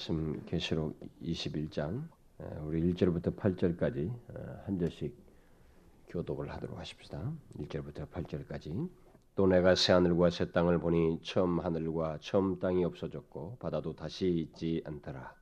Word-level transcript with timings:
말씀 0.00 0.42
계시록 0.46 0.98
21장 1.22 2.08
우리 2.62 2.94
1절부터 2.94 3.36
8절까지 3.36 4.10
한 4.64 4.78
절씩 4.78 5.14
교독을 6.08 6.50
하도록 6.54 6.78
하십시다. 6.78 7.30
1절부터 7.58 8.08
8절까지 8.08 8.88
또 9.34 9.46
내가 9.46 9.74
새 9.74 9.92
하늘과 9.92 10.30
새 10.30 10.50
땅을 10.52 10.78
보니 10.78 11.20
처음 11.22 11.60
하늘과 11.60 12.16
처음 12.22 12.58
땅이 12.58 12.82
없어졌고 12.82 13.58
바다도 13.58 13.94
다시 13.94 14.30
있지 14.30 14.80
않더라. 14.86 15.34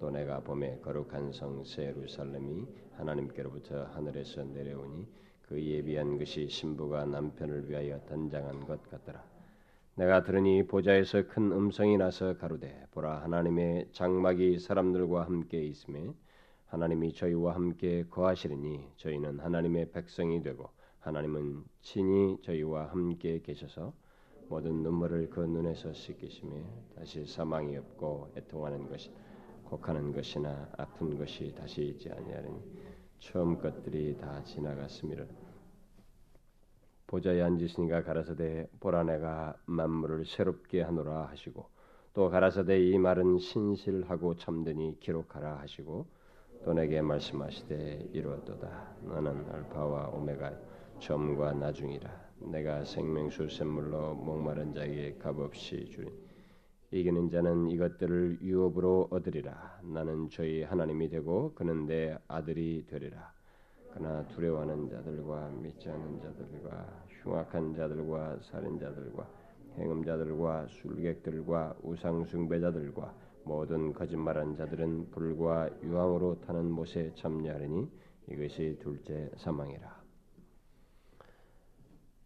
또 0.00 0.10
내가 0.10 0.40
봄에 0.40 0.78
거룩한 0.78 1.34
성새 1.34 1.88
예루살렘이 1.88 2.66
하나님께로부터 2.96 3.84
하늘에서 3.88 4.42
내려오니 4.42 5.06
그 5.42 5.62
예비한 5.62 6.16
것이 6.16 6.48
신부가 6.48 7.04
남편을 7.04 7.68
위하여 7.68 8.00
단장한 8.06 8.64
것 8.64 8.88
같더라. 8.88 9.31
내가 9.94 10.22
들으니 10.22 10.66
보좌에서 10.66 11.26
큰 11.26 11.52
음성이 11.52 11.98
나서 11.98 12.38
가로되 12.38 12.86
보라 12.92 13.20
하나님의 13.24 13.88
장막이 13.92 14.58
사람들과 14.58 15.26
함께 15.26 15.62
있음에 15.64 16.14
하나님이 16.68 17.12
저희와 17.12 17.54
함께 17.54 18.06
거하시리니 18.08 18.92
저희는 18.96 19.40
하나님의 19.40 19.92
백성이 19.92 20.42
되고 20.42 20.70
하나님은 21.00 21.64
친히 21.82 22.38
저희와 22.40 22.86
함께 22.86 23.42
계셔서 23.42 23.92
모든 24.48 24.82
눈물을 24.82 25.28
그 25.28 25.40
눈에서 25.40 25.92
씻기심에 25.92 26.64
다시 26.96 27.26
사망이 27.26 27.76
없고 27.76 28.32
애통하는 28.38 28.88
것이 28.88 29.10
곡하는 29.64 30.10
것이나 30.12 30.70
아픈 30.78 31.18
것이 31.18 31.54
다시 31.54 31.82
있지 31.88 32.10
아니하리니 32.10 32.62
처음 33.18 33.58
것들이 33.58 34.16
다 34.16 34.42
지나갔음이라 34.42 35.26
보좌에 37.12 37.42
앉으시니가 37.42 38.04
가라사대 38.04 38.68
보라 38.80 39.04
내가 39.04 39.54
만물을 39.66 40.24
새롭게 40.24 40.80
하노라 40.80 41.26
하시고 41.26 41.68
또 42.14 42.30
가라사대 42.30 42.80
이 42.80 42.96
말은 42.96 43.36
신실하고 43.38 44.36
참되니 44.36 44.98
기록하라 44.98 45.58
하시고 45.58 46.06
또 46.64 46.72
내게 46.72 47.02
말씀하시되 47.02 48.08
이루었도다. 48.14 48.94
너는 49.02 49.44
알파와 49.52 50.08
오메가 50.08 50.54
처음과 51.00 51.52
나중이라. 51.52 52.10
내가 52.50 52.82
생명수 52.86 53.50
샘물로 53.50 54.14
목마른 54.14 54.72
자에게 54.72 55.18
값없이 55.18 55.90
주니 55.90 56.10
이기는 56.92 57.28
자는 57.28 57.68
이것들을 57.68 58.38
유업으로 58.40 59.08
얻으리라. 59.10 59.80
나는 59.82 60.30
저희 60.30 60.62
하나님이 60.62 61.10
되고 61.10 61.52
그는 61.54 61.84
내 61.84 62.16
아들이 62.26 62.86
되리라 62.86 63.31
그러나 63.92 64.26
두려워하는 64.28 64.88
자들과 64.88 65.50
믿지 65.60 65.88
않는 65.90 66.20
자들과 66.20 67.04
흉악한 67.22 67.74
자들과 67.74 68.38
살인자들과 68.40 69.28
행음자들과 69.78 70.66
술객들과 70.68 71.76
우상 71.82 72.24
숭배자들과 72.24 73.14
모든 73.44 73.92
거짓말한 73.92 74.56
자들은 74.56 75.10
불과 75.10 75.68
유황으로 75.82 76.40
타는 76.40 76.70
못에 76.70 77.12
참여하리니 77.14 77.88
이것이 78.30 78.78
둘째 78.80 79.30
사망이라. 79.36 80.02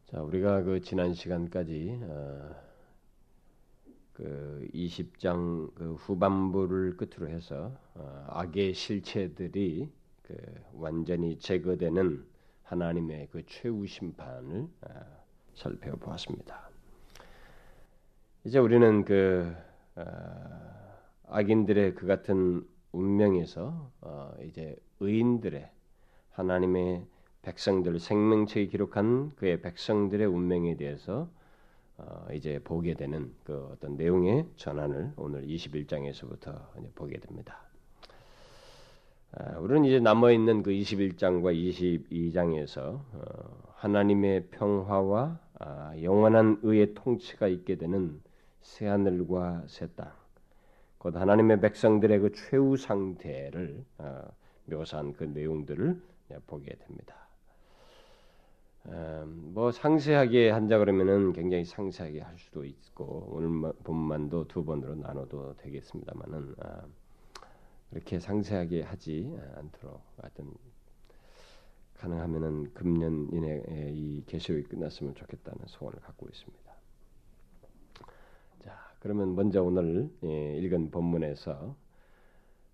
자, 0.07 0.23
우리가 0.23 0.63
그 0.63 0.81
지난 0.81 1.15
시간까지 1.15 2.01
어, 2.03 2.55
그 4.13 4.69
20장 4.73 5.75
그 5.75 5.95
후반부를 5.95 6.97
끝으로 6.97 7.29
해서 7.29 7.77
어, 7.95 8.25
악의 8.29 8.75
실체들이 8.75 9.91
그 10.27 10.37
완전히 10.73 11.39
제거되는 11.39 12.27
하나님의 12.65 13.29
그 13.31 13.45
최후 13.47 13.87
심판을 13.87 14.69
아, 14.83 14.89
살펴보았습니다. 15.55 16.69
이제 18.45 18.59
우리는 18.59 19.05
그 19.05 19.55
아, 19.95 20.67
악인들의 21.29 21.95
그 21.95 22.07
같은 22.07 22.67
운명에서 22.93 23.93
어, 24.01 24.35
이제 24.43 24.77
의인들의 25.01 25.71
하나님의 26.31 27.07
백성들 27.43 28.01
생명체에 28.01 28.67
기록한 28.67 29.35
그의 29.37 29.61
백성들의 29.61 30.27
운명에 30.27 30.77
대해서 30.77 31.31
어, 31.99 32.27
이제 32.33 32.59
보게 32.63 32.95
되는 32.95 33.33
그 33.45 33.69
어떤 33.73 33.97
내용의 33.97 34.49
전환을 34.57 35.13
오늘 35.17 35.47
21장에서부터 35.47 36.95
보게 36.95 37.19
됩니다. 37.19 37.66
아, 39.39 39.59
우리는 39.59 39.85
이제 39.85 40.01
남아 40.01 40.33
있는 40.33 40.63
그 40.63 40.71
21장과 40.71 41.55
22장에서 41.55 42.79
어, 42.79 43.73
하나님의 43.75 44.47
평화와 44.47 45.39
아, 45.59 45.93
영원한 46.01 46.59
의의 46.63 46.95
통치가 46.95 47.47
있게 47.47 47.77
되는 47.77 48.23
새 48.63 48.87
하늘과 48.87 49.65
새 49.67 49.89
땅, 49.89 50.11
곧 50.97 51.17
하나님의 51.17 51.61
백성들의 51.61 52.19
그 52.21 52.33
최후 52.33 52.79
상태를 52.79 53.85
어, 53.99 54.23
묘사한 54.65 55.13
그 55.13 55.25
내용들을 55.25 56.01
보게 56.47 56.75
됩니다. 56.75 57.15
음, 58.87 59.51
뭐 59.53 59.71
상세하게 59.71 60.49
한자 60.51 60.79
그러면은 60.79 61.35
굉장히 61.35 61.67
상세하게 61.67 62.21
할 62.23 62.39
수도 62.39 62.65
있고 62.65 63.29
오늘 63.33 63.73
본만도 63.85 64.49
두 64.49 64.65
번으로 64.65 64.95
나눠도 64.95 65.57
되겠습니다만은. 65.59 66.55
아, 67.87 67.91
그렇게 67.91 68.19
상세하게 68.19 68.83
하지 68.83 69.37
않도록 69.57 70.03
하여튼 70.19 70.53
가능하면은 71.95 72.75
금년 72.75 73.29
이내에 73.33 73.93
이 73.95 74.23
계시록이 74.27 74.65
끝났으면 74.65 75.15
좋겠다는 75.15 75.67
소원을 75.67 76.01
갖고 76.01 76.29
있습니다. 76.29 76.77
자, 78.65 78.95
그러면 79.01 79.35
먼저 79.35 79.63
오늘 79.63 80.11
예, 80.25 80.57
읽은 80.59 80.91
본문에서 80.91 81.75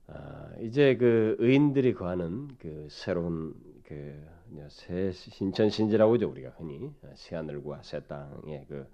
아, 0.08 0.52
이제 0.60 0.96
그 0.96 1.36
의인들이 1.38 1.94
거하는 1.94 2.48
그 2.58 2.88
새로운 2.90 3.54
그새 3.84 5.12
신천 5.12 5.70
신지라고 5.70 6.14
하죠 6.14 6.28
우리가 6.28 6.50
흔히 6.50 6.92
새 7.14 7.36
하늘과 7.36 7.82
새 7.82 8.00
땅에 8.00 8.64
그 8.68 8.86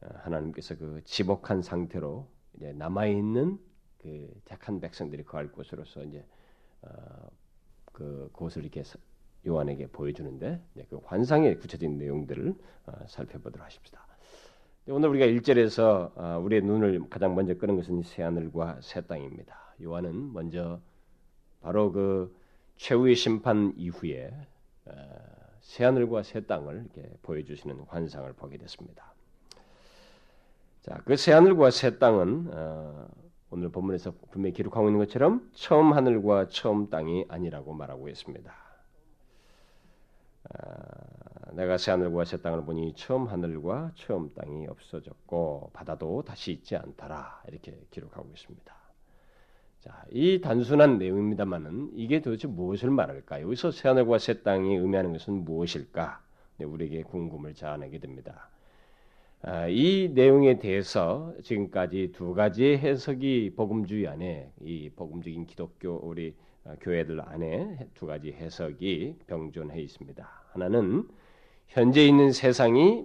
아, 0.00 0.08
하나님께서 0.24 0.76
그 0.76 1.00
지복한 1.04 1.62
상태로 1.62 2.26
이제 2.56 2.72
남아 2.72 3.06
있는 3.06 3.58
그 4.04 4.28
착한 4.44 4.80
백성들이 4.80 5.24
거할 5.24 5.50
곳으로서 5.50 6.04
이제 6.04 6.22
어, 6.82 6.88
그 7.86 8.28
곳을 8.34 8.62
이렇게 8.62 8.82
요한에게 9.46 9.86
보여주는데 9.88 10.60
그 10.90 11.00
환상의 11.04 11.58
구체적인 11.58 11.96
내용들을 11.96 12.54
어, 12.86 12.92
살펴보도록 13.08 13.64
하십시다. 13.64 14.06
오늘 14.88 15.08
우리가 15.08 15.24
1절에서 15.24 16.12
어, 16.16 16.38
우리의 16.44 16.60
눈을 16.60 17.08
가장 17.08 17.34
먼저 17.34 17.54
끄는 17.54 17.76
것은 17.76 18.02
새 18.02 18.22
하늘과 18.22 18.80
새 18.82 19.00
땅입니다. 19.00 19.74
요한은 19.82 20.34
먼저 20.34 20.80
바로 21.62 21.90
그 21.90 22.36
최후의 22.76 23.14
심판 23.16 23.72
이후에 23.78 24.34
어, 24.84 24.92
새 25.62 25.84
하늘과 25.84 26.24
새 26.24 26.44
땅을 26.44 26.90
이렇게 26.94 27.10
보여주시는 27.22 27.86
환상을 27.88 28.30
보게 28.34 28.58
됐습니다. 28.58 29.14
자, 30.82 31.00
그 31.06 31.16
새 31.16 31.32
하늘과 31.32 31.70
새 31.70 31.98
땅은 31.98 32.50
어, 32.52 33.08
오늘 33.54 33.68
본문에서 33.68 34.12
분명히 34.32 34.52
기록하고 34.52 34.88
있는 34.88 34.98
것처럼 34.98 35.48
처음 35.52 35.92
하늘과 35.92 36.48
처음 36.48 36.90
땅이 36.90 37.26
아니라고 37.28 37.72
말하고 37.72 38.08
있습니다. 38.08 38.52
아, 40.50 41.52
내가 41.52 41.78
새 41.78 41.92
하늘과 41.92 42.24
새 42.24 42.42
땅을 42.42 42.64
보니 42.64 42.94
처음 42.96 43.28
하늘과 43.28 43.92
처음 43.94 44.34
땅이 44.34 44.66
없어졌고 44.66 45.70
바다도 45.72 46.22
다시 46.22 46.50
있지 46.50 46.74
않더라 46.74 47.44
이렇게 47.46 47.78
기록하고 47.92 48.28
있습니다. 48.34 48.74
자, 49.78 50.04
이 50.10 50.40
단순한 50.40 50.98
내용입니다만은 50.98 51.92
이게 51.94 52.22
도대체 52.22 52.48
무엇을 52.48 52.90
말할까요? 52.90 53.46
여기서 53.46 53.70
새 53.70 53.86
하늘과 53.86 54.18
새 54.18 54.42
땅이 54.42 54.74
의미하는 54.74 55.12
것은 55.12 55.44
무엇일까? 55.44 56.20
네, 56.56 56.64
우리에게 56.64 57.04
궁금을 57.04 57.54
자아내게 57.54 58.00
됩니다. 58.00 58.48
아, 59.46 59.68
이 59.68 60.08
내용에 60.14 60.58
대해서 60.58 61.34
지금까지 61.42 62.12
두 62.14 62.32
가지 62.32 62.78
해석이 62.78 63.52
복음주의 63.54 64.08
안에 64.08 64.50
이 64.62 64.88
복음적인 64.96 65.44
기독교 65.44 66.00
우리 66.02 66.34
아, 66.64 66.74
교회들 66.80 67.20
안에 67.20 67.90
두 67.92 68.06
가지 68.06 68.32
해석이 68.32 69.16
병존해 69.26 69.78
있습니다. 69.82 70.26
하나는 70.52 71.06
현재 71.66 72.06
있는 72.06 72.32
세상이 72.32 73.04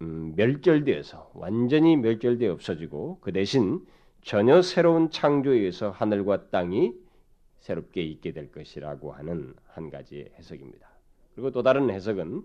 음, 0.00 0.32
멸절되어서 0.36 1.32
완전히 1.34 1.98
멸절되어 1.98 2.50
없어지고 2.50 3.18
그 3.20 3.30
대신 3.34 3.84
전혀 4.22 4.62
새로운 4.62 5.10
창조에 5.10 5.58
의해서 5.58 5.90
하늘과 5.90 6.48
땅이 6.48 6.94
새롭게 7.58 8.02
있게 8.04 8.32
될 8.32 8.50
것이라고 8.50 9.12
하는 9.12 9.52
한 9.66 9.90
가지 9.90 10.30
해석입니다. 10.38 10.88
그리고 11.34 11.50
또 11.50 11.62
다른 11.62 11.90
해석은 11.90 12.42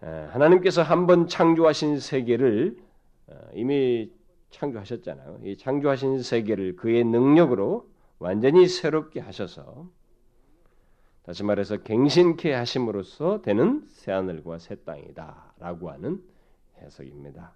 하나님께서 0.00 0.82
한번 0.82 1.26
창조하신 1.26 1.98
세계를 1.98 2.76
어, 3.26 3.34
이미 3.54 4.10
창조하셨잖아요. 4.50 5.40
이 5.44 5.56
창조하신 5.56 6.22
세계를 6.22 6.76
그의 6.76 7.04
능력으로 7.04 7.88
완전히 8.18 8.66
새롭게 8.66 9.20
하셔서 9.20 9.88
다시 11.22 11.44
말해서 11.44 11.78
갱신케 11.78 12.54
하심으로써 12.54 13.42
되는 13.42 13.84
새 13.88 14.12
하늘과 14.12 14.58
새 14.58 14.76
땅이다라고 14.76 15.90
하는 15.90 16.22
해석입니다. 16.80 17.52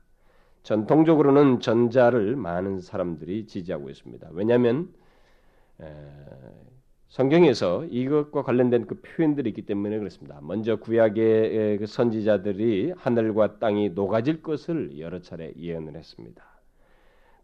전통적으로는 0.63 1.61
전자를 1.61 2.37
많은 2.37 2.81
사람들이 2.81 3.47
지지하고 3.47 3.89
있습니다. 3.89 4.29
왜냐하면 4.33 4.93
성경에서 7.13 7.85
이것과 7.91 8.43
관련된 8.43 8.87
그 8.87 9.03
표현들이 9.03 9.51
있기 9.51 9.67
때문에 9.67 9.99
그렇습니다. 9.99 10.39
먼저 10.41 10.77
구약의 10.77 11.77
그 11.77 11.85
선지자들이 11.85 12.95
하늘과 12.97 13.59
땅이 13.59 13.91
녹아질 13.91 14.41
것을 14.41 14.99
여러 14.99 15.21
차례 15.21 15.53
예언을 15.55 15.95
했습니다. 15.95 16.43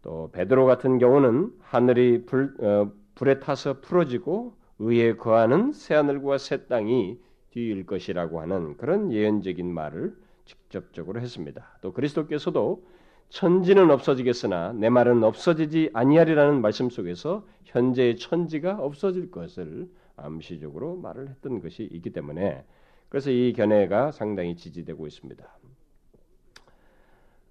또 0.01 0.31
베드로 0.31 0.65
같은 0.65 0.97
경우는 0.97 1.51
하늘이 1.59 2.25
불, 2.25 2.55
어, 2.61 2.91
불에 3.13 3.39
타서 3.39 3.81
풀어지고 3.81 4.55
의에 4.79 5.17
거하는 5.17 5.71
새 5.71 5.93
하늘과 5.93 6.39
새 6.39 6.65
땅이 6.65 7.19
뒤일 7.51 7.85
것이라고 7.85 8.41
하는 8.41 8.75
그런 8.77 9.11
예언적인 9.11 9.71
말을 9.71 10.15
직접적으로 10.45 11.21
했습니다. 11.21 11.77
또 11.83 11.93
그리스도께서도 11.93 12.83
천지는 13.29 13.91
없어지겠으나 13.91 14.73
내 14.73 14.89
말은 14.89 15.23
없어지지 15.23 15.91
아니하리라는 15.93 16.61
말씀 16.61 16.89
속에서 16.89 17.45
현재의 17.65 18.17
천지가 18.17 18.79
없어질 18.79 19.29
것을 19.31 19.87
암시적으로 20.15 20.97
말을 20.97 21.29
했던 21.29 21.61
것이 21.61 21.83
있기 21.83 22.09
때문에 22.09 22.65
그래서 23.07 23.31
이 23.31 23.53
견해가 23.53 24.11
상당히 24.11 24.55
지지되고 24.55 25.07
있습니다. 25.07 25.45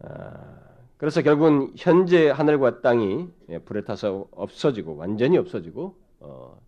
아, 0.01 0.59
그래서 0.97 1.23
결국은 1.23 1.73
현재 1.77 2.29
하늘과 2.29 2.81
땅이 2.81 3.29
불에 3.65 3.83
타서 3.83 4.29
없어지고 4.33 4.97
완전히 4.97 5.39
없어지고 5.39 5.97
어, 6.21 6.61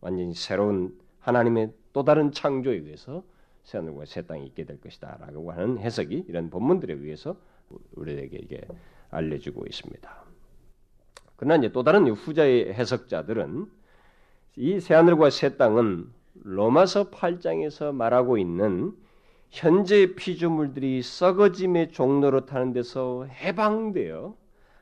완전히 0.00 0.34
새로운 0.34 0.98
하나님의 1.20 1.72
또 1.92 2.02
다른 2.02 2.32
창조에 2.32 2.76
의해서 2.76 3.22
새 3.62 3.78
하늘과 3.78 4.04
새 4.06 4.22
땅이 4.22 4.46
있게 4.46 4.64
될 4.64 4.80
것이다라고 4.80 5.52
하는 5.52 5.78
해석이 5.78 6.24
이런 6.28 6.50
본문들에 6.50 6.94
의해서 6.94 7.36
우리에게 7.92 8.38
이게 8.38 8.60
알려주고 9.10 9.64
있습니다. 9.66 10.24
그러나 11.36 11.56
이제 11.56 11.72
또 11.72 11.82
다른 11.82 12.08
후자의 12.08 12.72
해석자들은 12.72 13.66
이 14.56 14.80
새하늘과 14.80 15.30
새 15.30 15.56
땅은 15.56 16.08
로마서 16.42 17.10
8장에서 17.10 17.94
말하고 17.94 18.38
있는 18.38 18.92
현재 19.50 20.14
피조물들이 20.14 21.02
썩어짐의 21.02 21.92
종로로 21.92 22.46
타는 22.46 22.72
데서 22.72 23.24
해방되어 23.24 24.36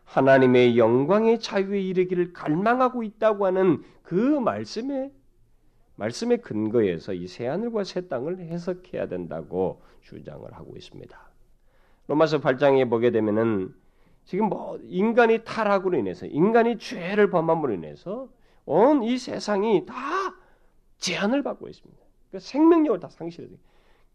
하나님의 0.05 0.79
영광의 0.79 1.41
자유에 1.41 1.81
이르기를 1.81 2.33
갈망하고 2.33 3.03
있다고 3.03 3.47
하는 3.47 3.83
그 4.03 4.15
말씀에 4.15 5.11
말씀의 5.97 6.41
근거에서 6.41 7.13
이 7.13 7.27
새하늘과 7.27 7.85
새 7.85 8.09
땅을 8.09 8.39
해석해야 8.39 9.09
된다고 9.09 9.83
주장을 10.01 10.51
하고 10.53 10.77
있습니다. 10.77 11.32
로마서 12.13 12.41
8장에 12.41 12.91
보게 12.91 13.11
되면은 13.11 13.75
지금 14.25 14.51
뭐 14.51 14.79
인간이 14.83 15.45
타락으로 15.45 15.97
인해서 15.97 16.27
인간이 16.27 16.79
죄를 16.79 17.31
범함으로 17.31 17.73
인해서 17.73 18.29
온 18.67 19.03
이 19.03 19.17
세상이 19.17 19.87
다 19.87 19.95
제한을 20.99 21.43
받고 21.43 21.69
있습니다. 21.69 22.03
그 22.31 22.39
생명력을 22.39 23.01
다 23.01 23.09
상실해. 23.09 23.49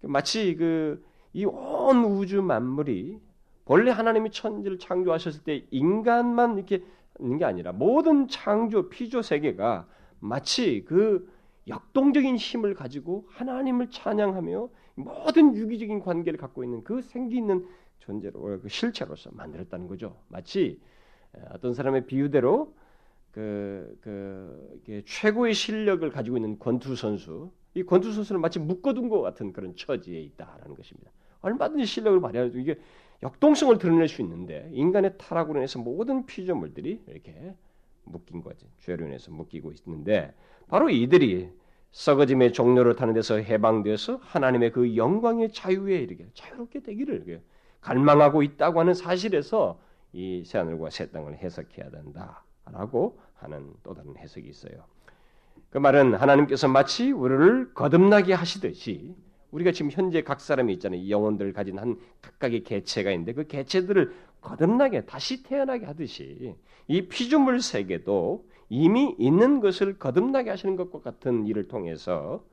마치 0.03 0.55
그 0.55 1.01
이 1.33 1.43
온 1.45 2.03
우주 2.05 2.41
만물이 2.41 3.19
본래 3.65 3.91
하나님이 3.91 4.31
천지를 4.31 4.79
창조하셨을 4.79 5.43
때 5.43 5.65
인간만 5.71 6.55
이렇게 6.57 6.83
있는 7.19 7.37
게 7.37 7.45
아니라 7.45 7.73
모든 7.73 8.27
창조 8.27 8.89
피조 8.89 9.21
세계가 9.21 9.87
마치 10.19 10.83
그 10.85 11.29
역동적인 11.67 12.37
힘을 12.37 12.73
가지고 12.75 13.25
하나님을 13.29 13.89
찬양하며 13.91 14.69
모든 14.95 15.55
유기적인 15.55 15.99
관계를 15.99 16.39
갖고 16.39 16.63
있는 16.63 16.83
그 16.83 17.01
생기 17.01 17.35
있는 17.37 17.67
존재로 17.99 18.59
그 18.61 18.69
실체로서 18.69 19.29
만들었다는 19.33 19.87
거죠. 19.87 20.21
마치 20.27 20.79
어떤 21.51 21.73
사람의 21.73 22.05
비유대로 22.05 22.73
그, 23.31 23.97
그 24.01 25.03
최고의 25.05 25.53
실력을 25.53 26.09
가지고 26.09 26.37
있는 26.37 26.57
권투 26.57 26.95
선수, 26.95 27.51
이 27.75 27.83
권투 27.83 28.11
선수는 28.11 28.41
마치 28.41 28.59
묶어둔 28.59 29.09
것 29.09 29.21
같은 29.21 29.53
그런 29.53 29.75
처지에 29.75 30.19
있다라는 30.19 30.75
것입니다. 30.75 31.11
얼마든지 31.41 31.85
실력을 31.85 32.19
발휘하고 32.19 32.57
이게 32.57 32.79
역동성을 33.21 33.77
드러낼 33.77 34.07
수 34.07 34.21
있는데 34.21 34.69
인간의 34.73 35.17
타락으로 35.17 35.59
인해서 35.59 35.79
모든 35.79 36.25
피조물들이 36.25 37.03
이렇게 37.07 37.55
묶인 38.03 38.41
거지. 38.41 38.65
죄로 38.79 39.05
인해서 39.05 39.31
묶이고 39.31 39.71
있는데 39.85 40.33
바로 40.67 40.89
이들이 40.89 41.49
썩어짐의 41.91 42.53
종로를 42.53 42.95
타는 42.95 43.13
데서 43.13 43.35
해방되어서 43.37 44.17
하나님의 44.17 44.71
그 44.71 44.95
영광의 44.95 45.51
자유에 45.51 45.97
이르게 45.97 46.27
자유롭게 46.33 46.81
되기를 46.81 47.41
갈망하고 47.87 48.43
있다고 48.43 48.81
하는 48.81 48.93
사실에서 48.93 49.79
이 50.11 50.43
새하늘과 50.45 50.89
새 50.89 51.09
땅을 51.09 51.37
해석해야 51.37 51.89
된다라고 51.89 53.17
하는 53.35 53.71
또 53.83 53.93
다른 53.93 54.17
해석이 54.17 54.47
있어요. 54.47 54.83
그 55.69 55.77
말은 55.77 56.15
하나님께서 56.15 56.67
마치 56.67 57.11
우리를 57.11 57.73
거듭나게 57.73 58.33
하시듯이 58.33 59.15
우리가 59.51 59.71
지금 59.71 59.89
현재 59.91 60.21
각 60.21 60.41
사람이 60.41 60.73
있잖아요. 60.73 61.09
영혼들을 61.09 61.53
가진 61.53 61.79
한 61.79 61.97
각각의 62.21 62.63
개체가 62.63 63.11
있는데 63.11 63.33
그 63.33 63.47
개체들을 63.47 64.13
거듭나게 64.41 65.05
다시 65.05 65.43
태어나게 65.43 65.85
하듯이 65.85 66.55
이 66.87 67.07
피조물 67.07 67.61
세계도 67.61 68.45
이미 68.69 69.15
있는 69.17 69.61
것을 69.61 69.97
거듭나게 69.97 70.49
하시는 70.49 70.75
것과 70.75 70.99
같은 70.99 71.47
일을 71.47 71.69
통해서 71.69 72.43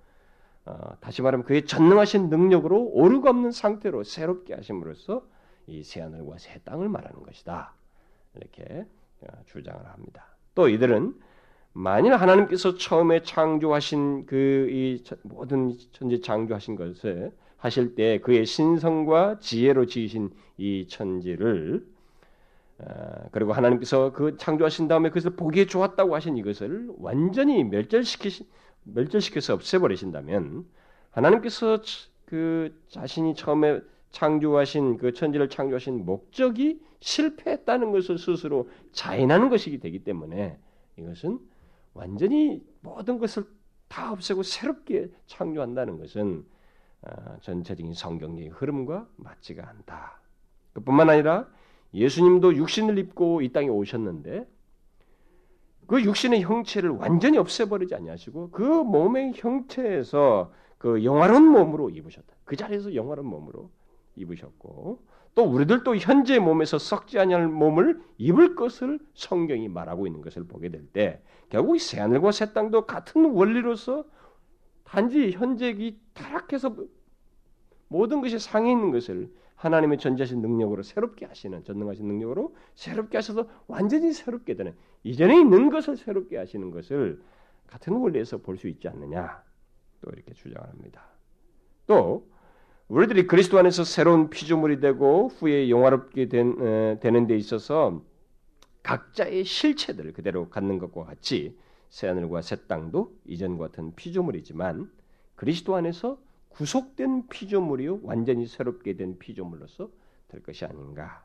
어, 0.66 0.96
다시 1.00 1.22
말하면 1.22 1.44
그의 1.44 1.66
전능하신 1.66 2.30
능력으로 2.30 2.82
오류가 2.92 3.30
없는 3.30 3.50
상태로 3.50 4.04
새롭게 4.04 4.54
하심으로써 4.54 5.22
이 5.66 5.82
새하늘과 5.82 6.38
새 6.38 6.58
땅을 6.64 6.88
말하는 6.88 7.22
것이다. 7.22 7.74
이렇게 8.36 8.86
어, 9.20 9.26
주장을 9.46 9.84
합니다. 9.86 10.36
또 10.54 10.68
이들은 10.68 11.14
만일 11.72 12.14
하나님께서 12.14 12.76
처음에 12.76 13.22
창조하신 13.22 14.26
그 14.26 14.68
이 14.70 15.02
모든 15.22 15.76
천지 15.92 16.20
창조하신 16.20 16.76
것을 16.76 17.32
하실 17.56 17.94
때 17.94 18.20
그의 18.20 18.46
신성과 18.46 19.38
지혜로 19.40 19.86
지으신 19.86 20.30
이 20.56 20.86
천지를 20.88 21.84
어, 22.78 23.28
그리고 23.32 23.52
하나님께서 23.52 24.12
그 24.12 24.36
창조하신 24.36 24.88
다음에 24.88 25.08
그것을 25.08 25.36
보기에 25.36 25.66
좋았다고 25.66 26.14
하신 26.14 26.36
이것을 26.36 26.90
완전히 26.98 27.64
멸절시키 27.64 28.46
멸절시켜서 28.84 29.54
없애버리신다면 29.54 30.66
하나님께서 31.10 31.80
그 32.24 32.80
자신이 32.88 33.34
처음에 33.34 33.80
창조하신 34.10 34.98
그 34.98 35.12
천지를 35.12 35.48
창조하신 35.48 36.04
목적이 36.04 36.80
실패했다는 37.00 37.92
것을 37.92 38.18
스스로 38.18 38.70
자인하는 38.92 39.50
것이기 39.50 39.80
되기 39.80 40.04
때문에 40.04 40.58
이것은 40.96 41.38
완전히 41.92 42.64
모든 42.80 43.18
것을 43.18 43.44
다 43.88 44.12
없애고 44.12 44.42
새롭게 44.42 45.10
창조한다는 45.26 45.98
것은 45.98 46.44
어, 47.02 47.36
전체적인 47.42 47.92
성경의 47.92 48.48
흐름과 48.48 49.08
맞지가 49.16 49.68
않다. 49.68 50.20
그뿐만 50.72 51.10
아니라 51.10 51.48
예수님도 51.92 52.56
육신을 52.56 52.98
입고 52.98 53.42
이 53.42 53.52
땅에 53.52 53.68
오셨는데 53.68 54.48
그 55.86 56.02
육신의 56.02 56.42
형체를 56.42 56.90
완전히 56.90 57.38
없애버리지 57.38 57.94
아니하시고 57.94 58.50
그 58.50 58.62
몸의 58.62 59.32
형체에서 59.36 60.52
그 60.78 61.04
영화로운 61.04 61.44
몸으로 61.44 61.90
입으셨다. 61.90 62.34
그 62.44 62.56
자리에서 62.56 62.94
영화로운 62.94 63.28
몸으로 63.28 63.70
입으셨고 64.16 65.02
또 65.34 65.42
우리들도 65.44 65.96
현재 65.96 66.38
몸에서 66.38 66.78
썩지 66.78 67.18
아니할 67.18 67.48
몸을 67.48 68.00
입을 68.18 68.54
것을 68.54 69.00
성경이 69.14 69.68
말하고 69.68 70.06
있는 70.06 70.22
것을 70.22 70.44
보게 70.44 70.68
될 70.68 70.86
때 70.92 71.22
결국 71.48 71.78
새 71.78 72.00
하늘과 72.00 72.30
새 72.32 72.52
땅도 72.52 72.86
같은 72.86 73.30
원리로서 73.30 74.04
단지 74.84 75.32
현재 75.32 75.70
이 75.76 75.98
타락해서 76.12 76.76
모든 77.88 78.20
것이 78.20 78.38
상해 78.38 78.70
있는 78.70 78.90
것을 78.90 79.32
하나님의 79.56 79.98
전지하신 79.98 80.40
능력으로 80.40 80.82
새롭게 80.82 81.26
하시는 81.26 81.64
전능하신 81.64 82.06
능력으로 82.06 82.54
새롭게 82.74 83.16
하셔서 83.18 83.48
완전히 83.66 84.12
새롭게 84.12 84.54
되는 84.54 84.74
이전에 85.04 85.38
있는 85.40 85.70
것을 85.70 85.96
새롭게 85.96 86.36
하시는 86.38 86.70
것을 86.70 87.22
같은 87.66 87.92
원리에서 87.94 88.38
볼 88.38 88.56
수 88.56 88.68
있지 88.68 88.88
않느냐 88.88 89.42
또 90.00 90.10
이렇게 90.10 90.32
주장합니다. 90.34 91.02
또 91.86 92.26
우리들이 92.88 93.26
그리스도 93.26 93.58
안에서 93.58 93.84
새로운 93.84 94.28
피조물이 94.30 94.80
되고 94.80 95.28
후에 95.28 95.70
영화롭게 95.70 96.28
된, 96.28 96.56
에, 96.60 96.98
되는 97.00 97.26
데 97.26 97.36
있어서 97.36 98.02
각자의 98.82 99.44
실체들을 99.44 100.12
그대로 100.12 100.50
갖는 100.50 100.78
것과 100.78 101.04
같이 101.04 101.56
새하늘과 101.88 102.42
새 102.42 102.66
땅도 102.66 103.14
이전과 103.26 103.68
같은 103.68 103.94
피조물이지만 103.94 104.90
그리스도 105.36 105.76
안에서 105.76 106.18
구속된 106.50 107.28
피조물이요 107.28 108.00
완전히 108.02 108.46
새롭게 108.46 108.96
된 108.96 109.18
피조물로서 109.18 109.88
될 110.28 110.42
것이 110.42 110.64
아닌가. 110.64 111.24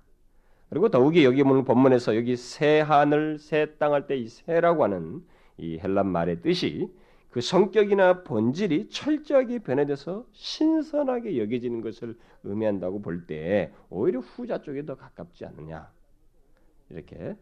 그리고 0.70 0.90
더욱이 0.90 1.26
여기 1.26 1.44
보는 1.44 1.66
본문에서 1.66 2.16
여기 2.16 2.36
새 2.36 2.80
하늘 2.82 3.40
새 3.40 3.66
땅 3.78 3.94
할 3.94 4.08
때 4.08 4.18
이 4.18 4.28
새라고 4.28 4.84
하는 4.84 5.24
이 5.58 5.80
헬란 5.80 6.08
말의 6.08 6.42
뜻이 6.42 6.92
그 7.32 7.42
성격이나 7.42 8.24
본질이 8.24 8.90
철저하게 8.90 9.60
변해져서 9.60 10.26
신선하게 10.34 11.40
여겨지는 11.40 11.82
것을 11.82 12.18
의미한다고 12.44 13.02
볼 13.02 13.26
때 13.28 13.72
오히려 13.90 14.20
후자 14.20 14.62
쪽에 14.62 14.86
더 14.86 14.96
가깝지 14.96 15.46
않느냐. 15.46 15.92
이렇게. 16.90 17.36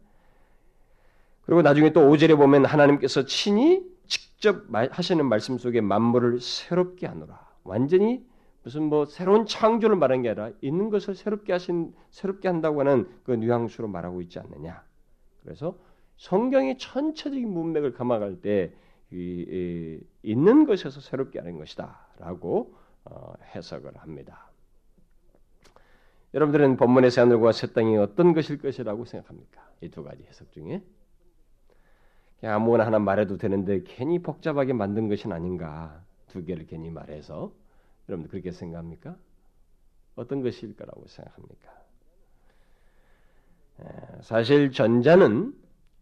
그리고 1.42 1.62
나중에 1.62 1.92
또 1.92 2.00
5절에 2.10 2.36
보면 2.36 2.66
하나님께서 2.66 3.24
친히 3.24 3.82
직접 4.06 4.64
하시는 4.70 5.24
말씀 5.24 5.56
속에 5.58 5.80
만물을 5.80 6.40
새롭게 6.40 7.06
하노라. 7.06 7.40
완전히 7.64 8.22
무슨 8.62 8.84
뭐 8.84 9.04
새로운 9.04 9.46
창조를 9.46 9.96
말하는 9.96 10.22
게 10.22 10.30
아니라 10.30 10.50
있는 10.60 10.90
것을 10.90 11.14
새롭게 11.14 11.52
하신 11.52 11.94
새롭게 12.10 12.48
한다고 12.48 12.80
하는 12.80 13.08
그 13.24 13.32
뉘앙스로 13.32 13.88
말하고 13.88 14.20
있지 14.22 14.38
않느냐 14.38 14.82
그래서 15.42 15.78
성경의 16.16 16.78
전체적인 16.78 17.48
문맥을 17.48 17.92
감안할 17.92 18.40
때 18.42 18.72
이, 19.10 19.16
이, 19.16 20.00
있는 20.22 20.66
것에서 20.66 21.00
새롭게 21.00 21.38
하는 21.38 21.56
것이다라고 21.58 22.74
어, 23.04 23.32
해석을 23.54 23.96
합니다. 23.96 24.50
여러분들은 26.34 26.76
본문의 26.76 27.10
새 27.10 27.22
하늘과 27.22 27.52
새 27.52 27.72
땅이 27.72 27.96
어떤 27.96 28.34
것일 28.34 28.58
것이라고 28.58 29.06
생각합니까? 29.06 29.66
이 29.80 29.88
두 29.88 30.02
가지 30.02 30.24
해석 30.24 30.50
중에 30.52 30.82
그냥 32.40 32.54
아무거나 32.56 32.84
하나 32.86 32.98
말해도 32.98 33.38
되는데 33.38 33.82
괜히 33.84 34.18
복잡하게 34.20 34.72
만든 34.72 35.08
것은 35.08 35.32
아닌가 35.32 36.02
두 36.28 36.44
개를 36.44 36.66
괜히 36.66 36.90
말해서 36.90 37.52
여러분들 38.08 38.30
그렇게 38.30 38.50
생각합니까? 38.52 39.16
어떤 40.16 40.42
것일 40.42 40.76
거라고 40.76 41.06
생각합니까? 41.06 41.78
사실 44.22 44.72
전자는 44.72 45.54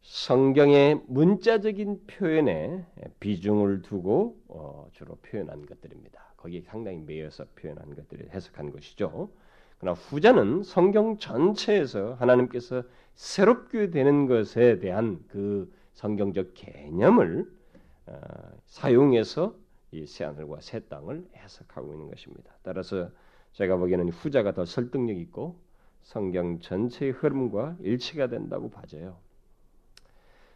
성경의 0.03 1.03
문자적인 1.09 2.07
표현에 2.07 2.87
비중을 3.21 3.83
두고 3.83 4.41
어, 4.49 4.89
주로 4.93 5.17
표현한 5.17 5.67
것들입니다. 5.67 6.33
거기에 6.37 6.63
상당히 6.63 6.99
매여서 6.99 7.45
표현한 7.57 7.95
것들을 7.95 8.31
해석한 8.31 8.71
것이죠. 8.71 9.31
그러나 9.79 9.95
후자는 9.95 10.63
성경 10.63 11.19
전체에서 11.19 12.15
하나님께서 12.15 12.85
새롭게 13.15 13.91
되는 13.91 14.27
것에 14.27 14.79
대한 14.79 15.23
그 15.29 15.71
성경적 15.93 16.53
개념을 16.55 17.51
어, 18.07 18.21
사용해서 18.67 19.55
이 19.97 20.07
새 20.07 20.25
하늘과 20.25 20.61
새 20.61 20.81
땅을 20.81 21.27
해석하고 21.37 21.93
있는 21.93 22.09
것입니다. 22.09 22.53
따라서 22.63 23.11
제가 23.53 23.77
보기에는 23.77 24.11
후자가 24.11 24.53
더 24.53 24.65
설득력 24.65 25.17
있고 25.17 25.59
성경 26.03 26.61
전체의 26.61 27.13
흐름과 27.13 27.77
일치가 27.81 28.29
된다고 28.29 28.71
봐져요. 28.71 29.17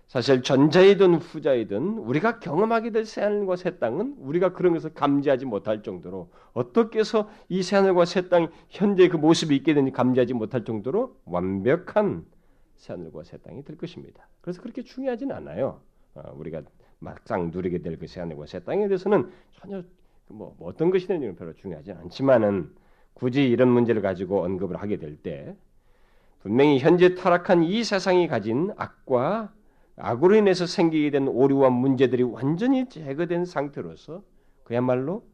사실 0.06 0.42
전자이든 0.42 1.14
후자이든 1.14 1.98
우리가 1.98 2.40
경험하게 2.40 2.90
될 2.90 3.04
새하늘과 3.04 3.54
새 3.54 3.78
땅은 3.78 4.16
우리가 4.18 4.52
그런 4.52 4.72
것을 4.72 4.92
감지하지 4.92 5.46
못할 5.46 5.84
정도로 5.84 6.30
어떻게 6.52 6.98
해서 6.98 7.30
이 7.48 7.62
새하늘과 7.62 8.04
새 8.06 8.28
땅이 8.28 8.48
현재 8.68 9.08
그 9.08 9.16
모습이 9.16 9.54
있게 9.54 9.72
되는지 9.72 9.92
감지하지 9.92 10.34
못할 10.34 10.64
정도로 10.64 11.16
완벽한 11.26 12.26
새하늘과 12.76 13.22
새 13.22 13.36
땅이 13.38 13.62
될 13.64 13.78
것입니다. 13.78 14.26
그래서 14.40 14.60
그렇게 14.62 14.82
중요하진 14.82 15.30
않아요. 15.30 15.80
어, 16.14 16.32
우리가 16.34 16.62
막상 17.00 17.50
누리게 17.52 17.78
될그 17.78 18.06
새하늘과 18.06 18.46
새 18.46 18.60
땅에 18.60 18.86
대해서는 18.88 19.30
전혀 19.52 19.82
뭐, 20.28 20.54
뭐 20.58 20.68
어떤 20.68 20.90
것이 20.90 21.06
되는지는 21.06 21.34
별로 21.34 21.52
중요하지 21.54 21.92
않지만은 21.92 22.72
굳이 23.14 23.48
이런 23.48 23.68
문제를 23.68 24.00
가지고 24.00 24.44
언급을 24.44 24.76
하게 24.76 24.96
될 24.96 25.16
때 25.16 25.56
분명히 26.40 26.78
현재 26.78 27.14
타락한 27.14 27.62
이 27.64 27.84
세상이 27.84 28.26
가진 28.28 28.72
악과 28.76 29.52
악으로 29.96 30.36
인해서 30.36 30.66
생기게 30.66 31.10
된 31.10 31.28
오류와 31.28 31.68
문제들이 31.68 32.22
완전히 32.22 32.88
제거된 32.88 33.44
상태로서 33.44 34.22
그야말로 34.64 35.26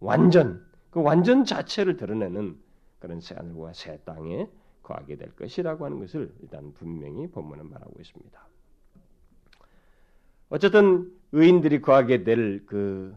완전 0.00 0.64
그 0.90 1.02
완전 1.02 1.44
자체를 1.44 1.96
드러내는 1.96 2.56
그런 2.98 3.20
새 3.20 3.34
하늘과 3.34 3.74
새 3.74 3.98
땅에 4.04 4.48
거하게 4.82 5.16
될 5.16 5.36
것이라고 5.36 5.84
하는 5.84 5.98
것을 5.98 6.32
일단 6.40 6.72
분명히 6.72 7.26
본문은 7.26 7.68
말하고 7.68 7.92
있습니다. 8.00 8.48
어쨌든 10.50 11.12
의인들이 11.32 11.80
거하게 11.82 12.24
될 12.24 12.64
그 12.66 13.14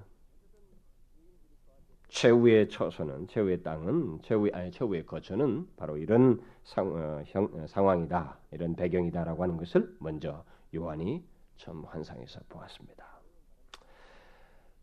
최후의 2.11 2.67
처소는 2.67 3.27
최후의 3.27 3.63
땅은 3.63 4.19
최후의 4.21 4.51
아니 4.53 4.71
최후의 4.71 5.05
거처는 5.05 5.65
바로 5.77 5.97
이런 5.97 6.41
상, 6.63 6.93
어, 6.93 7.23
형, 7.27 7.49
어, 7.53 7.65
상황이다 7.67 8.37
이런 8.51 8.75
배경이다라고 8.75 9.41
하는 9.41 9.55
것을 9.55 9.95
먼저 9.99 10.43
요한이 10.75 11.23
처음 11.55 11.85
환상에서 11.85 12.41
보았습니다. 12.49 13.05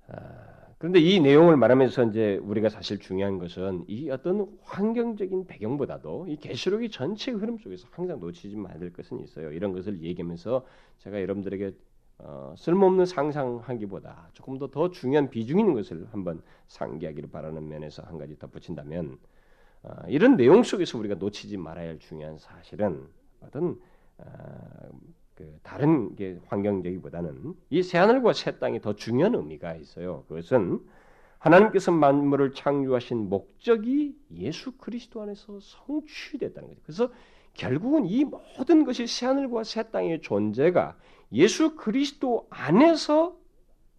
아, 0.08 0.68
그런데 0.78 1.00
이 1.00 1.20
내용을 1.20 1.58
말하면서 1.58 2.04
이제 2.04 2.36
우리가 2.36 2.70
사실 2.70 2.98
중요한 2.98 3.38
것은 3.38 3.84
이 3.88 4.08
어떤 4.08 4.48
환경적인 4.62 5.46
배경보다도 5.46 6.28
이 6.28 6.36
계시록의 6.36 6.88
전체 6.88 7.30
흐름 7.30 7.58
속에서 7.58 7.86
항상 7.90 8.20
놓치지 8.20 8.56
말아야 8.56 8.78
될 8.78 8.92
것은 8.94 9.20
있어요. 9.20 9.52
이런 9.52 9.74
것을 9.74 10.00
얘기하면서 10.00 10.64
제가 10.98 11.20
여러분들에게 11.20 11.74
어, 12.18 12.54
쓸모없는 12.56 13.06
상상하기보다 13.06 14.30
조금 14.32 14.58
더 14.58 14.68
더 14.68 14.90
중요한 14.90 15.30
비중 15.30 15.60
있는 15.60 15.74
것을 15.74 16.06
한번 16.10 16.42
상기하기를 16.66 17.30
바라는 17.30 17.68
면에서 17.68 18.02
한 18.02 18.18
가지 18.18 18.38
덧붙인다면 18.38 19.18
어, 19.84 19.90
이런 20.08 20.36
내용 20.36 20.62
속에서 20.62 20.98
우리가 20.98 21.14
놓치지 21.16 21.56
말아야 21.56 21.88
할 21.88 21.98
중요한 21.98 22.36
사실은 22.38 23.06
어떤 23.40 23.80
어, 24.18 24.24
그 25.34 25.58
다른 25.62 26.16
게 26.16 26.40
환경적이보다는 26.46 27.54
이 27.70 27.82
새하늘과 27.82 28.32
새 28.32 28.58
땅이 28.58 28.80
더 28.80 28.94
중요한 28.94 29.36
의미가 29.36 29.76
있어요. 29.76 30.24
그것은 30.28 30.80
하나님께서 31.38 31.92
만물을 31.92 32.52
창조하신 32.52 33.28
목적이 33.28 34.16
예수 34.32 34.76
그리스도 34.76 35.22
안에서 35.22 35.60
성취됐다는 35.60 36.68
거죠. 36.70 36.80
그래서 36.82 37.12
결국은 37.58 38.06
이 38.06 38.24
모든 38.24 38.84
것이 38.84 39.06
새하늘과 39.06 39.64
새 39.64 39.90
땅의 39.90 40.22
존재가 40.22 40.96
예수 41.32 41.74
그리스도 41.74 42.46
안에서 42.50 43.36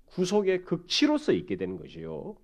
구속의 0.08 0.64
극치로서 0.64 1.34
있게 1.34 1.58
되는 1.58 1.78
것이요. 1.78 2.36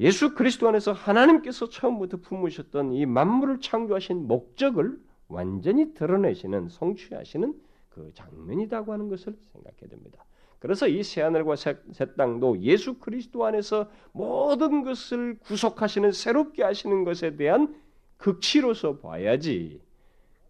예수 0.00 0.34
그리스도 0.34 0.68
안에서 0.68 0.92
하나님께서 0.92 1.68
처음부터 1.68 2.16
품으셨던 2.16 2.94
이 2.94 3.04
만물을 3.06 3.60
창조하신 3.60 4.26
목적을 4.26 4.98
완전히 5.28 5.92
드러내시는 5.92 6.68
성취하시는 6.68 7.54
그 7.90 8.10
장면이라고 8.14 8.92
하는 8.92 9.08
것을 9.10 9.36
생각해야 9.52 9.90
됩니다. 9.90 10.24
그래서 10.58 10.88
이 10.88 11.02
새하늘과 11.02 11.56
새, 11.56 11.76
새 11.92 12.14
땅도 12.14 12.62
예수 12.62 12.94
그리스도 12.98 13.44
안에서 13.44 13.90
모든 14.12 14.82
것을 14.82 15.38
구속하시는 15.40 16.10
새롭게 16.10 16.62
하시는 16.62 17.04
것에 17.04 17.36
대한 17.36 17.83
극치로서 18.24 19.00
봐야지 19.00 19.82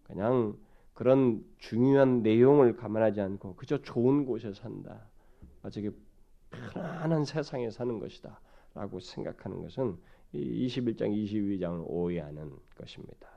그냥 0.03 0.55
그런 0.93 1.43
중요한 1.57 2.23
내용을 2.23 2.77
감안하지 2.77 3.19
않고 3.19 3.55
그저 3.57 3.81
좋은 3.81 4.25
곳에 4.25 4.53
산다. 4.53 5.01
아주 5.61 5.91
편안한 6.51 7.25
세상에 7.25 7.69
사는 7.69 7.99
것이다. 7.99 8.39
라고 8.75 9.01
생각하는 9.01 9.61
것은 9.61 9.97
이 10.31 10.67
21장, 10.67 11.11
22장을 11.11 11.83
오해하는 11.85 12.53
것입니다. 12.77 13.27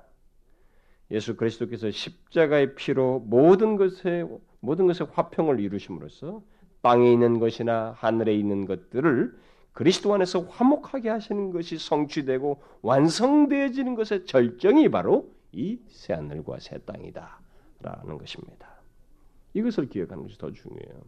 예수 1.10 1.34
그리스도께서 1.36 1.90
십자가의 1.90 2.76
피로 2.76 3.18
모든 3.18 3.76
것에 3.76 4.24
모든 4.60 4.86
것의 4.86 5.10
화평을 5.10 5.58
이루심으로써 5.58 6.42
땅에 6.80 7.12
있는 7.12 7.40
것이나 7.40 7.92
하늘에 7.96 8.36
있는 8.36 8.66
것들을 8.66 9.36
그리스도 9.78 10.12
안에서 10.12 10.40
화목하게 10.40 11.08
하시는 11.08 11.52
것이 11.52 11.78
성취되고 11.78 12.60
완성되어지는 12.82 13.94
것의 13.94 14.26
절정이 14.26 14.88
바로 14.88 15.32
이 15.52 15.78
새하늘과 15.86 16.58
새 16.58 16.78
땅이다 16.78 17.38
라는 17.82 18.18
것입니다. 18.18 18.68
이것을 19.54 19.88
기억하는 19.88 20.24
것이 20.24 20.36
더 20.36 20.50
중요해요. 20.50 21.00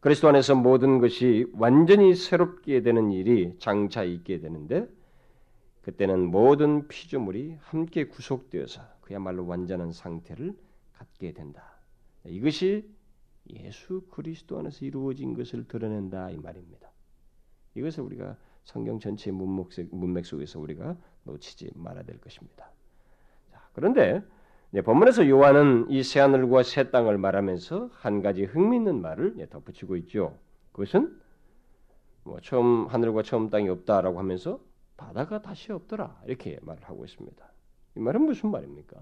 그리스도 0.00 0.30
안에서 0.30 0.56
모든 0.56 0.98
것이 0.98 1.46
완전히 1.52 2.16
새롭게 2.16 2.82
되는 2.82 3.12
일이 3.12 3.54
장차 3.60 4.02
있게 4.02 4.40
되는데 4.40 4.88
그때는 5.82 6.26
모든 6.26 6.88
피조물이 6.88 7.58
함께 7.60 8.08
구속되어서 8.08 8.82
그야말로 9.00 9.46
완전한 9.46 9.92
상태를 9.92 10.56
갖게 10.94 11.30
된다. 11.30 11.78
이것이 12.24 12.84
예수 13.48 14.02
그리스도 14.10 14.58
안에서 14.58 14.84
이루어진 14.84 15.34
것을 15.34 15.68
드러낸다 15.68 16.30
이 16.30 16.38
말입니다. 16.38 16.91
이것을 17.74 18.02
우리가 18.04 18.36
성경 18.64 18.98
전체 18.98 19.30
문맥 19.30 20.24
속에서 20.24 20.60
우리가 20.60 20.96
놓치지 21.24 21.72
말아야 21.74 22.04
될 22.04 22.20
것입니다. 22.20 22.70
자, 23.50 23.60
그런데 23.72 24.22
본문에서 24.84 25.28
요한은 25.28 25.90
이 25.90 26.02
새 26.02 26.20
하늘과 26.20 26.62
새 26.62 26.90
땅을 26.90 27.18
말하면서 27.18 27.90
한 27.92 28.22
가지 28.22 28.44
흥미있는 28.44 29.00
말을 29.02 29.36
덧붙이고 29.50 29.96
있죠. 29.96 30.38
그것은 30.72 31.20
뭐 32.24 32.40
처음 32.40 32.86
하늘과 32.86 33.22
처음 33.22 33.50
땅이 33.50 33.68
없다라고 33.68 34.18
하면서 34.18 34.60
바다가 34.96 35.42
다시 35.42 35.72
없더라 35.72 36.22
이렇게 36.26 36.58
말을 36.62 36.84
하고 36.84 37.04
있습니다. 37.04 37.52
이 37.96 38.00
말은 38.00 38.22
무슨 38.22 38.50
말입니까? 38.50 38.96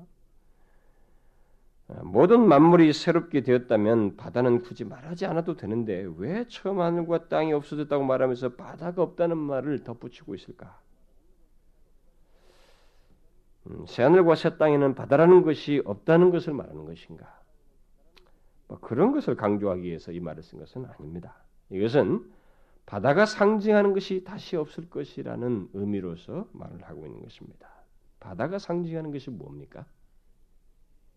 모든 2.03 2.47
만물이 2.47 2.93
새롭게 2.93 3.43
되었다면 3.43 4.17
바다는 4.17 4.63
굳이 4.63 4.85
말하지 4.85 5.27
않아도 5.27 5.57
되는데 5.57 6.07
왜 6.17 6.47
처음 6.49 6.81
하늘과 6.81 7.29
땅이 7.29 7.53
없어졌다고 7.53 8.05
말하면서 8.05 8.51
바다가 8.51 9.03
없다는 9.03 9.37
말을 9.37 9.83
덧붙이고 9.83 10.35
있을까? 10.35 10.79
음, 13.67 13.85
새 13.87 14.03
하늘과 14.03 14.35
새 14.37 14.57
땅에는 14.57 14.95
바다라는 14.95 15.43
것이 15.43 15.83
없다는 15.85 16.31
것을 16.31 16.55
말하는 16.55 16.85
것인가? 16.85 17.41
뭐 18.69 18.79
그런 18.79 19.13
것을 19.13 19.37
강조하기 19.37 19.83
위해서 19.83 20.13
이 20.13 20.21
말을 20.21 20.43
쓴 20.43 20.59
것은 20.61 20.87
아닙니다. 20.87 21.43
이것은 21.71 22.25
바다가 22.87 23.27
상징하는 23.27 23.93
것이 23.95 24.25
다시 24.25 24.57
없을 24.57 24.89
것이라는 24.89 25.71
의미로서 25.75 26.49
말을 26.53 26.83
하고 26.83 27.07
있는 27.07 27.23
것입니다. 27.23 27.69
바다가 28.21 28.59
상징하는 28.59 29.13
것이 29.13 29.31
뭡니까? 29.31 29.87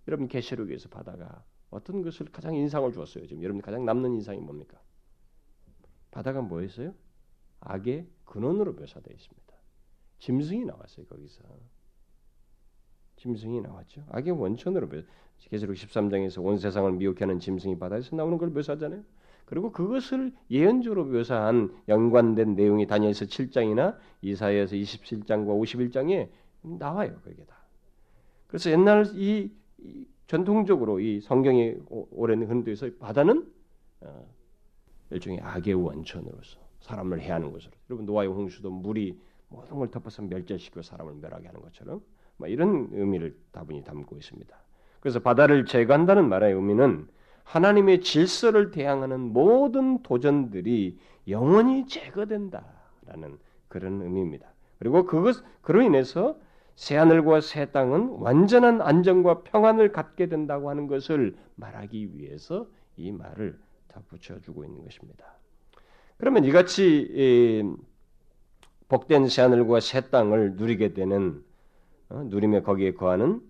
여러분 0.08 0.28
계시록에서 0.28 0.90
바다가 0.90 1.44
어떤 1.70 2.02
것을 2.02 2.28
가장 2.32 2.56
인상을 2.56 2.92
주었어요? 2.92 3.26
지금 3.26 3.44
여러분 3.44 3.62
가장 3.62 3.86
남는 3.86 4.14
인상이 4.14 4.40
뭡니까? 4.40 4.80
바다가 6.12 6.42
뭐였어요? 6.42 6.94
악의 7.62 8.08
근원으로 8.26 8.74
묘사되어 8.74 9.14
있습니다. 9.14 9.54
짐승이 10.20 10.66
나왔어요 10.66 11.06
거기서. 11.08 11.44
짐승이 13.18 13.62
나왔죠. 13.62 14.06
악의 14.10 14.32
원천으로 14.34 14.90
묘. 14.90 15.04
계시록 15.50 15.76
13장에서 15.76 16.44
온 16.44 16.58
세상을 16.58 16.92
미혹하는 16.94 17.40
짐승이 17.40 17.78
바다에서 17.80 18.16
나오는 18.16 18.38
걸 18.38 18.50
묘사하잖아요. 18.50 19.04
그리고 19.46 19.72
그것을 19.72 20.34
예언적으로 20.50 21.06
묘사한 21.06 21.76
연관된 21.88 22.56
내용이 22.56 22.88
다니엘서 22.88 23.26
7장이나 23.26 23.98
이사야에서 24.22 24.76
27장과 24.76 25.48
51장에 25.48 26.30
나와요. 26.62 27.20
그게 27.24 27.44
다. 27.44 27.58
그래서 28.48 28.72
옛날 28.72 29.06
이 29.16 29.52
전통적으로 30.28 31.00
이 31.00 31.20
성경이 31.22 31.76
오랜 31.90 32.44
흔도에서 32.44 32.90
바다는 33.00 33.52
어, 34.02 34.26
일종의 35.12 35.40
악의 35.42 35.74
원천으로서 35.76 36.60
사람을 36.80 37.22
해하는 37.22 37.52
것으로 37.52 37.72
여러분 37.90 38.06
노아의 38.06 38.30
홍수도 38.30 38.70
물이 38.70 39.18
모든 39.50 39.78
걸 39.78 39.92
덮어서 39.92 40.22
멸절시키고 40.24 40.82
사람을 40.82 41.16
멸하게 41.22 41.48
하는 41.48 41.62
것처럼 41.62 42.02
이런 42.48 42.90
의미를 42.92 43.38
다분히 43.52 43.84
담고 43.84 44.18
있습니다. 44.18 44.58
그래서 45.00 45.20
바다를 45.20 45.66
제거한다는 45.66 46.28
말의 46.28 46.54
의미는 46.54 47.08
하나님의 47.44 48.02
질서를 48.02 48.72
대항하는 48.72 49.20
모든 49.20 50.02
도전들이 50.02 50.98
영원히 51.28 51.86
제거된다라는 51.88 53.38
그런 53.68 54.02
의미입니다. 54.02 54.48
그리고 54.80 55.06
그것 55.06 55.44
그로 55.62 55.82
인해서 55.82 56.38
새 56.76 56.96
하늘과 56.96 57.42
새 57.42 57.72
땅은 57.72 58.18
완전한 58.20 58.82
안정과 58.82 59.44
평안을 59.44 59.92
갖게 59.92 60.28
된다고 60.28 60.70
하는 60.70 60.88
것을 60.88 61.36
말하기 61.56 62.18
위해서 62.18 62.68
이 62.98 63.12
말을 63.12 63.60
덧붙여 63.88 64.40
주고 64.42 64.66
있는 64.66 64.84
것입니다. 64.84 65.26
그러면 66.18 66.46
이같이 66.46 67.64
복된 68.88 69.28
새 69.28 69.42
하늘과 69.44 69.80
새 69.80 70.10
땅을 70.10 70.56
누리게 70.56 70.94
되는 70.94 71.44
어, 72.10 72.24
누리며 72.26 72.62
거기에 72.62 72.94
거하는 72.94 73.42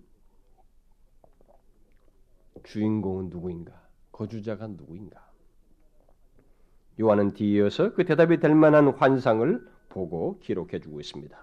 주인공은 2.62 3.28
누구인가? 3.28 3.72
거주자가 4.12 4.68
누구인가? 4.68 5.22
요한은 7.00 7.34
뒤이어서 7.34 7.92
그 7.94 8.04
대답이 8.04 8.38
될 8.38 8.54
만한 8.54 8.88
환상을 8.88 9.66
보고 9.88 10.38
기록해 10.38 10.80
주고 10.80 11.00
있습니다. 11.00 11.36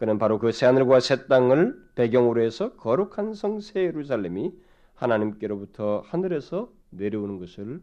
그는 0.00 0.16
바로 0.16 0.38
그 0.38 0.50
새하늘과 0.50 1.00
새 1.00 1.26
땅을 1.26 1.78
배경으로 1.94 2.40
해서 2.40 2.72
거룩한 2.76 3.34
성새 3.34 3.84
예루살렘이 3.84 4.50
하나님께로부터 4.94 6.02
하늘에서 6.06 6.72
내려오는 6.88 7.38
것을 7.38 7.82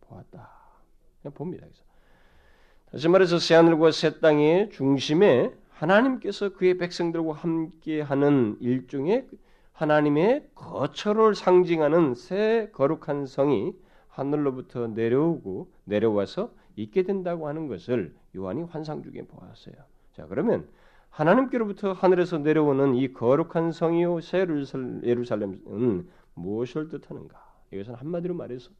보았다. 0.00 0.48
봅니다. 1.34 1.66
그래서 1.66 1.84
다시 2.90 3.08
말해서 3.08 3.38
새하늘과 3.38 3.90
새 3.90 4.18
땅의 4.18 4.70
중심에 4.70 5.52
하나님께서 5.68 6.54
그의 6.54 6.78
백성들과 6.78 7.34
함께하는 7.34 8.56
일종의 8.60 9.28
하나님의 9.72 10.48
거처를 10.54 11.34
상징하는 11.34 12.14
새 12.14 12.70
거룩한 12.72 13.26
성이 13.26 13.74
하늘로부터 14.08 14.86
내려오고 14.86 15.70
내려와서 15.84 16.50
있게 16.76 17.02
된다고 17.02 17.46
하는 17.46 17.68
것을 17.68 18.14
요한이 18.34 18.62
환상 18.62 19.02
중에 19.02 19.26
보았어요. 19.26 19.74
자 20.14 20.26
그러면 20.28 20.66
하나님께로부터 21.10 21.92
하늘에서 21.92 22.38
내려오는 22.38 22.94
이 22.94 23.12
거룩한 23.12 23.72
성이요 23.72 24.20
새 24.20 24.46
예루살렘은 25.02 26.08
무엇을 26.34 26.88
뜻하는가? 26.88 27.48
이것은 27.72 27.94
한마디로 27.94 28.34
말해서 28.34 28.70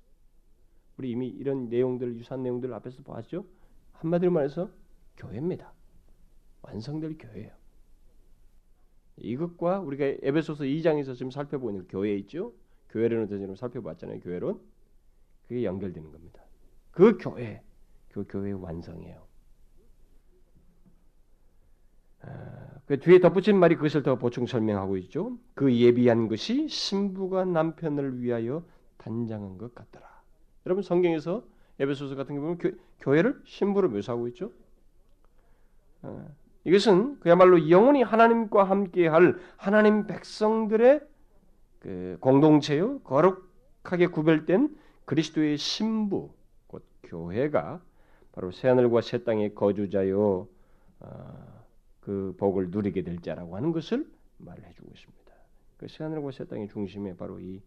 우리 0.96 1.10
이미 1.10 1.28
이런 1.28 1.68
내용들 1.68 2.16
유사한 2.16 2.42
내용들 2.42 2.72
앞에서 2.74 3.02
보았죠. 3.02 3.44
한마디로 3.92 4.30
말해서 4.32 4.70
교회입니다. 5.16 5.72
완성될 6.62 7.18
교회예요. 7.18 7.52
이것과 9.16 9.80
우리가 9.80 10.04
에베소서 10.22 10.64
2장에서 10.64 11.14
지금 11.14 11.30
살펴보는 11.30 11.88
교회 11.88 12.14
있죠. 12.18 12.52
교회론을 12.90 13.28
지금 13.28 13.56
살펴봤잖아요. 13.56 14.20
교회론 14.20 14.60
그게 15.46 15.64
연결되는 15.64 16.10
겁니다. 16.12 16.42
그 16.90 17.18
교회, 17.18 17.62
그 18.10 18.24
교회의 18.28 18.54
완성이에요. 18.54 19.27
아, 22.22 22.28
그 22.86 22.98
뒤에 22.98 23.20
덧붙인 23.20 23.58
말이 23.58 23.76
그것을 23.76 24.02
더 24.02 24.16
보충 24.16 24.46
설명하고 24.46 24.96
있죠. 24.98 25.38
그 25.54 25.74
예비한 25.74 26.28
것이 26.28 26.68
신부가 26.68 27.44
남편을 27.44 28.20
위하여 28.20 28.64
단장한 28.96 29.58
것 29.58 29.74
같더라. 29.74 30.06
여러분 30.66 30.82
성경에서 30.82 31.44
에베소서 31.78 32.16
같은 32.16 32.34
경우 32.34 32.56
보면 32.56 32.76
교, 33.00 33.14
회를 33.14 33.40
신부로 33.44 33.88
묘사하고 33.88 34.28
있죠. 34.28 34.52
아, 36.02 36.26
이것은 36.64 37.20
그야말로 37.20 37.70
영원히 37.70 38.02
하나님과 38.02 38.64
함께할 38.64 39.38
하나님 39.56 40.06
백성들의 40.06 41.00
그 41.78 42.16
공동체요 42.20 42.98
거룩하게 43.00 44.08
구별된 44.08 44.76
그리스도의 45.04 45.56
신부 45.56 46.30
곧 46.66 46.84
교회가 47.04 47.80
바로 48.32 48.50
새 48.50 48.68
하늘과 48.68 49.00
새 49.00 49.24
땅의 49.24 49.54
거주자요. 49.54 50.48
어, 51.00 51.57
그 52.08 52.34
복을 52.38 52.70
누리게 52.70 53.02
될 53.02 53.20
자라고 53.20 53.54
하는 53.54 53.70
것을 53.70 54.10
말해 54.38 54.62
주고 54.72 54.90
있습니다. 54.94 55.30
그 55.76 55.88
새하늘과 55.88 56.30
새 56.30 56.46
땅의 56.46 56.68
중심에 56.70 57.14
바로 57.14 57.38
이, 57.38 57.60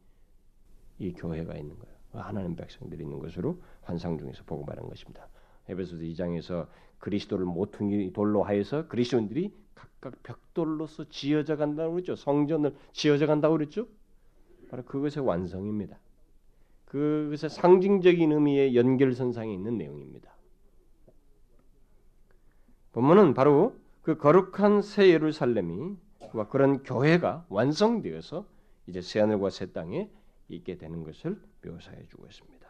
이 0.97 1.13
교회가 1.13 1.53
있는 1.53 1.77
거예요. 1.77 1.95
하나님 2.13 2.55
백성들이 2.55 3.03
있는 3.03 3.19
것으로 3.19 3.61
환상 3.83 4.17
중에서 4.17 4.43
보고 4.45 4.65
말한 4.65 4.89
것입니다. 4.89 5.27
에베소서 5.69 6.01
2장에서 6.01 6.67
그리스도를 6.97 7.45
모퉁이 7.45 8.11
돌로 8.13 8.41
하여서 8.41 8.87
그리스도인들이 8.87 9.53
각각 9.75 10.23
벽돌로서 10.23 11.07
지어져 11.09 11.55
간다고 11.55 11.91
그랬죠. 11.93 12.15
성전을 12.15 12.75
지어져 12.93 13.27
간다고 13.27 13.55
그랬죠. 13.55 13.87
바로 14.71 14.83
그것의 14.85 15.23
완성입니다. 15.23 15.99
그것의 16.85 17.51
상징적인 17.51 18.31
의미의 18.31 18.75
연결선상에 18.75 19.53
있는 19.53 19.77
내용입니다. 19.77 20.35
본문은 22.93 23.35
바로 23.35 23.79
그 24.01 24.17
거룩한 24.17 24.81
새 24.81 25.09
예루살렘이 25.09 25.95
그런 26.49 26.83
교회가 26.83 27.45
완성되어서 27.49 28.45
이제 28.87 29.01
새 29.01 29.19
하늘과 29.19 29.49
새 29.49 29.71
땅에 29.71 30.09
있게 30.49 30.77
되는 30.77 31.03
것을 31.03 31.39
묘사해 31.63 32.05
주고 32.07 32.25
있습니다. 32.25 32.61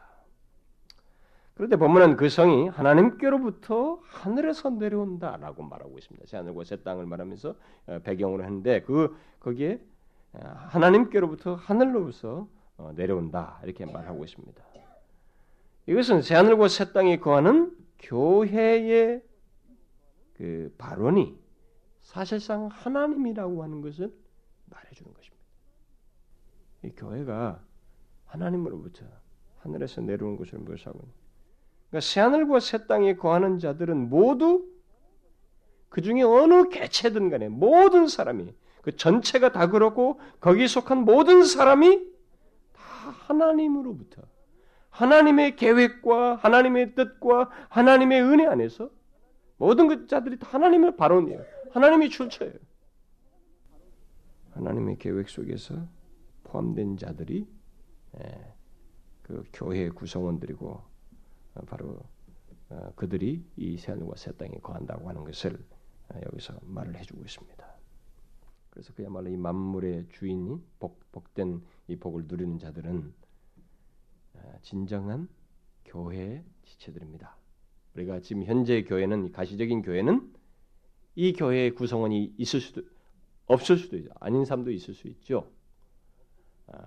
그런데 1.53 1.75
본문은 1.75 2.15
그 2.15 2.29
성이 2.29 2.69
하나님께로부터 2.69 3.99
하늘에서 4.03 4.71
내려온다라고 4.71 5.63
말하고 5.63 5.97
있습니다. 5.97 6.25
새 6.25 6.37
하늘과 6.37 6.63
새 6.63 6.81
땅을 6.81 7.05
말하면서 7.05 7.55
어, 7.87 7.99
배경으로 8.03 8.43
했는데 8.43 8.81
그 8.81 9.15
거기에 9.39 9.79
어, 10.33 10.39
하나님께로부터 10.39 11.55
하늘로부터 11.55 12.47
어, 12.77 12.91
내려온다 12.95 13.59
이렇게 13.63 13.85
말하고 13.85 14.23
있습니다. 14.23 14.63
이것은 15.87 16.21
새 16.21 16.35
하늘과 16.35 16.67
새 16.67 16.93
땅에 16.93 17.19
거하는 17.19 17.75
교회의 17.99 19.21
그 20.41 20.73
발언이 20.79 21.37
사실상 22.01 22.65
하나님이라고 22.65 23.61
하는 23.61 23.81
것을 23.81 24.11
말해주는 24.71 25.13
것입니다. 25.13 25.45
이 26.83 26.89
교회가 26.95 27.63
하나님으로부터 28.25 29.05
하늘에서 29.59 30.01
내려온 30.01 30.37
것을 30.37 30.57
묘사하고. 30.57 31.07
그러니까 31.89 31.99
새 31.99 32.21
하늘과 32.21 32.59
새 32.59 32.87
땅에 32.87 33.15
거하는 33.15 33.59
자들은 33.59 34.09
모두 34.09 34.67
그 35.89 36.01
중에 36.01 36.23
어느 36.23 36.69
개체든 36.69 37.29
간에 37.29 37.47
모든 37.47 38.07
사람이 38.07 38.51
그 38.81 38.95
전체가 38.95 39.51
다 39.51 39.67
그렇고 39.67 40.19
거기에 40.39 40.65
속한 40.65 41.05
모든 41.05 41.43
사람이 41.43 42.03
다 42.73 42.81
하나님으로부터 43.27 44.23
하나님의 44.89 45.55
계획과 45.55 46.37
하나님의 46.37 46.95
뜻과 46.95 47.51
하나님의 47.69 48.23
은혜 48.23 48.47
안에서 48.47 48.89
모든 49.61 49.87
그 49.87 50.07
자들이 50.07 50.37
하나님의 50.41 50.97
발언이에요. 50.97 51.45
하나님이 51.69 52.09
출처예요. 52.09 52.55
하나님의 54.53 54.97
계획 54.97 55.29
속에서 55.29 55.87
포함된 56.45 56.97
자들이 56.97 57.47
예, 58.17 58.53
그 59.21 59.43
교회 59.53 59.87
구성원들이고 59.89 60.67
어, 60.67 61.61
바로 61.67 61.99
어, 62.69 62.91
그들이 62.95 63.45
이 63.55 63.77
새하늘과 63.77 64.15
새 64.15 64.31
땅에 64.31 64.57
거한다고 64.63 65.07
하는 65.07 65.23
것을 65.23 65.63
어, 66.09 66.19
여기서 66.25 66.57
말을 66.63 66.95
해주고 66.95 67.23
있습니다. 67.23 67.63
그래서 68.71 68.93
그야말로 68.95 69.29
이 69.29 69.37
만물의 69.37 70.07
주인이 70.09 70.59
복, 70.79 70.99
복된 71.11 71.61
이 71.87 71.97
복을 71.97 72.25
누리는 72.25 72.57
자들은 72.57 73.13
진정한 74.63 75.29
교회의 75.85 76.43
지체들입니다. 76.63 77.40
우리가 77.95 78.21
지금 78.21 78.43
현재 78.43 78.83
교회는 78.83 79.31
가시적인 79.31 79.81
교회는 79.81 80.31
이 81.15 81.33
교회의 81.33 81.71
구성원이 81.71 82.35
있을 82.37 82.61
수도 82.61 82.81
없을 83.47 83.77
수도 83.77 83.97
있죠. 83.97 84.09
아닌 84.19 84.45
사람도 84.45 84.71
있을 84.71 84.93
수 84.93 85.07
있죠. 85.09 85.51
아, 86.67 86.77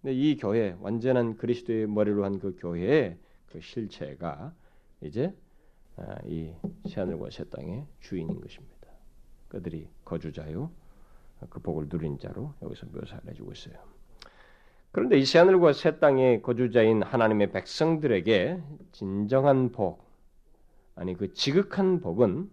근데 0.00 0.14
이 0.14 0.36
교회 0.36 0.74
완전한 0.80 1.36
그리스도의 1.36 1.86
머리로 1.86 2.24
한 2.24 2.38
그 2.38 2.56
교회의 2.58 3.18
그 3.46 3.60
실체가 3.60 4.54
이제 5.02 5.34
아, 5.96 6.16
이 6.24 6.52
새하늘과 6.88 7.30
새 7.30 7.44
땅의 7.44 7.86
주인인 8.00 8.40
것입니다. 8.40 8.88
그들이 9.48 9.88
거주자요, 10.04 10.70
그 11.50 11.60
복을 11.60 11.88
누린 11.90 12.18
자로 12.18 12.54
여기서 12.62 12.86
묘사를 12.86 13.28
해주고 13.28 13.52
있어요. 13.52 13.74
그런데 14.92 15.18
이 15.18 15.24
새하늘과 15.24 15.72
새 15.72 15.98
땅의 15.98 16.42
거주자인 16.42 17.02
하나님의 17.02 17.52
백성들에게 17.52 18.62
진정한 18.92 19.70
복, 19.72 20.07
아니 20.98 21.14
그 21.14 21.32
지극한 21.32 22.00
복은 22.00 22.50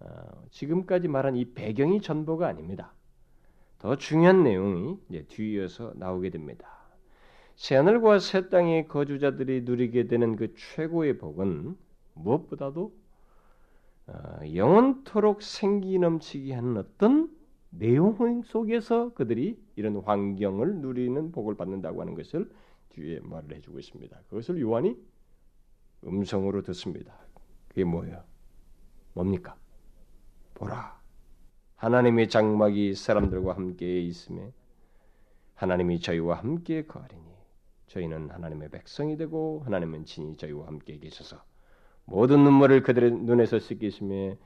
어, 0.00 0.06
지금까지 0.50 1.08
말한 1.08 1.36
이 1.36 1.54
배경이 1.54 2.02
전부가 2.02 2.46
아닙니다. 2.46 2.92
더 3.78 3.96
중요한 3.96 4.44
내용이 4.44 4.98
이제 5.08 5.24
뒤이어서 5.28 5.94
나오게 5.96 6.28
됩니다. 6.28 6.68
새하늘과 7.56 8.18
새 8.18 8.50
땅의 8.50 8.88
거주자들이 8.88 9.62
누리게 9.62 10.08
되는 10.08 10.36
그 10.36 10.54
최고의 10.54 11.16
복은 11.16 11.74
무엇보다도 12.12 12.94
어, 14.08 14.40
영원토록 14.54 15.40
생기 15.40 15.98
넘치게 15.98 16.52
하는 16.52 16.76
어떤 16.76 17.34
내용 17.70 18.42
속에서 18.42 19.14
그들이 19.14 19.58
이런 19.74 19.96
환경을 19.96 20.76
누리는 20.76 21.32
복을 21.32 21.56
받는다고 21.56 22.02
하는 22.02 22.14
것을 22.14 22.50
뒤에 22.90 23.20
말을 23.20 23.56
해주고 23.56 23.78
있습니다. 23.78 24.20
그것을 24.28 24.60
요한이 24.60 24.96
음성으로 26.04 26.62
듣습니다. 26.62 27.25
그게 27.76 27.84
뭐예요? 27.84 28.24
뭡니까? 29.12 29.54
보라. 30.54 30.98
하나님의 31.76 32.30
장막이 32.30 32.94
사람들과 32.94 33.54
함께 33.54 34.00
있음에 34.00 34.50
하나님이 35.56 36.00
저희와 36.00 36.38
함께 36.38 36.86
거하리니 36.86 37.22
저희는 37.88 38.30
하나님의 38.30 38.70
백성이 38.70 39.18
되고 39.18 39.60
하나님은 39.66 40.06
친히 40.06 40.38
저희와 40.38 40.68
함께 40.68 40.98
계셔서 40.98 41.44
모든 42.06 42.44
눈물을 42.44 42.82
그들의 42.82 43.10
눈에서 43.10 43.58
씻기시며 43.58 44.36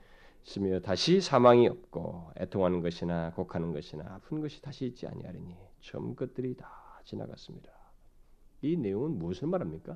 다시 0.83 1.21
사망이 1.21 1.69
없고 1.69 2.31
애통하는 2.37 2.81
것이나 2.81 3.31
곡하는 3.31 3.71
것이나 3.71 4.03
아픈 4.15 4.41
것이 4.41 4.61
다시 4.61 4.87
있지 4.87 5.07
아니하리니 5.07 5.55
전 5.79 6.17
것들이 6.17 6.57
다 6.57 6.99
지나갔습니다. 7.05 7.71
이 8.61 8.75
내용은 8.75 9.17
무엇을 9.17 9.47
말합니까? 9.47 9.95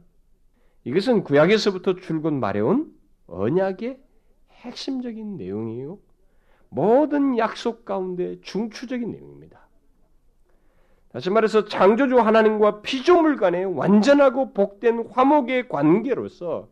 이것은 0.85 1.25
구약에서부터 1.25 1.95
줄곧 1.95 2.31
말해온 2.31 2.94
언약의 3.27 3.99
핵심적인 4.51 5.37
내용이요. 5.37 5.99
모든 6.69 7.37
약속 7.37 7.85
가운데 7.85 8.39
중추적인 8.41 9.11
내용입니다. 9.11 9.65
다시 11.09 11.29
말해서 11.29 11.65
창조주 11.65 12.19
하나님과 12.19 12.81
피조물 12.81 13.37
간의 13.37 13.65
완전하고 13.65 14.53
복된 14.53 15.07
화목의 15.11 15.69
관계로서 15.69 16.67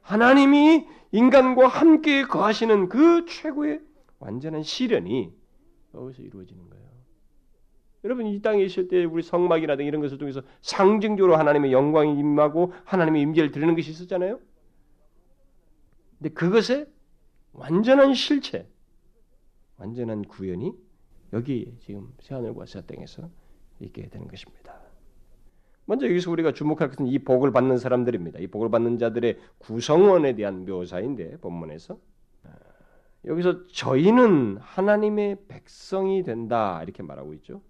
하나님이 0.00 0.86
인간과 1.12 1.68
함께 1.68 2.24
거하시는 2.24 2.88
그 2.88 3.24
최고의 3.26 3.80
완전한 4.18 4.64
시련이 4.64 5.32
여기서 5.94 6.22
이루어지는 6.22 6.68
거예요. 6.68 6.84
여러분 8.02 8.26
이 8.26 8.42
땅에 8.42 8.62
있을 8.62 8.88
때 8.88 9.04
우리 9.04 9.22
성막이라든가 9.22 9.86
이런 9.86 10.00
것을 10.00 10.18
통해서 10.18 10.42
상징적으로 10.60 11.36
하나님의 11.36 11.72
영광이 11.72 12.18
임하고 12.18 12.72
하나님의 12.84 13.22
임재를 13.22 13.50
드리는 13.50 13.74
것이 13.76 13.90
있었잖아요. 13.92 14.40
근데 16.24 16.32
그것의 16.32 16.86
완전한 17.52 18.14
실체, 18.14 18.66
완전한 19.76 20.22
구현이 20.22 20.72
여기 21.34 21.76
지금 21.80 22.14
새하늘과 22.20 22.64
새 22.64 22.80
땅에서 22.86 23.28
있게 23.80 24.08
되는 24.08 24.26
것입니다. 24.26 24.74
먼저 25.84 26.06
여기서 26.06 26.30
우리가 26.30 26.52
주목할 26.52 26.88
것은 26.88 27.08
이 27.08 27.18
복을 27.18 27.52
받는 27.52 27.76
사람들입니다. 27.76 28.38
이 28.38 28.46
복을 28.46 28.70
받는 28.70 28.96
자들의 28.96 29.38
구성원에 29.58 30.34
대한 30.34 30.64
묘사인데 30.64 31.36
본문에서 31.42 31.98
아, 32.44 32.48
여기서 33.26 33.66
저희는 33.66 34.56
하나님의 34.56 35.44
백성이 35.46 36.22
된다 36.22 36.82
이렇게 36.82 37.02
말하고 37.02 37.34
있죠. 37.34 37.60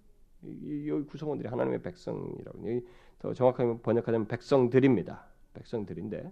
여기 0.45 1.05
구성원들이 1.07 1.49
하나님의 1.49 1.81
백성이라고 1.81 2.81
더 3.19 3.33
정확하게 3.33 3.81
번역하자면 3.81 4.29
백성들입니다. 4.29 5.27
백성들인데 5.55 6.31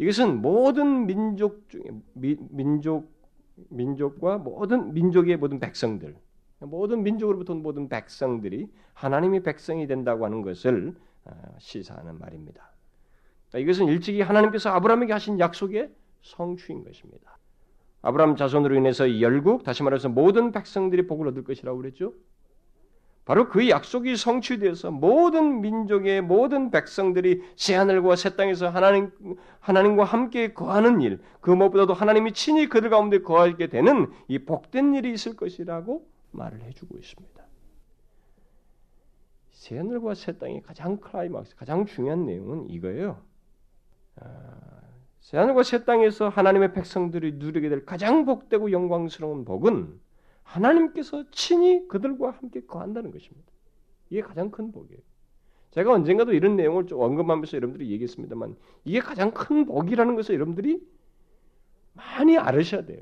이것은 0.00 0.40
모든 0.40 1.06
민족 1.06 1.68
중에 1.68 1.82
미, 2.14 2.34
민족 2.48 3.12
민족과 3.68 4.38
모든 4.38 4.94
민족의 4.94 5.36
모든 5.36 5.60
백성들 5.60 6.16
모든 6.60 7.02
민족으로부터 7.02 7.54
모든 7.54 7.90
백성들이 7.90 8.70
하나님의 8.94 9.42
백성이 9.42 9.86
된다고 9.86 10.24
하는 10.24 10.40
것을 10.40 10.94
아, 11.26 11.32
시사하는 11.58 12.18
말입니다. 12.18 12.72
이것은 13.54 13.88
일찍이 13.88 14.22
하나님께서 14.22 14.70
아브라함에게 14.70 15.12
하신 15.12 15.38
약속의 15.38 15.92
성취인 16.22 16.82
것입니다. 16.82 17.38
아브라함 18.00 18.36
자손으로 18.36 18.76
인해서 18.76 19.20
열국, 19.20 19.64
다시 19.64 19.82
말해서 19.82 20.08
모든 20.08 20.52
백성들이 20.52 21.06
복을 21.06 21.28
얻을 21.28 21.44
것이라고 21.44 21.76
그랬죠. 21.76 22.14
바로 23.30 23.48
그 23.48 23.68
약속이 23.68 24.16
성취되어서 24.16 24.90
모든 24.90 25.60
민족의 25.60 26.20
모든 26.20 26.72
백성들이 26.72 27.40
새 27.54 27.76
하늘과 27.76 28.16
새 28.16 28.34
땅에서 28.34 28.68
하나님 28.68 29.12
하나님과 29.60 30.02
함께 30.02 30.52
거하는 30.52 31.00
일, 31.00 31.20
그 31.40 31.52
무엇보다도 31.52 31.94
하나님이 31.94 32.32
친히 32.32 32.68
그들 32.68 32.90
가운데 32.90 33.22
거하게 33.22 33.68
되는 33.68 34.10
이 34.26 34.40
복된 34.40 34.94
일이 34.94 35.12
있을 35.12 35.36
것이라고 35.36 36.04
말을 36.32 36.62
해주고 36.62 36.98
있습니다. 36.98 37.44
새하늘과 39.52 40.14
새 40.14 40.36
땅의 40.36 40.62
가장 40.62 40.96
클라이막스, 40.96 41.54
가장 41.54 41.86
중요한 41.86 42.26
내용은 42.26 42.68
이거예요. 42.68 43.22
아, 44.16 44.26
새하늘과 45.20 45.62
새 45.62 45.84
땅에서 45.84 46.28
하나님의 46.30 46.72
백성들이 46.72 47.34
누리게 47.34 47.68
될 47.68 47.86
가장 47.86 48.24
복되고 48.24 48.72
영광스러운 48.72 49.44
복은 49.44 50.00
하나님께서 50.50 51.24
친히 51.30 51.86
그들과 51.86 52.30
함께 52.30 52.60
거한다는 52.66 53.10
것입니다. 53.10 53.50
이게 54.10 54.20
가장 54.20 54.50
큰 54.50 54.72
복이에요. 54.72 55.00
제가 55.70 55.92
언젠가도 55.92 56.32
이런 56.32 56.56
내용을 56.56 56.86
좀 56.86 57.00
언급하면서 57.00 57.56
여러분들이 57.56 57.90
얘기했습니다만 57.92 58.56
이게 58.84 58.98
가장 58.98 59.30
큰 59.30 59.66
복이라는 59.66 60.16
것을 60.16 60.34
여러분들이 60.34 60.80
많이 61.92 62.36
알으셔야 62.36 62.84
돼요. 62.84 63.00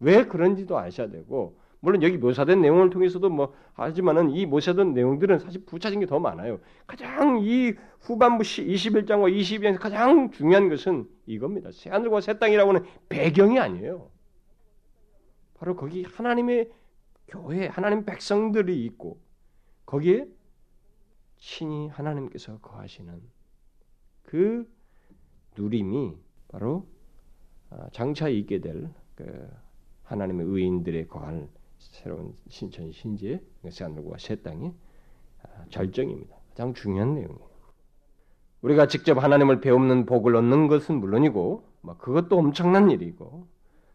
왜 0.00 0.26
그런지도 0.26 0.78
아셔야 0.78 1.08
되고 1.08 1.58
물론 1.80 2.02
여기 2.02 2.18
묘사된 2.18 2.60
내용을 2.60 2.90
통해서도 2.90 3.30
뭐 3.30 3.54
하지만은 3.72 4.30
이 4.30 4.44
묘사된 4.44 4.92
내용들은 4.92 5.38
사실 5.38 5.64
부차진 5.64 6.00
게더 6.00 6.18
많아요. 6.18 6.60
가장 6.86 7.38
이 7.40 7.74
후반부 8.00 8.42
21장과 8.42 9.34
22장에서 9.34 9.78
가장 9.78 10.30
중요한 10.30 10.68
것은 10.68 11.08
이겁니다. 11.24 11.70
새 11.72 11.88
하늘과 11.88 12.20
새 12.20 12.38
땅이라고 12.38 12.74
하는 12.74 12.84
배경이 13.08 13.58
아니에요. 13.58 14.10
바로 15.58 15.76
거기 15.76 16.04
하나님의 16.04 16.70
교회, 17.28 17.66
하나님 17.66 18.04
백성들이 18.04 18.84
있고 18.86 19.20
거기에 19.84 20.26
친히 21.38 21.88
하나님께서 21.88 22.58
거하시는 22.58 23.20
그 24.22 24.70
누림이 25.56 26.16
바로 26.48 26.86
아, 27.70 27.88
장차 27.90 28.28
있게 28.28 28.60
될 28.60 28.90
그 29.16 29.48
하나님의 30.04 30.46
의인들의 30.46 31.08
거할 31.08 31.48
새로운 31.78 32.36
신천 32.48 32.92
신지의 32.92 33.40
새하늘과 33.70 34.18
새 34.18 34.36
땅의 34.36 34.72
아, 35.42 35.64
절정입니다. 35.70 36.36
가장 36.50 36.74
중요한 36.74 37.14
내용이에요. 37.14 37.56
우리가 38.60 38.86
직접 38.86 39.18
하나님을 39.18 39.60
배우는 39.60 40.06
복을 40.06 40.36
얻는 40.36 40.68
것은 40.68 41.00
물론이고, 41.00 41.64
뭐 41.82 41.96
그것도 41.98 42.38
엄청난 42.38 42.90
일이고, 42.90 43.46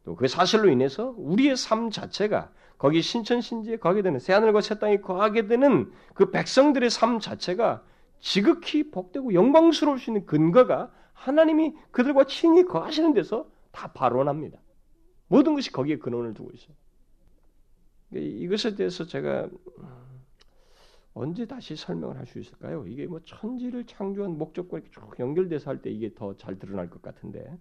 또 0.03 0.15
그 0.15 0.27
사실로 0.27 0.69
인해서 0.69 1.13
우리의 1.17 1.55
삶 1.55 1.89
자체가 1.91 2.51
거기 2.77 3.01
신천 3.01 3.41
신지에 3.41 3.77
거하게 3.77 4.01
되는 4.01 4.19
새하늘과 4.19 4.61
새 4.61 4.79
땅에 4.79 4.97
거하게 4.97 5.47
되는 5.47 5.91
그 6.15 6.31
백성들의 6.31 6.89
삶 6.89 7.19
자체가 7.19 7.83
지극히 8.19 8.89
복되고 8.89 9.33
영광스러울 9.33 9.99
수 9.99 10.09
있는 10.09 10.25
근거가 10.25 10.91
하나님이 11.13 11.75
그들과 11.91 12.23
친히 12.25 12.65
거하시는 12.65 13.13
데서 13.13 13.47
다 13.71 13.91
발원합니다. 13.93 14.59
모든 15.27 15.53
것이 15.53 15.71
거기에 15.71 15.97
근원을 15.97 16.33
두고 16.33 16.51
있어요. 16.51 16.75
이것에 18.13 18.75
대해서 18.75 19.05
제가 19.05 19.47
언제 21.13 21.45
다시 21.45 21.75
설명을 21.75 22.17
할 22.17 22.25
수 22.25 22.39
있을까요? 22.39 22.85
이게 22.87 23.05
뭐 23.05 23.19
천지를 23.23 23.85
창조한 23.85 24.37
목적과 24.37 24.79
이렇게 24.79 24.91
쭉 24.91 25.19
연결돼서 25.19 25.69
할 25.69 25.81
때 25.81 25.89
이게 25.91 26.13
더 26.15 26.35
잘 26.37 26.57
드러날 26.57 26.89
것 26.89 27.01
같은데 27.01 27.57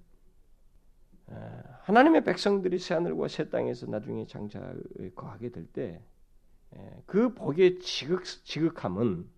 하나님의 1.82 2.24
백성들이 2.24 2.78
새 2.78 2.94
하늘과 2.94 3.28
새 3.28 3.48
땅에서 3.50 3.86
나중에 3.86 4.26
장차 4.26 4.74
거하게 5.14 5.50
될 5.50 5.66
때 5.72 6.02
그 7.06 7.34
복의 7.34 7.80
지극 7.80 8.24
지극함은 8.24 9.28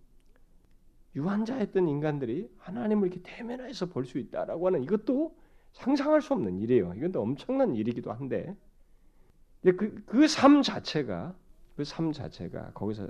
유한자였던 1.15 1.87
인간들이 1.87 2.49
하나님을 2.59 3.07
이렇게 3.07 3.21
대면해서 3.23 3.87
볼 3.87 4.05
수 4.05 4.17
있다라고 4.19 4.67
하는 4.67 4.83
이것도 4.83 5.35
상상할 5.71 6.21
수 6.21 6.33
없는 6.33 6.59
일이에요. 6.59 6.93
이건 6.95 7.15
엄청난 7.15 7.75
일이기도 7.75 8.11
한데 8.11 8.55
그그 9.63 10.27
삶 10.27 10.61
자체가 10.61 11.35
그 11.75 11.83
삶 11.83 12.11
자체가 12.11 12.71
거기서 12.73 13.07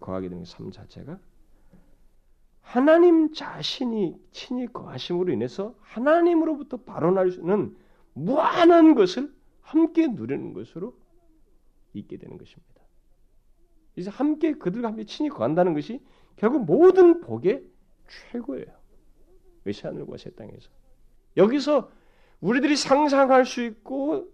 거하게 0.00 0.28
되는 0.28 0.44
삶 0.44 0.70
자체가 0.70 1.18
하나님 2.60 3.32
자신이 3.32 4.20
친히 4.32 4.66
거하심으로 4.70 5.32
인해서 5.32 5.74
하나님으로부터 5.80 6.76
발언할 6.78 7.30
수 7.30 7.40
있는 7.40 7.74
무한한 8.14 8.94
것을 8.94 9.34
함께 9.60 10.06
누리는 10.06 10.52
것으로 10.52 10.96
있게 11.94 12.16
되는 12.18 12.38
것입니다. 12.38 12.72
이제 13.96 14.10
함께 14.10 14.52
그들과 14.54 14.88
함께 14.88 15.04
친히 15.04 15.28
거한다는 15.28 15.74
것이 15.74 16.02
결국 16.36 16.64
모든 16.64 17.20
복의 17.20 17.64
최고예요. 18.08 18.66
새 19.72 19.88
하늘과 19.88 20.16
새 20.16 20.30
땅에서 20.30 20.70
여기서 21.36 21.90
우리들이 22.40 22.76
상상할 22.76 23.46
수 23.46 23.62
있고 23.62 24.28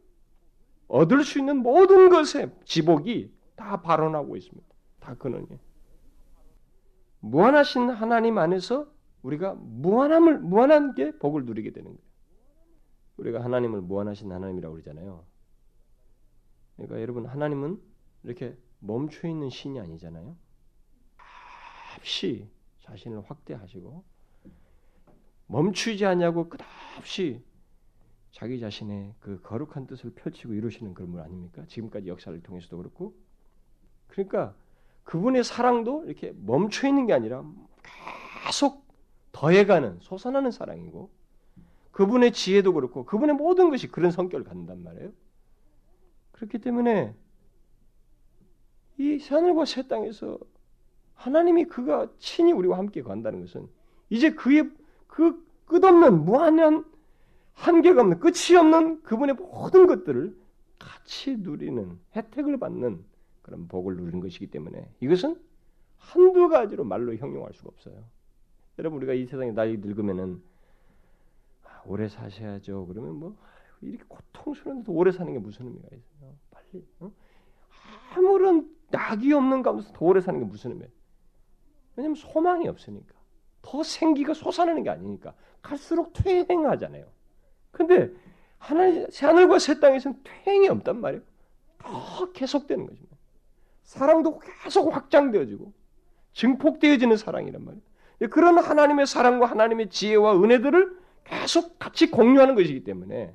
얻을 0.89 1.23
수 1.23 1.39
있는 1.39 1.59
모든 1.59 2.09
것의 2.09 2.51
지복이 2.65 3.31
다 3.57 3.83
발언하고 3.83 4.37
있습니다. 4.37 4.67
다 5.01 5.15
근원이. 5.15 5.47
무한하신 7.21 7.91
하나님 7.91 8.39
안에서 8.39 8.91
우리가 9.23 9.55
무한함을 9.55 10.39
무한한 10.39 10.95
게 10.95 11.11
복을 11.19 11.45
누리게 11.45 11.73
되는 11.73 11.91
거예요. 11.91 12.08
우리가 13.19 13.45
하나님을 13.45 13.83
무한하신 13.83 14.33
하나님이라고 14.33 14.75
그러잖아요. 14.75 15.25
그러니까 16.77 17.01
여러분 17.01 17.27
하나님은 17.27 17.81
이렇게 18.23 18.57
멈춰 18.79 19.29
있는 19.29 19.51
신이 19.51 19.81
아니잖아요. 19.81 20.37
없이 21.99 22.49
자신을 22.81 23.23
확대하시고 23.29 24.05
멈추지 25.47 26.07
않냐고 26.07 26.49
끝없이 26.49 27.43
자기 28.31 28.61
자신의 28.61 29.15
그 29.19 29.41
거룩한 29.43 29.87
뜻을 29.87 30.11
펼치고 30.11 30.55
이루시는 30.55 30.95
그런 30.95 31.11
분 31.11 31.21
아닙니까? 31.21 31.65
지금까지 31.67 32.09
역사를 32.09 32.41
통해서도 32.41 32.77
그렇고 32.77 33.15
그러니까 34.07 34.55
그분의 35.05 35.43
사랑도 35.43 36.05
이렇게 36.05 36.33
멈춰 36.37 36.87
있는 36.87 37.07
게 37.07 37.15
아니라 37.15 37.43
계속 38.47 38.87
더해가는 39.33 39.99
솟아나는 40.01 40.51
사랑이고 40.51 41.11
그분의 41.99 42.31
지혜도 42.31 42.75
그렇고 42.75 43.05
그분의 43.05 43.35
모든 43.35 43.71
것이 43.71 43.89
그런 43.89 44.13
성격을 44.13 44.45
갖는단 44.45 44.85
말이에요. 44.85 45.11
그렇기 46.31 46.59
때문에 46.59 47.13
이 48.99 49.19
하늘과 49.19 49.65
새 49.65 49.89
땅에서 49.89 50.39
하나님이 51.15 51.65
그가 51.65 52.09
친히 52.21 52.53
우리와 52.53 52.79
함께 52.79 53.03
간다는 53.03 53.41
것은 53.41 53.69
이제 54.11 54.31
그의 54.31 54.71
그 55.09 55.45
끝없는 55.65 56.25
무한한 56.25 56.85
한계가 57.55 58.03
없는 58.03 58.21
끝이 58.21 58.57
없는 58.57 59.03
그분의 59.03 59.35
모든 59.35 59.89
것들을 59.89 60.37
같이 60.79 61.37
누리는 61.37 61.99
혜택을 62.15 62.61
받는 62.61 63.05
그런 63.43 63.67
복을 63.67 63.97
누리는 63.97 64.21
것이기 64.21 64.47
때문에 64.53 64.89
이것은 65.01 65.37
한두 65.97 66.49
가지로 66.49 66.85
말로 66.85 67.17
형용할 67.17 67.53
수가 67.55 67.71
없어요. 67.71 68.05
여러분 68.79 68.99
우리가 68.99 69.15
이 69.15 69.27
세상에 69.27 69.51
나이 69.51 69.79
늙으면은 69.79 70.41
오래 71.89 72.09
사셔야죠. 72.09 72.87
그러면 72.87 73.15
뭐 73.15 73.37
이렇게 73.81 74.05
고통스러운데도 74.07 74.93
오래 74.93 75.11
사는 75.11 75.33
게 75.33 75.39
무슨 75.39 75.67
의미가 75.67 75.89
있어요? 75.93 76.35
빨리 76.51 76.87
어? 77.01 77.11
아무런 78.15 78.71
낙이 78.91 79.33
없는 79.33 79.63
가운데서 79.63 79.93
더 79.93 80.05
오래 80.05 80.21
사는 80.21 80.39
게 80.39 80.45
무슨 80.45 80.73
의미예요? 80.73 80.91
왜냐하면 81.97 82.15
소망이 82.15 82.69
없으니까 82.69 83.15
더 83.63 83.83
생기가 83.83 84.35
솟아나는 84.35 84.83
게 84.83 84.91
아니니까 84.91 85.35
갈수록 85.63 86.13
퇴행하잖아요. 86.13 87.07
근데 87.71 88.13
하나님 88.59 89.07
하늘과 89.13 89.59
새 89.59 89.81
땅에서는 89.81 90.21
퇴행이 90.25 90.69
없단 90.69 91.01
말이에요. 91.01 91.23
더 91.79 92.33
계속되는 92.33 92.87
것입니다. 92.87 93.17
사랑도 93.85 94.41
계속 94.63 94.95
확장되어지고 94.95 95.73
증폭되어지는 96.33 97.17
사랑이란 97.17 97.65
말이에요. 97.65 97.83
그런 98.31 98.59
하나님의 98.59 99.07
사랑과 99.07 99.47
하나님의 99.47 99.91
지혜와 99.91 100.43
은혜들을 100.43 100.98
계속 101.29 101.79
같이 101.79 102.11
공유하는 102.11 102.55
것이기 102.55 102.85
때문에 102.85 103.35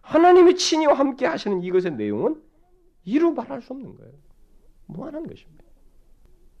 하나님이 0.00 0.56
친히와 0.56 0.94
함께 0.94 1.26
하시는 1.26 1.62
이것의 1.62 1.96
내용은 1.96 2.42
이루 3.04 3.32
말할 3.32 3.62
수 3.62 3.72
없는 3.72 3.94
거예요. 3.94 4.12
무한한 4.86 5.26
것입니다. 5.26 5.64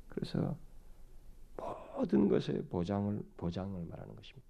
그래서 0.08 0.56
모든 1.56 2.28
것의 2.28 2.62
보장을 2.70 3.22
보장을 3.36 3.84
말하는 3.86 4.14
것입니다. 4.16 4.46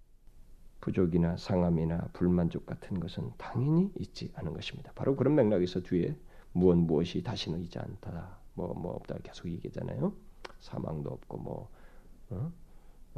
부족이나 0.80 1.36
상함이나 1.36 2.08
불만족 2.12 2.66
같은 2.66 3.00
것은 3.00 3.32
당연히 3.36 3.90
있지 3.96 4.30
않은 4.34 4.52
것입니다. 4.52 4.92
바로 4.94 5.16
그런 5.16 5.34
맥락에서 5.34 5.80
뒤에 5.80 6.16
무엇 6.52 6.76
무엇이 6.76 7.22
다시는 7.22 7.60
있지 7.62 7.78
않다. 7.78 8.38
뭐뭐 8.54 8.74
뭐 8.74 8.92
없다 8.94 9.18
계속 9.22 9.48
얘기잖아요. 9.48 10.12
사망도 10.60 11.10
없고 11.10 11.38
뭐 11.38 11.70
어? 12.30 12.52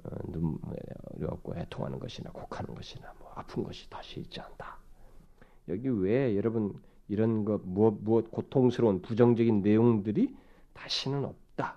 어, 0.04 0.10
눈물이 0.28 1.24
없고 1.26 1.56
애통하는 1.56 1.98
것이나 1.98 2.30
곡하는 2.30 2.74
것이나 2.74 3.12
뭐 3.18 3.32
아픈 3.34 3.62
것이 3.62 3.88
다시 3.90 4.20
있지 4.20 4.40
않다. 4.40 4.78
여기 5.68 5.88
왜 5.88 6.36
여러분 6.36 6.80
이런 7.08 7.44
것 7.44 7.60
무엇 7.64 7.98
무엇 8.00 8.30
고통스러운 8.30 9.02
부정적인 9.02 9.62
내용들이 9.62 10.34
다시는 10.72 11.24
없다, 11.24 11.76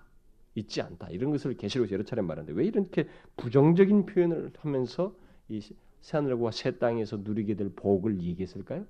있지 0.55 0.81
않다 0.81 1.09
이런 1.09 1.31
것을 1.31 1.55
계시록 1.55 1.91
여러 1.91 2.03
차례 2.03 2.21
말하는데 2.21 2.53
왜 2.53 2.65
이렇게 2.65 3.07
부정적인 3.38 4.05
표현을 4.05 4.53
하면서 4.57 5.15
이 5.49 5.62
새하늘과 6.01 6.51
새 6.51 6.77
땅에서 6.77 7.17
누리게 7.17 7.55
될 7.55 7.69
복을 7.75 8.21
얘기했을까요? 8.21 8.86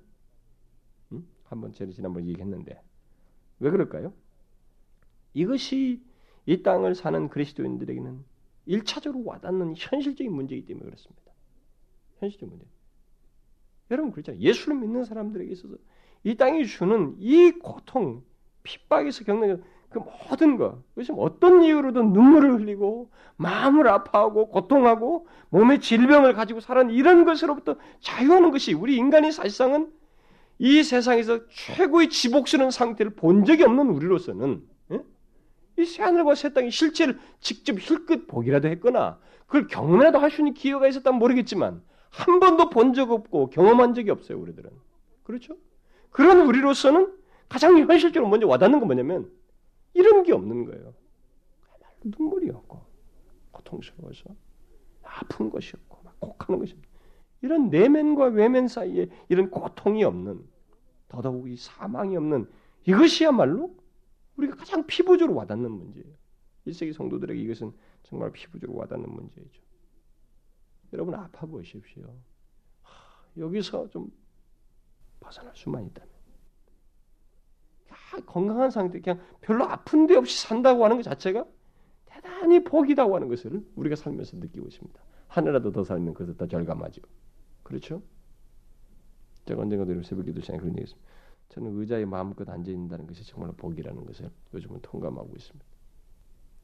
음? 1.12 1.26
한번 1.44 1.72
제가 1.72 1.92
지난번 1.92 2.26
얘기했는데 2.26 2.80
왜 3.60 3.70
그럴까요? 3.70 4.12
이것이 5.32 6.04
이 6.46 6.62
땅을 6.62 6.94
사는 6.94 7.28
그리스도인들에게는 7.28 8.24
일차적으로 8.66 9.24
와닿는 9.24 9.74
현실적인 9.76 10.32
문제이기 10.32 10.66
때문에 10.66 10.86
그렇습니다. 10.86 11.32
현실적 12.18 12.48
문제. 12.48 12.64
여러분 13.90 14.12
그렇잖아요. 14.12 14.40
예수를 14.40 14.76
믿는 14.76 15.04
사람들에게 15.04 15.52
있어서 15.52 15.74
이 16.22 16.36
땅이 16.36 16.66
주는 16.66 17.16
이 17.18 17.52
고통, 17.52 18.22
핍박에서 18.62 19.24
겪는 19.24 19.62
그 19.90 20.00
모든 20.00 20.56
것, 20.56 20.82
그것이 20.88 21.12
어떤 21.16 21.62
이유로든 21.62 22.12
눈물을 22.12 22.54
흘리고 22.54 23.10
마음을 23.36 23.86
아파하고 23.86 24.48
고통하고 24.48 25.28
몸의 25.50 25.80
질병을 25.80 26.32
가지고 26.32 26.60
살아는 26.60 26.92
이런 26.92 27.24
것으로부터 27.24 27.76
자유하는 28.00 28.50
것이 28.50 28.72
우리 28.72 28.96
인간이 28.96 29.30
사실상은 29.30 29.92
이 30.58 30.82
세상에서 30.82 31.46
최고의 31.48 32.08
지복스러운 32.08 32.70
상태를 32.70 33.14
본 33.14 33.44
적이 33.44 33.64
없는 33.64 33.88
우리로서는 33.90 34.66
이 35.78 35.84
새하늘과 35.84 36.34
새 36.34 36.52
땅의 36.52 36.70
실체를 36.70 37.18
직접 37.40 37.78
힐끗 37.78 38.26
보기라도 38.26 38.68
했거나 38.68 39.18
그걸 39.46 39.66
경험이라도 39.66 40.18
할수 40.18 40.40
있는 40.40 40.54
기회가 40.54 40.86
있었다면 40.88 41.18
모르겠지만 41.18 41.82
한 42.10 42.40
번도 42.40 42.70
본 42.70 42.92
적 42.94 43.10
없고 43.10 43.50
경험한 43.50 43.94
적이 43.94 44.10
없어요 44.10 44.38
우리들은 44.38 44.70
그렇죠? 45.24 45.56
그런 46.10 46.42
우리로서는 46.46 47.12
가장 47.48 47.76
현실적으로 47.78 48.30
먼저 48.30 48.46
와닿는 48.46 48.78
건 48.78 48.86
뭐냐면 48.86 49.30
이런 49.94 50.22
게 50.22 50.32
없는 50.32 50.64
거예요. 50.64 50.94
눈물이 52.04 52.50
없고 52.50 52.80
고통스러워서 53.50 54.24
아픈 55.02 55.50
것이 55.50 55.72
없고 55.76 55.98
막 56.04 56.20
곡하는 56.20 56.60
것이 56.60 56.74
없고 56.74 56.86
이런 57.42 57.70
내면과 57.70 58.26
외면 58.26 58.68
사이에 58.68 59.08
이런 59.28 59.50
고통이 59.50 60.04
없는 60.04 60.44
더더욱 61.08 61.50
이 61.50 61.56
사망이 61.56 62.16
없는 62.16 62.48
이것이야말로 62.86 63.74
우리가 64.36 64.56
가장 64.56 64.86
피부적으로 64.86 65.36
와닿는 65.36 65.70
문제예요. 65.70 66.14
1세기 66.66 66.92
성도들에게 66.92 67.40
이것은 67.40 67.72
정말 68.02 68.32
피부적으로 68.32 68.78
와닿는 68.78 69.10
문제죠. 69.10 69.62
여러분 70.92 71.14
아파 71.14 71.46
보십시오. 71.46 72.16
여기서 73.36 73.88
좀 73.90 74.10
벗어날 75.20 75.52
수만 75.54 75.84
있다면. 75.86 76.14
건강한 78.26 78.70
상태, 78.70 79.00
그냥 79.00 79.20
별로 79.40 79.64
아픈 79.64 80.06
데 80.06 80.14
없이 80.14 80.46
산다고 80.46 80.84
하는 80.84 80.96
것 80.96 81.02
자체가 81.02 81.44
대단히 82.06 82.62
복이다고 82.62 83.16
하는 83.16 83.28
것을 83.28 83.64
우리가 83.74 83.96
살면서 83.96 84.36
느끼고 84.36 84.68
있습니다. 84.68 85.02
하늘라도 85.28 85.72
더 85.72 85.82
살면 85.82 86.14
그것을 86.14 86.36
더 86.36 86.46
절감하죠. 86.46 87.02
그렇죠? 87.64 88.02
제가 89.46 89.62
언젠가도 89.62 90.02
새벽 90.04 90.26
기도 90.26 90.40
시간에 90.40 90.60
그런 90.60 90.74
얘기 90.74 90.82
했습니다. 90.82 91.13
저는 91.54 91.78
의자에 91.78 92.04
마음껏 92.04 92.48
앉아 92.48 92.68
있는다는 92.68 93.06
것이 93.06 93.24
정말 93.24 93.52
복이라는 93.52 94.04
것을 94.06 94.28
요즘은 94.52 94.80
통감하고 94.82 95.36
있습니다. 95.36 95.64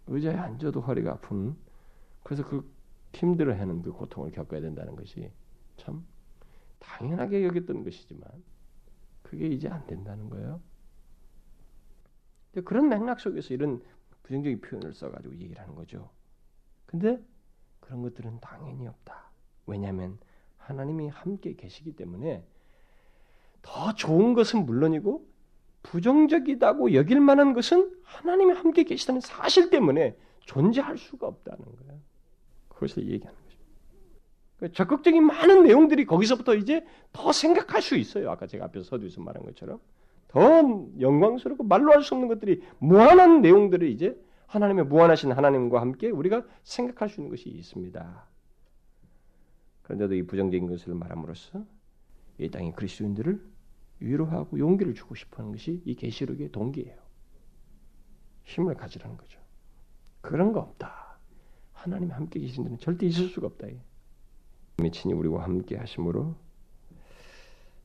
의자에 0.08 0.34
앉아도 0.34 0.80
허리가 0.80 1.12
아픈 1.12 1.56
그래서 2.24 2.44
그 2.44 2.68
힘들어하는 3.12 3.82
그 3.82 3.92
고통을 3.92 4.32
겪어야 4.32 4.60
된다는 4.60 4.96
것이 4.96 5.30
참 5.76 6.04
당연하게 6.80 7.44
여겼던 7.44 7.84
것이지만 7.84 8.22
그게 9.22 9.46
이제 9.46 9.68
안 9.68 9.86
된다는 9.86 10.28
거예요. 10.28 10.60
그런 12.64 12.88
맥락 12.88 13.20
속에서 13.20 13.54
이런 13.54 13.80
부정적인 14.24 14.60
표현을 14.60 14.92
써가지고 14.92 15.34
얘기를 15.34 15.62
하는 15.62 15.76
거죠. 15.76 16.10
근데 16.86 17.24
그런 17.78 18.02
것들은 18.02 18.40
당연히 18.40 18.88
없다. 18.88 19.30
왜냐하면 19.66 20.18
하나님이 20.56 21.08
함께 21.08 21.54
계시기 21.54 21.94
때문에 21.94 22.44
더 23.62 23.94
좋은 23.94 24.34
것은 24.34 24.66
물론이고 24.66 25.26
부정적이다고 25.82 26.94
여길 26.94 27.20
만한 27.20 27.52
것은 27.54 27.90
하나님이 28.02 28.52
함께 28.52 28.84
계시다는 28.84 29.20
사실 29.20 29.70
때문에 29.70 30.16
존재할 30.40 30.98
수가 30.98 31.26
없다는 31.26 31.64
거예요. 31.64 32.00
그것을 32.68 33.08
얘기하는 33.08 33.38
거죠. 33.44 33.58
그러니까 34.56 34.76
적극적인 34.76 35.24
많은 35.24 35.62
내용들이 35.62 36.04
거기서부터 36.04 36.54
이제 36.54 36.84
더 37.12 37.32
생각할 37.32 37.82
수 37.82 37.96
있어요. 37.96 38.30
아까 38.30 38.46
제가 38.46 38.66
앞에서 38.66 38.84
서두에서 38.84 39.20
말한 39.20 39.44
것처럼 39.44 39.80
더 40.28 40.40
영광스럽고 41.00 41.64
말로 41.64 41.92
할 41.92 42.02
수 42.02 42.14
없는 42.14 42.28
것들이 42.28 42.62
무한한 42.78 43.40
내용들을 43.42 43.88
이제 43.88 44.18
하나님의 44.46 44.86
무한하신 44.86 45.32
하나님과 45.32 45.80
함께 45.80 46.10
우리가 46.10 46.44
생각할 46.62 47.08
수 47.08 47.20
있는 47.20 47.30
것이 47.30 47.48
있습니다. 47.48 48.28
그런데도 49.82 50.14
이 50.14 50.22
부정적인 50.24 50.68
것을 50.68 50.94
말함으로써 50.94 51.64
이 52.38 52.48
땅의 52.48 52.72
그리스도인들을 52.74 53.40
위로하고 54.00 54.58
용기를 54.58 54.94
주고 54.94 55.14
싶어하는 55.14 55.52
것이 55.52 55.82
이 55.84 55.94
계시록의 55.94 56.52
동기예요. 56.52 56.98
힘을 58.44 58.74
가지라는 58.74 59.16
거죠. 59.16 59.38
그런 60.20 60.52
거 60.52 60.60
없다. 60.60 61.18
하나님 61.72 62.10
함께 62.10 62.40
계신 62.40 62.64
데는 62.64 62.78
절대 62.78 63.06
있을 63.06 63.28
수가 63.28 63.46
없다. 63.46 63.68
미친이 64.78 65.14
우리와 65.14 65.44
함께 65.44 65.76
하심으로 65.76 66.34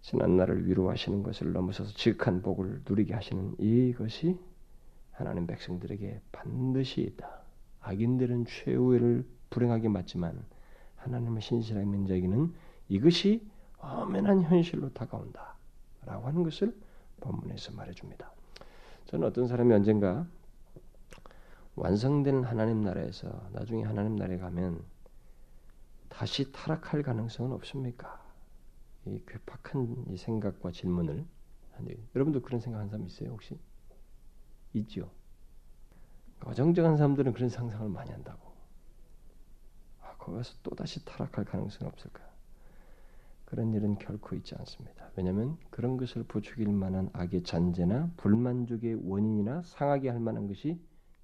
지난 0.01 0.37
날을 0.37 0.67
위로하시는 0.67 1.23
것을 1.23 1.51
넘어서서 1.53 1.93
지극한 1.93 2.41
복을 2.41 2.83
누리게 2.87 3.13
하시는 3.13 3.55
이것이 3.57 4.37
하나님 5.11 5.47
백성들에게 5.47 6.21
반드시 6.31 7.01
있다. 7.01 7.41
악인들은 7.81 8.45
최후를 8.45 9.25
불행하게 9.49 9.89
맞지만 9.89 10.43
하나님의 10.97 11.41
신실한 11.41 11.89
민자에게는 11.89 12.53
이것이 12.89 13.47
엄연한 13.77 14.43
현실로 14.43 14.91
다가온다. 14.93 15.54
라고 16.05 16.27
하는 16.27 16.43
것을 16.43 16.75
본문에서 17.21 17.73
말해줍니다. 17.73 18.31
저는 19.05 19.27
어떤 19.27 19.47
사람이 19.47 19.73
언젠가 19.73 20.27
완성된 21.75 22.43
하나님 22.43 22.81
나라에서 22.81 23.49
나중에 23.51 23.83
하나님 23.83 24.15
나라에 24.15 24.37
가면 24.37 24.83
다시 26.09 26.51
타락할 26.51 27.03
가능성은 27.03 27.51
없습니까? 27.53 28.23
이 29.05 29.21
괴팍한 29.27 30.05
이 30.09 30.17
생각과 30.17 30.71
질문을 30.71 31.25
여러분도 32.15 32.41
그런 32.41 32.61
생각한 32.61 32.89
사람 32.89 33.05
있어요 33.05 33.31
혹시? 33.31 33.59
있죠. 34.73 35.11
어정쩡한 36.43 36.97
사람들은 36.97 37.33
그런 37.33 37.49
상상을 37.49 37.89
많이 37.89 38.11
한다고. 38.11 38.53
아, 40.01 40.15
거기서 40.17 40.53
또 40.63 40.75
다시 40.75 41.03
타락할 41.03 41.45
가능성은 41.45 41.91
없을까? 41.91 42.34
그런 43.45 43.73
일은 43.73 43.95
결코 43.95 44.35
있지 44.35 44.55
않습니다. 44.55 45.11
왜냐하면 45.15 45.57
그런 45.69 45.97
것을 45.97 46.23
부추길 46.23 46.67
만한 46.67 47.09
악의 47.13 47.43
잔재나 47.43 48.11
불만족의 48.17 48.99
원인이나 49.03 49.61
상하게 49.63 50.09
할 50.09 50.19
만한 50.19 50.47
것이 50.47 50.79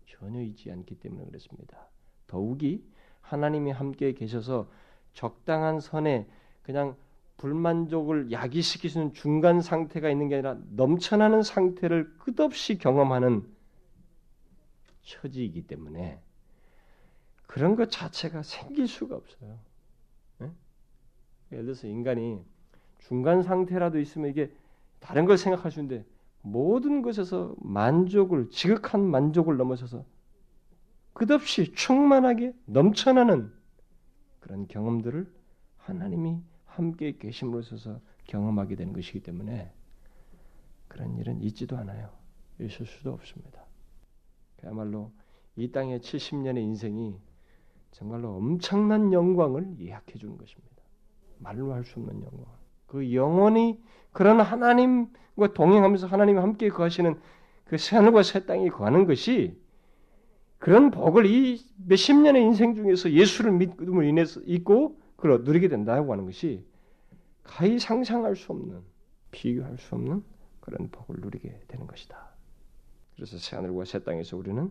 전혀 0.06 0.42
있지 0.42 0.72
않기 0.72 1.00
때문에 1.00 1.26
그렇습니다. 1.26 1.90
더욱이 2.28 2.86
하나님이 3.22 3.72
함께 3.72 4.14
계셔서 4.14 4.70
적당한 5.14 5.80
선에 5.80 6.28
그냥 6.62 6.96
불만족을 7.38 8.32
있는 8.32 9.14
중간 9.14 9.62
상태가 9.62 10.10
있는 10.10 10.30
게 10.30 10.36
아니라 10.36 10.58
넘쳐나는 10.70 11.42
상태를 11.42 12.18
끝없이 12.20 12.78
경험하는 12.78 13.44
처지이기 15.02 15.66
때문에 15.66 16.22
그런 17.48 17.76
것 17.76 17.90
자체가 17.90 18.44
생길 18.44 18.88
수가 18.88 19.16
없어요. 19.16 19.60
네? 21.52 21.58
예를 21.58 21.66
들어서 21.66 21.88
인간이 21.88 22.44
중간 23.00 23.44
상태라도 23.44 24.00
있으면 24.00 24.30
이게 24.30 24.52
다른 25.00 25.26
걸 25.26 25.38
생각할 25.38 25.72
수 25.72 25.80
있는데 25.80 26.06
모든 26.42 27.02
것에서 27.02 27.56
만족을 27.60 28.50
지극한 28.50 29.02
만족을 29.02 29.58
넘어서서 29.58 30.06
끝없이 31.14 31.74
충만하게 31.74 32.54
넘쳐나는 32.66 33.52
그런 34.40 34.68
경험들을 34.68 35.32
하나님이 35.78 36.42
함께 36.66 37.18
계심으로 37.18 37.60
있어서 37.60 38.00
경험하게 38.26 38.76
되는 38.76 38.94
것이기 38.94 39.22
때문에 39.22 39.72
그런 40.88 41.18
일은 41.18 41.42
있지도 41.42 41.78
않아요. 41.78 42.10
있을 42.60 42.86
수도 42.86 43.12
없습니다. 43.14 43.66
그야말로 44.58 45.12
이 45.56 45.72
땅의 45.72 46.00
70년의 46.00 46.60
인생이 46.60 47.20
정말로 47.92 48.36
엄청난 48.36 49.12
영광을 49.12 49.80
예약해 49.80 50.18
주는 50.18 50.38
것입니다. 50.38 50.71
말로 51.42 51.74
할 51.74 51.84
수 51.84 52.00
없는 52.00 52.14
영광. 52.22 52.46
그 52.88 53.14
영원히 53.14 53.82
그런 54.12 54.40
하나님과 54.42 55.54
동행하면서 55.54 56.08
하나님이 56.08 56.40
함께 56.40 56.70
거하시는 56.70 57.20
그 57.66 57.78
새하늘과 57.78 58.24
새 58.24 58.46
땅에 58.46 58.70
거하는 58.70 59.06
것이 59.06 59.58
그런 60.60 60.92
복을 60.92 61.26
이 61.26 61.60
몇십 61.88 62.18
년의 62.18 62.44
인생 62.44 62.76
중에서 62.76 63.12
예수를 63.12 63.52
믿음으로 63.54 64.04
인해서 64.04 64.42
있고 64.46 65.00
그걸 65.16 65.44
누리게 65.44 65.70
된다고 65.70 66.12
하는 66.12 66.26
것이 66.26 66.66
가히 67.44 67.80
상상할 67.80 68.36
수 68.36 68.52
없는 68.52 68.82
비교할 69.32 69.78
수 69.78 69.96
없는 69.96 70.24
그런 70.60 70.90
복을 70.90 71.22
누리게 71.22 71.64
되는 71.68 71.88
것이다. 71.88 72.36
그래서 73.16 73.38
새 73.38 73.56
하늘과 73.56 73.86
새 73.86 74.04
땅에서 74.04 74.38
우리는 74.38 74.70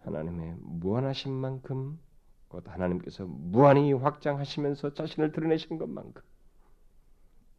하나님의 0.00 0.56
무한하신 0.60 1.32
만큼 1.32 1.98
곧 2.50 2.64
하나님께서 2.66 3.26
무한히 3.26 3.92
확장하시면서 3.92 4.92
자신을 4.94 5.30
드러내신 5.30 5.78
것만큼 5.78 6.20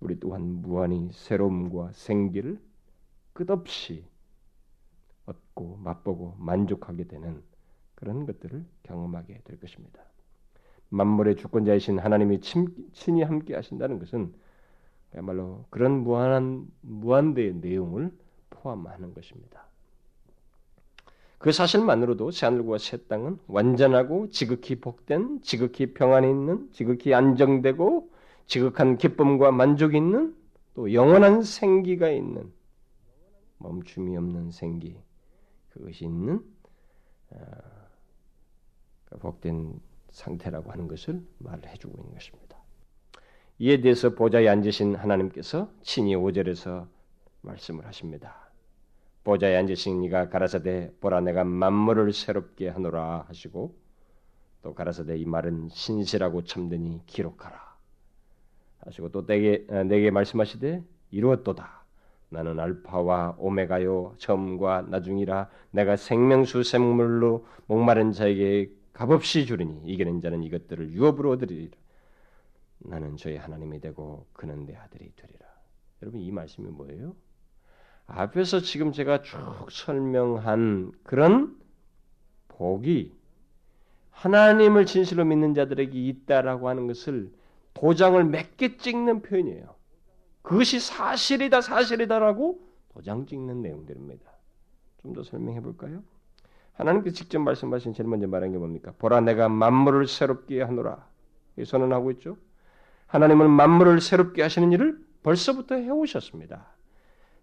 우리 0.02 0.20
또한 0.20 0.42
무한히 0.62 1.10
새로움과 1.14 1.94
생기를 1.94 2.60
끝없이 3.32 4.06
얻고 5.26 5.78
맛보고 5.78 6.36
만족하게 6.40 7.06
되는 7.06 7.42
그런 7.96 8.26
것들을 8.26 8.66
경험하게 8.84 9.42
될 9.46 9.60
것입니다. 9.62 10.04
만물의 10.90 11.38
주권자이신 11.38 11.98
하나님이 11.98 12.42
친, 12.42 12.68
친히 12.92 13.24
함께 13.24 13.56
하신다는 13.56 13.98
것은 13.98 14.34
그야말로 15.12 15.66
그런 15.70 16.04
무한한 16.04 16.68
무한대의 16.82 17.56
내용을 17.56 18.12
포함하는 18.50 19.14
것입니다. 19.14 19.71
그 21.42 21.52
사실만으로도 21.52 22.30
새하늘과 22.30 22.78
새 22.78 22.98
땅은 23.08 23.40
완전하고 23.48 24.30
지극히 24.30 24.80
복된, 24.80 25.42
지극히 25.42 25.92
평안이 25.92 26.30
있는, 26.30 26.70
지극히 26.72 27.16
안정되고 27.16 28.12
지극한 28.46 28.96
기쁨과 28.96 29.52
만족이 29.52 29.98
있는 29.98 30.36
또 30.76 30.94
영원한 30.94 31.42
생기가 31.42 32.10
있는 32.10 32.54
멈춤이 33.58 34.16
없는 34.18 34.52
생기 34.52 34.96
그것이 35.72 36.06
있는 36.06 36.44
어, 37.32 37.38
그 39.06 39.18
복된 39.18 39.80
상태라고 40.12 40.72
하는 40.72 40.88
것을 40.88 41.26
말을 41.40 41.68
해주고 41.70 41.98
있는 41.98 42.14
것입니다. 42.14 42.58
이에 43.58 43.82
대해서 43.82 44.14
보좌에 44.14 44.48
앉으신 44.48 44.96
하나님께서 44.96 45.72
친히 45.82 46.16
5절에서 46.16 46.88
말씀을 47.42 47.86
하십니다. 47.88 48.51
보좌에 49.24 49.56
앉으신 49.56 50.04
이가 50.04 50.30
가라사대 50.30 50.94
보라 51.00 51.22
내가 51.22 51.44
만물을 51.44 52.12
새롭게 52.14 52.70
하노라 52.70 53.26
하시고 53.28 53.76
또 54.64 54.74
가라사대 54.74 55.18
이 55.18 55.26
말은 55.26 55.70
신실하고 55.70 56.44
참되니 56.44 57.02
기록하라 57.06 57.60
하시고 58.80 59.10
또 59.10 59.26
내게 59.26 59.66
내게 59.86 60.12
말씀하시되 60.12 60.84
이루었도다 61.12 61.86
나는 62.30 62.60
알파와 62.60 63.36
오메가요 63.38 64.16
처음과 64.18 64.84
나중이라 64.90 65.50
내가 65.72 65.98
생명수 65.98 66.64
샘물로 66.64 67.46
목마른 67.68 68.12
자에게 68.14 68.72
값없이 68.94 69.46
주리니 69.46 69.82
이기는 69.86 70.22
자는 70.22 70.44
이것들을 70.44 70.92
유업으로 70.92 71.32
얻으리라. 71.32 71.78
나는 72.80 73.18
저의 73.18 73.38
하나님이 73.38 73.80
되고 73.80 74.28
그는 74.34 74.66
내 74.66 74.76
아들이 74.76 75.12
되리라. 75.16 75.46
여러분 76.02 76.22
이 76.22 76.32
말씀이 76.32 76.70
뭐예요? 76.70 77.16
앞에서 78.14 78.60
지금 78.60 78.92
제가 78.92 79.22
쭉 79.22 79.38
설명한 79.70 80.92
그런 81.04 81.56
복이 82.50 83.14
하나님을 84.12 84.86
진실로 84.86 85.26
믿는 85.26 85.54
자들에게 85.54 85.98
있다라고 86.00 86.70
하는 86.70 86.88
것을 86.88 87.32
도장을 87.74 88.24
몇 88.26 88.58
개 88.58 88.78
찍는 88.78 89.22
표현이에요. 89.22 89.76
그것이 90.42 90.80
사실이다, 90.80 91.62
사실이다라고 91.62 92.60
도장 92.94 93.26
찍는 93.26 93.62
내용들입니다. 93.62 94.30
좀 95.02 95.14
더 95.14 95.24
설명해 95.24 95.62
볼까요? 95.62 96.04
하나님께서 96.74 97.16
직접 97.16 97.40
말씀하신 97.40 97.94
제일 97.94 98.08
먼저 98.10 98.28
말한 98.28 98.52
게 98.52 98.58
뭡니까? 98.58 98.94
보라 99.00 99.22
내가 99.22 99.50
만물을 99.50 100.08
새롭게 100.08 100.62
하노라. 100.62 101.08
선언하고 101.66 102.12
있죠. 102.12 102.38
하나님은 103.08 103.50
만물을 103.50 104.00
새롭게 104.02 104.42
하시는 104.42 104.72
일을 104.72 105.00
벌써부터 105.24 105.76
해오셨습니다. 105.76 106.68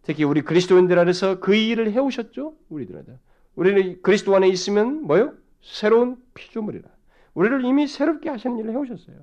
특히 0.02 0.24
우리 0.24 0.42
그리스도인들 0.42 0.98
안에서 0.98 1.40
그 1.40 1.54
일을 1.54 1.92
해오셨죠. 1.92 2.56
우리들은 2.68 3.04
우리는 3.56 4.00
그리스도 4.02 4.34
안에 4.36 4.48
있으면 4.48 5.02
뭐요? 5.02 5.34
새로운 5.62 6.16
피조물이라. 6.34 6.88
우리를 7.34 7.64
이미 7.64 7.86
새롭게 7.86 8.30
하시는 8.30 8.58
일을 8.58 8.72
해오셨어요. 8.72 9.16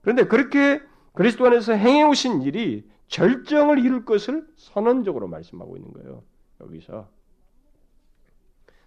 그런데 0.00 0.26
그렇게 0.26 0.80
그리스도 1.12 1.46
안에서 1.46 1.74
행해오신 1.74 2.42
일이 2.42 2.88
절정을 3.08 3.78
이룰 3.78 4.04
것을 4.04 4.46
선언적으로 4.56 5.28
말씀하고 5.28 5.76
있는 5.76 5.92
거예요. 5.92 6.22
여기서 6.60 7.08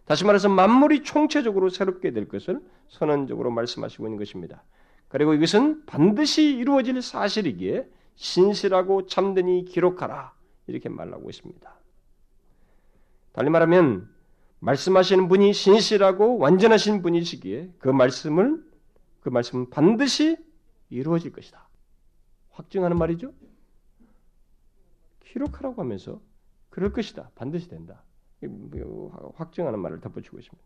다시 0.05 0.23
말해서 0.23 0.49
만물이 0.49 1.03
총체적으로 1.03 1.69
새롭게 1.69 2.11
될 2.11 2.27
것을 2.27 2.59
선언적으로 2.89 3.51
말씀하시고 3.51 4.05
있는 4.05 4.17
것입니다. 4.17 4.63
그리고 5.07 5.33
이것은 5.33 5.85
반드시 5.85 6.55
이루어질 6.55 7.01
사실이기에 7.01 7.87
신실하고 8.15 9.07
참되니 9.07 9.65
기록하라 9.65 10.33
이렇게 10.67 10.89
말하고 10.89 11.29
있습니다. 11.29 11.75
달리 13.33 13.49
말하면 13.49 14.09
말씀하시는 14.59 15.27
분이 15.27 15.53
신실하고 15.53 16.37
완전하신 16.37 17.01
분이시기에 17.01 17.73
그 17.77 17.89
말씀을 17.89 18.63
그 19.21 19.29
말씀은 19.29 19.69
반드시 19.69 20.37
이루어질 20.89 21.31
것이다. 21.31 21.67
확증하는 22.51 22.97
말이죠. 22.97 23.33
기록하라고 25.25 25.81
하면서 25.81 26.21
그럴 26.69 26.93
것이다. 26.93 27.31
반드시 27.35 27.67
된다. 27.67 28.03
확증하는 29.35 29.79
말을 29.79 29.99
덧붙이고 29.99 30.39
있습니다. 30.39 30.65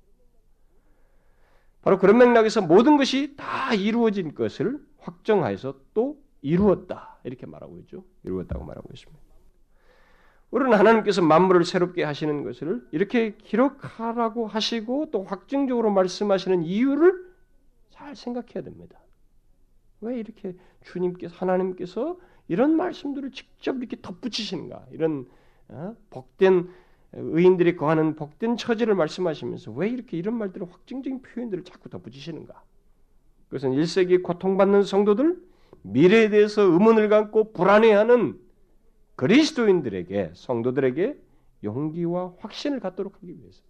바로 1.82 1.98
그런 1.98 2.18
맥락에서 2.18 2.62
모든 2.62 2.98
것이 2.98 3.36
다 3.38 3.74
이루어진 3.74 4.36
것을 4.36 4.86
확정하여서 5.00 5.80
또 5.94 6.22
이루었다. 6.42 7.20
이렇게 7.24 7.46
말하고 7.46 7.80
있죠. 7.80 8.04
이루었다고 8.24 8.66
말하고 8.66 8.90
있습니다. 8.94 9.29
우리는 10.52 10.74
하나님께서 10.74 11.22
만물을 11.22 11.64
새롭게 11.64 12.04
하시는 12.04 12.44
것을 12.44 12.88
이렇게 12.92 13.36
기록하라고 13.38 14.48
하시고 14.48 15.12
또 15.12 15.24
확증적으로 15.24 15.92
말씀하시는 15.92 16.64
이유를 16.64 17.30
잘 17.92 18.16
생각해야 18.16 18.64
됩니다. 18.64 19.00
왜 20.02 20.18
이렇게 20.18 20.56
주님께서 20.84 21.36
하나님께서 21.38 22.18
이런 22.48 22.76
말씀들을 22.76 23.32
직접 23.32 23.78
이렇게 23.78 23.98
덧붙이시는가? 24.02 24.88
이런 24.92 25.28
어? 25.68 25.96
복된 26.10 26.70
의인들이 27.14 27.76
거하는 27.76 28.16
복된 28.16 28.58
처지를 28.58 28.96
말씀하시면서 28.96 29.72
왜 29.72 29.90
이렇게 29.90 30.18
이런 30.18 30.36
말들을 30.36 30.68
확증적인 30.72 31.22
표현들을 31.22 31.64
자꾸 31.64 31.90
덧붙이시는가? 31.90 32.64
그것은 33.50 33.72
1세기 33.72 34.24
고통받는 34.24 34.84
성도들, 34.84 35.38
미래에 35.82 36.30
대해서 36.30 36.62
의문을 36.64 37.10
갖고 37.10 37.52
불안해하는 37.52 38.40
그리스도인들에게 39.20 40.32
성도들에게 40.34 41.18
용기와 41.66 42.36
확신을 42.40 42.80
갖도록 42.80 43.16
하기 43.16 43.28
위해서. 43.28 43.62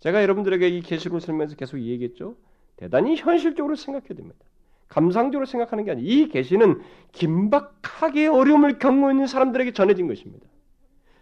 제가 0.00 0.20
여러분들에게 0.20 0.66
이 0.66 0.80
계시를 0.80 1.20
설명해서 1.20 1.54
계속 1.54 1.78
얘기했죠. 1.78 2.34
대단히 2.74 3.14
현실적으로 3.14 3.76
생각해야 3.76 4.16
됩니다. 4.16 4.36
감상적으로 4.88 5.46
생각하는 5.46 5.84
게 5.84 5.92
아니라 5.92 6.08
이 6.08 6.26
계시는 6.26 6.80
긴박하게 7.12 8.26
어려움을 8.26 8.80
겪고 8.80 9.12
있는 9.12 9.28
사람들에게 9.28 9.74
전해진 9.74 10.08
것입니다. 10.08 10.44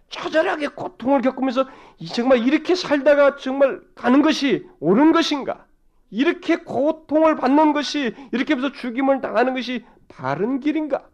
처절하게 0.08 0.68
고통을 0.68 1.20
겪으면서 1.20 1.68
정말 2.14 2.38
이렇게 2.38 2.74
살다가 2.74 3.36
정말 3.36 3.82
가는 3.94 4.22
것이 4.22 4.66
옳은 4.80 5.12
것인가? 5.12 5.66
이렇게 6.10 6.56
고통을 6.56 7.36
받는 7.36 7.74
것이 7.74 8.14
이렇게 8.32 8.54
해서 8.54 8.72
죽임을 8.72 9.20
당하는 9.20 9.52
것이 9.52 9.84
바른 10.08 10.58
길인가? 10.58 11.06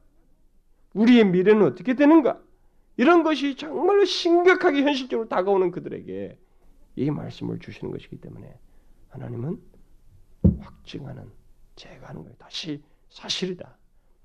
우리의 0.94 1.24
미래는 1.26 1.64
어떻게 1.64 1.94
되는가? 1.94 2.40
이런 2.96 3.22
것이 3.22 3.56
정말로 3.56 4.04
심각하게 4.04 4.82
현실적으로 4.82 5.28
다가오는 5.28 5.70
그들에게 5.70 6.38
이 6.96 7.10
말씀을 7.10 7.58
주시는 7.58 7.90
것이기 7.90 8.20
때문에 8.20 8.58
하나님은 9.08 9.60
확증하는 10.60 11.30
제가 11.76 12.08
하는 12.08 12.22
거예요. 12.22 12.36
다시 12.36 12.82
사실이다. 13.08 13.76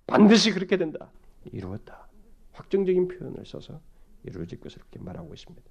반드시 0.05 0.51
그렇게 0.51 0.78
된다. 0.78 1.11
이루었다. 1.45 2.07
확정적인 2.53 3.07
표현을 3.07 3.45
써서 3.45 3.80
이루어질 4.24 4.59
것을 4.59 4.80
이렇게 4.80 4.99
말하고 4.99 5.34
있습니다. 5.34 5.65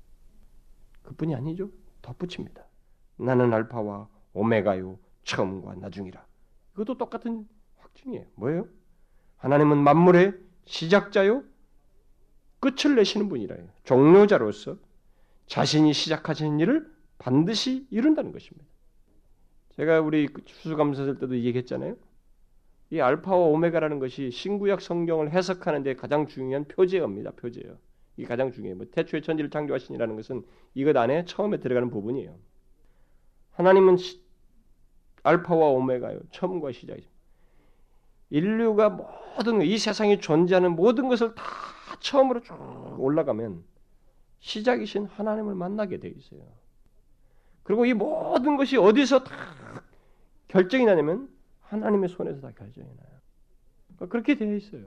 그뿐이 1.03 1.35
아니죠. 1.35 1.71
덧붙입니다. 2.03 2.65
나는 3.17 3.53
알파와 3.53 4.09
오메가요 4.33 4.99
처음과 5.25 5.75
나중이라. 5.77 6.25
이것도 6.75 6.97
똑같은 6.99 7.49
확증이에요. 7.79 8.27
뭐예요? 8.37 8.69
하나님은 9.39 9.79
만물의 9.79 10.46
시작자요 10.67 11.45
끝을 12.61 12.97
내시는 12.97 13.29
분이라요. 13.29 13.69
종료자로서 13.85 14.77
자신이 15.47 15.93
시작하신 15.93 16.61
일을 16.61 16.87
반드시 17.19 17.87
이룬다는 17.91 18.33
것입니다. 18.33 18.67
제가 19.77 20.01
우리 20.01 20.29
수수감사절 20.47 21.19
때도 21.19 21.37
얘기했잖아요. 21.37 21.97
이 22.91 23.01
알파와 23.01 23.47
오메가라는 23.47 23.99
것이 23.99 24.31
신구약 24.31 24.81
성경을 24.81 25.33
해석하는 25.33 25.83
데 25.83 25.95
가장 25.95 26.27
중요한 26.27 26.67
표제어입니다. 26.67 27.33
표제어. 27.33 27.77
이 28.17 28.25
가장 28.25 28.53
중요해요. 28.53 28.77
뭐 28.77 28.87
태초에 28.91 29.21
천지를 29.21 29.51
창조하신이라는 29.51 30.17
것은 30.17 30.43
이것 30.75 30.97
안에 30.97 31.25
처음에 31.27 31.59
들어가는 31.59 31.91
부분이에요. 31.91 32.35
하나님은 33.53 33.97
시, 33.97 34.23
알파와 35.23 35.69
오메가요. 35.69 36.21
처음과 36.31 36.73
시작이죠. 36.73 37.09
인류가 38.31 38.91
모든 38.91 39.63
이 39.63 39.79
세상에 39.79 40.19
존재하는 40.19 40.75
모든 40.75 41.09
것을 41.09 41.35
다 41.35 41.45
처음으로 42.01 42.41
쭉 42.41 42.55
올라가면 42.99 43.63
시작이신 44.41 45.07
하나님을 45.07 45.55
만나게 45.55 45.99
돼 45.99 46.09
있어요. 46.09 46.41
그리고 47.63 47.85
이 47.85 47.95
모든 47.95 48.57
것이 48.57 48.77
어디서 48.77 49.25
다 49.25 49.35
결정이 50.49 50.85
나냐면 50.85 51.29
하나님의 51.63 52.09
손에서 52.09 52.41
다 52.41 52.51
결정이 52.57 52.87
나요. 52.87 53.09
그러니까 53.97 54.07
그렇게 54.07 54.37
되어 54.37 54.55
있어요. 54.55 54.83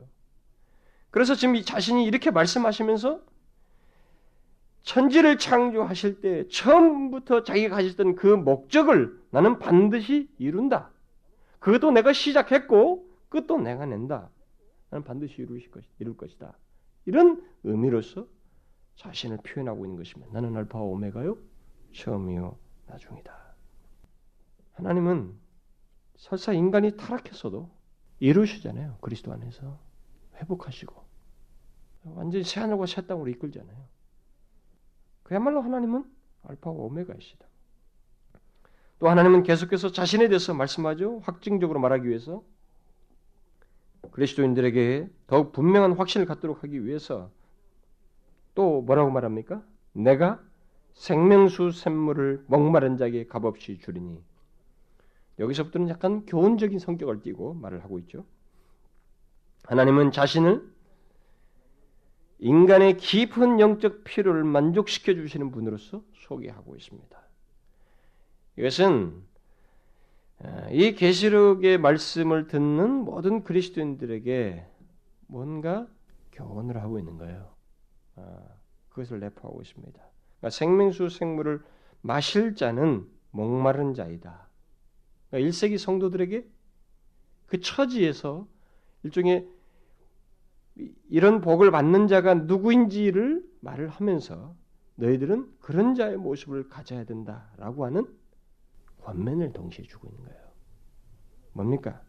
그래서 1.11 1.35
지금 1.35 1.59
자신이 1.61 2.05
이렇게 2.05 2.31
말씀하시면서 2.31 3.21
천지를 4.83 5.37
창조하실 5.37 6.21
때 6.21 6.47
처음부터 6.47 7.43
자기가 7.43 7.75
가졌던 7.75 8.15
그 8.15 8.27
목적을 8.27 9.19
나는 9.29 9.59
반드시 9.59 10.29
이룬다. 10.37 10.91
그것도 11.59 11.91
내가 11.91 12.13
시작했고 12.13 13.08
끝도 13.29 13.59
내가 13.59 13.85
낸다. 13.85 14.29
나는 14.89 15.03
반드시 15.03 15.41
이룰, 15.41 15.69
것, 15.71 15.83
이룰 15.99 16.17
것이다. 16.17 16.57
이런 17.05 17.47
의미로서 17.63 18.27
자신을 18.95 19.37
표현하고 19.37 19.85
있는 19.85 19.97
것입니다. 19.97 20.31
나는 20.33 20.55
알파와 20.57 20.83
오메가요. 20.83 21.37
처음이요 21.93 22.57
나중이다. 22.87 23.55
하나님은 24.73 25.37
설사 26.17 26.53
인간이 26.53 26.97
타락했어도 26.97 27.69
이루시잖아요. 28.19 28.97
그리스도 29.01 29.31
안에서. 29.31 29.79
회복하시고 30.35 31.09
완전히 32.03 32.43
새 32.43 32.61
하늘과 32.61 32.85
새 32.85 33.05
땅으로 33.05 33.29
이끌잖아요. 33.29 33.77
그야말로 35.23 35.61
하나님은 35.61 36.05
알파와 36.43 36.75
오메가이시다. 36.75 37.45
또 38.99 39.09
하나님은 39.09 39.43
계속해서 39.43 39.91
자신에 39.91 40.27
대해서 40.27 40.53
말씀하죠. 40.53 41.19
확증적으로 41.19 41.79
말하기 41.79 42.07
위해서 42.07 42.43
그리스도인들에게 44.11 45.09
더욱 45.27 45.51
분명한 45.51 45.93
확신을 45.93 46.25
갖도록 46.25 46.63
하기 46.63 46.85
위해서 46.85 47.29
또 48.55 48.81
뭐라고 48.81 49.11
말합니까? 49.11 49.63
내가 49.93 50.41
생명수 50.93 51.71
샘물을 51.71 52.43
목마른 52.47 52.97
자에게 52.97 53.27
값없이 53.27 53.79
주리니 53.79 54.21
여기서부터는 55.39 55.89
약간 55.89 56.25
교훈적인 56.25 56.79
성격을 56.79 57.21
띠고 57.21 57.53
말을 57.53 57.83
하고 57.83 57.99
있죠. 57.99 58.25
하나님은 59.63 60.11
자신을 60.11 60.67
인간의 62.39 62.97
깊은 62.97 63.59
영적 63.59 64.03
필요를 64.03 64.43
만족시켜 64.43 65.13
주시는 65.13 65.51
분으로서 65.51 66.01
소개하고 66.13 66.75
있습니다. 66.75 67.19
이것은 68.57 69.13
아, 69.13 69.28
이 70.71 70.93
계시록의 70.93 71.77
말씀을 71.77 72.47
듣는 72.47 72.89
모든 73.03 73.43
그리스도인들에게 73.43 74.65
뭔가 75.27 75.87
교훈을 76.31 76.81
하고 76.81 76.97
있는 76.97 77.17
거예요. 77.17 77.53
아, 78.15 78.37
그것을 78.89 79.19
내포하고 79.19 79.61
있습니다. 79.61 79.99
그러니까 80.39 80.49
생명수 80.49 81.09
생물을 81.09 81.61
마실 82.01 82.55
자는 82.55 83.05
목마른 83.31 83.93
자이다. 83.93 84.47
그러니까 85.29 85.49
1세기 85.49 85.77
성도들에게 85.77 86.47
그 87.47 87.59
처지에서 87.59 88.47
일종의 89.03 89.47
이런 91.09 91.41
복을 91.41 91.71
받는 91.71 92.07
자가 92.07 92.33
누구인지를 92.35 93.43
말을 93.59 93.89
하면서 93.89 94.55
너희들은 94.95 95.57
그런 95.59 95.95
자의 95.95 96.15
모습을 96.17 96.69
가져야 96.69 97.03
된다라고 97.03 97.85
하는 97.85 98.05
권면을 99.09 99.53
동시에 99.53 99.85
주고 99.85 100.07
있는 100.07 100.23
거예요. 100.25 100.39
뭡니까? 101.53 102.01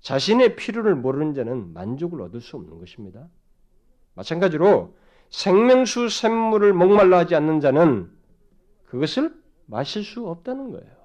자신의 0.00 0.56
필요를 0.56 0.94
모르는 0.94 1.34
자는 1.34 1.72
만족을 1.72 2.20
얻을 2.22 2.40
수 2.40 2.56
없는 2.56 2.78
것입니다. 2.78 3.28
마찬가지로 4.14 4.96
생명수 5.30 6.08
샘물을 6.08 6.72
목말라 6.72 7.18
하지 7.18 7.34
않는 7.34 7.60
자는 7.60 8.10
그것을 8.86 9.34
마실 9.66 10.04
수 10.04 10.26
없다는 10.28 10.70
거예요. 10.70 10.98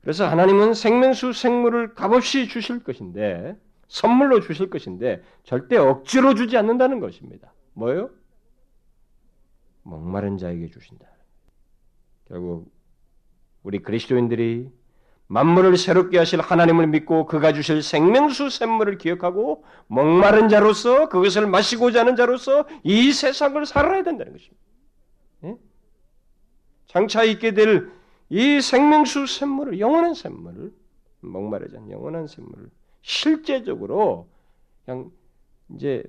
그래서 0.00 0.28
하나님은 0.28 0.74
생명수 0.74 1.32
생물을 1.32 1.94
값없이 1.94 2.48
주실 2.48 2.82
것인데 2.82 3.56
선물로 3.86 4.40
주실 4.40 4.68
것인데 4.68 5.22
절대 5.44 5.76
억지로 5.76 6.34
주지 6.34 6.56
않는다는 6.56 6.98
것입니다. 6.98 7.52
뭐요? 7.74 8.10
목마른 9.82 10.38
자에게 10.38 10.68
주신다. 10.68 11.06
결국 12.26 12.72
우리 13.62 13.80
그리스도인들이 13.80 14.70
만물을 15.28 15.76
새롭게 15.76 16.18
하실 16.18 16.40
하나님을 16.40 16.88
믿고 16.88 17.26
그가 17.26 17.52
주실 17.52 17.82
생명수 17.82 18.50
샘물을 18.50 18.98
기억하고 18.98 19.64
목마른 19.86 20.48
자로서 20.48 21.08
그것을 21.08 21.46
마시고자 21.46 22.00
하는 22.00 22.16
자로서 22.16 22.66
이 22.82 23.12
세상을 23.12 23.64
살아야 23.64 24.02
된다는 24.02 24.32
것입니다. 24.32 24.62
예? 25.44 25.56
장차 26.86 27.24
있게 27.24 27.52
될 27.54 28.02
이 28.32 28.62
생명수 28.62 29.26
샘물을 29.26 29.78
영원한 29.78 30.14
샘물을 30.14 30.72
목마르지 31.20 31.76
않은 31.76 31.90
영원한 31.90 32.26
샘물을 32.26 32.70
실제적으로 33.02 34.26
그냥 34.86 35.12
이제 35.74 36.02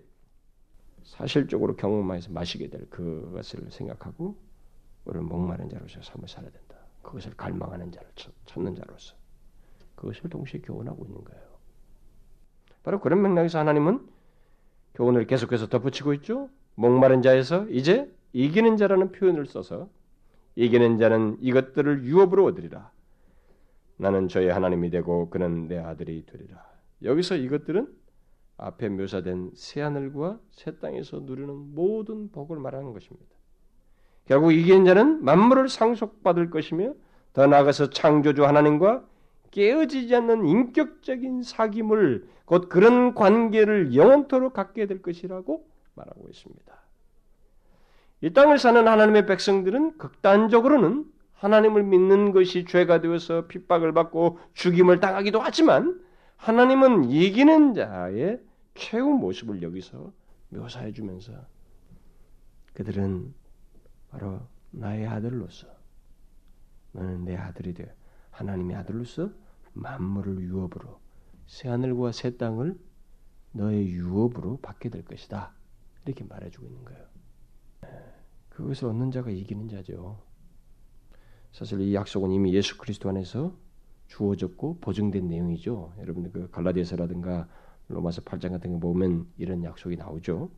사실적으로 1.03 1.75
경험해서 1.75 2.31
마시게 2.31 2.69
될 2.69 2.89
그것을 2.89 3.69
생각하고 3.71 4.37
우리는 5.03 5.27
목마른 5.27 5.67
자로서 5.67 6.01
삶을 6.01 6.29
살아야 6.29 6.49
된다. 6.49 6.62
그것을 7.03 7.35
갈망하는 7.35 7.91
자를 7.91 8.09
찾는 8.45 8.75
자로서 8.75 9.15
그것을 9.95 10.29
동시에 10.29 10.61
교훈하고 10.61 11.05
있는 11.05 11.23
거예요. 11.23 11.43
바로 12.81 12.99
그런 12.99 13.21
맥락에서 13.21 13.59
하나님은 13.59 14.05
교훈을 14.95 15.27
계속해서 15.27 15.67
덧붙이고 15.67 16.13
있죠. 16.15 16.49
목마른 16.75 17.21
자에서 17.21 17.67
이제 17.69 18.11
이기는 18.33 18.77
자라는 18.77 19.11
표현을 19.11 19.45
써서 19.45 19.89
이기는 20.55 20.97
자는 20.97 21.37
이것들을 21.39 22.03
유업으로 22.03 22.45
얻으리라. 22.45 22.91
나는 23.97 24.27
저의 24.27 24.51
하나님이 24.51 24.89
되고 24.89 25.29
그는 25.29 25.67
내 25.67 25.77
아들이 25.77 26.25
되리라. 26.25 26.63
여기서 27.03 27.35
이것들은 27.35 27.95
앞에 28.57 28.89
묘사된 28.89 29.51
새 29.55 29.81
하늘과 29.81 30.39
새 30.51 30.77
땅에서 30.77 31.21
누리는 31.21 31.73
모든 31.73 32.31
복을 32.31 32.59
말하는 32.59 32.93
것입니다. 32.93 33.32
결국 34.25 34.51
이기는 34.53 34.85
자는 34.85 35.23
만물을 35.23 35.69
상속받을 35.69 36.49
것이며 36.49 36.93
더 37.33 37.47
나아가서 37.47 37.89
창조주 37.89 38.45
하나님과 38.45 39.03
깨어지지 39.51 40.15
않는 40.15 40.45
인격적인 40.45 41.41
사귐을 41.41 42.25
곧 42.45 42.69
그런 42.69 43.13
관계를 43.13 43.95
영원토록 43.95 44.53
갖게 44.53 44.85
될 44.85 45.01
것이라고 45.01 45.65
말하고 45.95 46.27
있습니다. 46.29 46.73
이 48.21 48.33
땅을 48.33 48.57
사는 48.57 48.87
하나님의 48.87 49.25
백성들은 49.25 49.97
극단적으로는 49.97 51.05
하나님을 51.33 51.83
믿는 51.83 52.31
것이 52.31 52.65
죄가 52.65 53.01
되어서 53.01 53.47
핍박을 53.47 53.93
받고 53.93 54.39
죽임을 54.53 55.01
당하기도 55.01 55.39
하지만 55.39 56.01
하나님은 56.37 57.11
이기는 57.11 57.73
자의 57.73 58.39
최후 58.75 59.09
모습을 59.09 59.61
여기서 59.61 60.11
묘사해 60.49 60.93
주면서 60.93 61.33
그들은 62.73 63.33
바로 64.13 64.39
나의 64.69 65.07
아들로서 65.07 65.67
너는 66.91 67.25
내 67.25 67.35
아들이 67.35 67.73
되어 67.73 67.87
하나님의 68.29 68.75
아들로서 68.77 69.31
만물을 69.73 70.39
유업으로 70.39 70.99
새 71.47 71.67
하늘과 71.67 72.11
새 72.11 72.37
땅을 72.37 72.79
너의 73.53 73.89
유업으로 73.89 74.59
받게 74.61 74.89
될 74.89 75.03
것이다. 75.03 75.51
이렇게 76.05 76.23
말해주고 76.25 76.65
있는 76.67 76.85
거예요. 76.85 77.05
그것을 78.49 78.87
얻는 78.89 79.09
자가 79.09 79.31
이기는 79.31 79.67
자죠. 79.67 80.21
사실 81.51 81.81
이 81.81 81.95
약속은 81.95 82.31
이미 82.31 82.53
예수 82.53 82.77
그리스도 82.77 83.09
안에서 83.09 83.57
주어졌고 84.07 84.79
보증된 84.79 85.27
내용이죠. 85.27 85.93
여러분들 85.97 86.31
그 86.31 86.49
갈라디아서라든가 86.51 87.47
로마서 87.87 88.21
8장 88.21 88.51
같은 88.51 88.73
거 88.73 88.79
보면 88.79 89.27
이런 89.37 89.63
약속이 89.63 89.95
나오죠. 89.95 90.51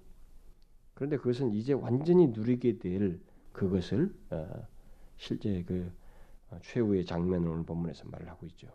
그런데 0.93 1.17
그것은 1.17 1.53
이제 1.53 1.71
완전히 1.71 2.27
누리게 2.27 2.79
될 2.79 3.21
그것을 3.55 4.13
어, 4.31 4.67
실제 5.17 5.63
그 5.63 5.91
어, 6.49 6.59
최후의 6.61 7.05
장면을 7.05 7.47
오늘 7.47 7.65
본문에서 7.65 8.07
말을 8.09 8.29
하고 8.29 8.45
있죠. 8.47 8.67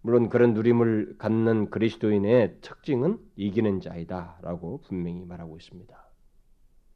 물론 0.00 0.28
그런 0.28 0.54
누림을 0.54 1.16
갖는 1.18 1.70
그리스도인의 1.70 2.60
특징은 2.60 3.18
이기는 3.36 3.80
자이다라고 3.80 4.82
분명히 4.82 5.24
말하고 5.24 5.56
있습니다. 5.56 6.08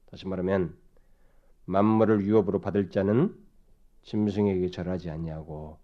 다시 0.07 0.29
말하면 0.29 0.77
만물을 1.65 2.25
유업으로 2.25 2.61
받을 2.61 2.91
자는 2.91 3.37
짐승에게 4.03 4.71
절하지 4.71 5.11
아니하고 5.11 5.79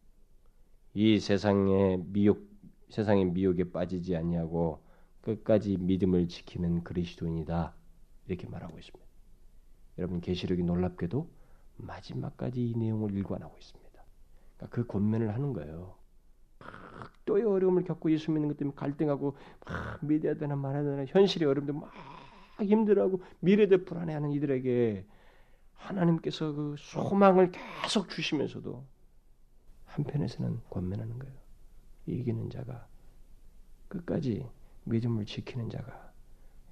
이 0.94 1.18
세상의 1.18 2.04
미혹 2.06 2.48
세상의 2.90 3.26
미혹에 3.26 3.70
빠지지 3.70 4.16
아니하고 4.16 4.82
끝까지 5.22 5.76
믿음을 5.76 6.28
지키는 6.28 6.84
그리스도인이다 6.84 7.74
이렇게 8.28 8.46
말하고 8.46 8.78
있습니다. 8.78 9.07
여러분 9.98 10.20
계시록이 10.20 10.62
놀랍게도 10.62 11.28
마지막까지 11.76 12.70
이 12.70 12.74
내용을 12.76 13.12
일관하고 13.12 13.56
있습니다. 13.58 14.04
그러니까 14.56 14.74
그 14.74 14.86
권면을 14.86 15.34
하는 15.34 15.52
거예요. 15.52 15.94
또의 17.24 17.44
어려움을 17.44 17.84
겪고 17.84 18.10
예수 18.10 18.30
믿는 18.30 18.48
것 18.48 18.56
때문에 18.56 18.74
갈등하고 18.74 19.36
막 19.66 20.04
믿어야 20.04 20.34
되나 20.34 20.56
말아야 20.56 20.82
되나 20.82 21.04
현실의 21.04 21.48
어려움들 21.48 21.74
막 21.74 21.92
힘들어하고 22.60 23.22
미래대 23.40 23.84
불안해하는 23.84 24.32
이들에게 24.32 25.04
하나님께서 25.74 26.52
그 26.52 26.74
소망을 26.78 27.52
계속 27.52 28.08
주시면서도 28.08 28.84
한편에서는 29.84 30.60
권면하는 30.70 31.18
거예요. 31.18 31.34
이기는 32.06 32.50
자가 32.50 32.86
끝까지 33.88 34.44
믿음을 34.84 35.26
지키는 35.26 35.70
자가 35.70 36.12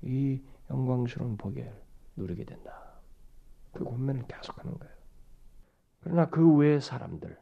이 0.03 0.41
영광스러운 0.70 1.37
복을 1.37 1.72
누리게 2.16 2.45
된다. 2.45 2.86
그 3.77 3.85
권면을 3.85 4.27
계속하는 4.27 4.79
거예요. 4.79 4.95
그러나 6.01 6.29
그 6.29 6.55
외의 6.57 6.81
사람들, 6.81 7.39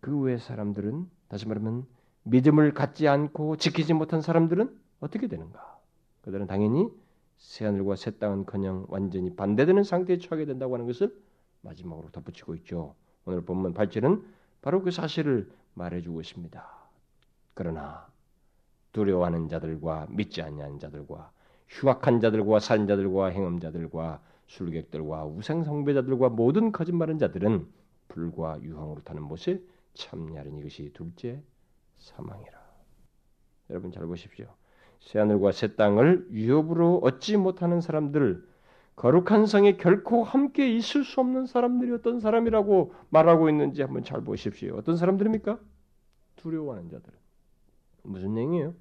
그 0.00 0.18
외의 0.20 0.38
사람들은 0.38 1.08
다시 1.28 1.46
말하면 1.48 1.86
믿음을 2.24 2.74
갖지 2.74 3.08
않고 3.08 3.56
지키지 3.56 3.94
못한 3.94 4.20
사람들은 4.20 4.78
어떻게 5.00 5.28
되는가? 5.28 5.78
그들은 6.22 6.46
당연히 6.46 6.90
새 7.38 7.64
하늘과 7.64 7.96
새 7.96 8.18
땅은커녕 8.18 8.86
완전히 8.88 9.34
반대되는 9.34 9.84
상태에 9.84 10.18
처하게 10.18 10.44
된다고 10.44 10.74
하는 10.74 10.86
것을 10.86 11.16
마지막으로 11.62 12.10
덧붙이고 12.10 12.54
있죠. 12.56 12.94
오늘 13.24 13.42
본문 13.42 13.74
8절은 13.74 14.24
바로 14.60 14.82
그 14.82 14.90
사실을 14.90 15.50
말해주고 15.74 16.20
있습니다. 16.20 16.66
그러나 17.54 18.08
두려워하는 18.92 19.48
자들과 19.48 20.06
믿지 20.10 20.42
않는 20.42 20.78
자들과 20.78 21.30
휴학한 21.68 22.20
자들과 22.20 22.58
산자들과 22.60 23.28
행음자들과 23.28 24.20
술객들과 24.48 25.26
우상 25.26 25.62
성배자들과 25.62 26.30
모든 26.30 26.72
거짓말한 26.72 27.18
자들은 27.18 27.66
불과 28.08 28.60
유황으로 28.60 29.02
타는 29.02 29.22
못에 29.22 29.62
참냐는 29.94 30.56
이것이 30.58 30.90
둘째 30.94 31.42
사망이라. 31.98 32.58
여러분 33.70 33.92
잘 33.92 34.06
보십시오. 34.06 34.46
새 35.00 35.18
하늘과 35.18 35.52
새 35.52 35.76
땅을 35.76 36.28
유업으로 36.32 37.00
얻지 37.02 37.36
못하는 37.36 37.80
사람들, 37.80 38.44
거룩한 38.96 39.46
성에 39.46 39.76
결코 39.76 40.24
함께 40.24 40.74
있을 40.74 41.04
수 41.04 41.20
없는 41.20 41.46
사람들이 41.46 41.92
어떤 41.92 42.18
사람이라고 42.18 42.92
말하고 43.10 43.48
있는지 43.48 43.82
한번 43.82 44.02
잘 44.02 44.22
보십시오. 44.22 44.76
어떤 44.76 44.96
사람들입니까? 44.96 45.60
두려워하는 46.36 46.88
자들. 46.88 47.12
무슨 48.02 48.36
얘기예요? 48.38 48.74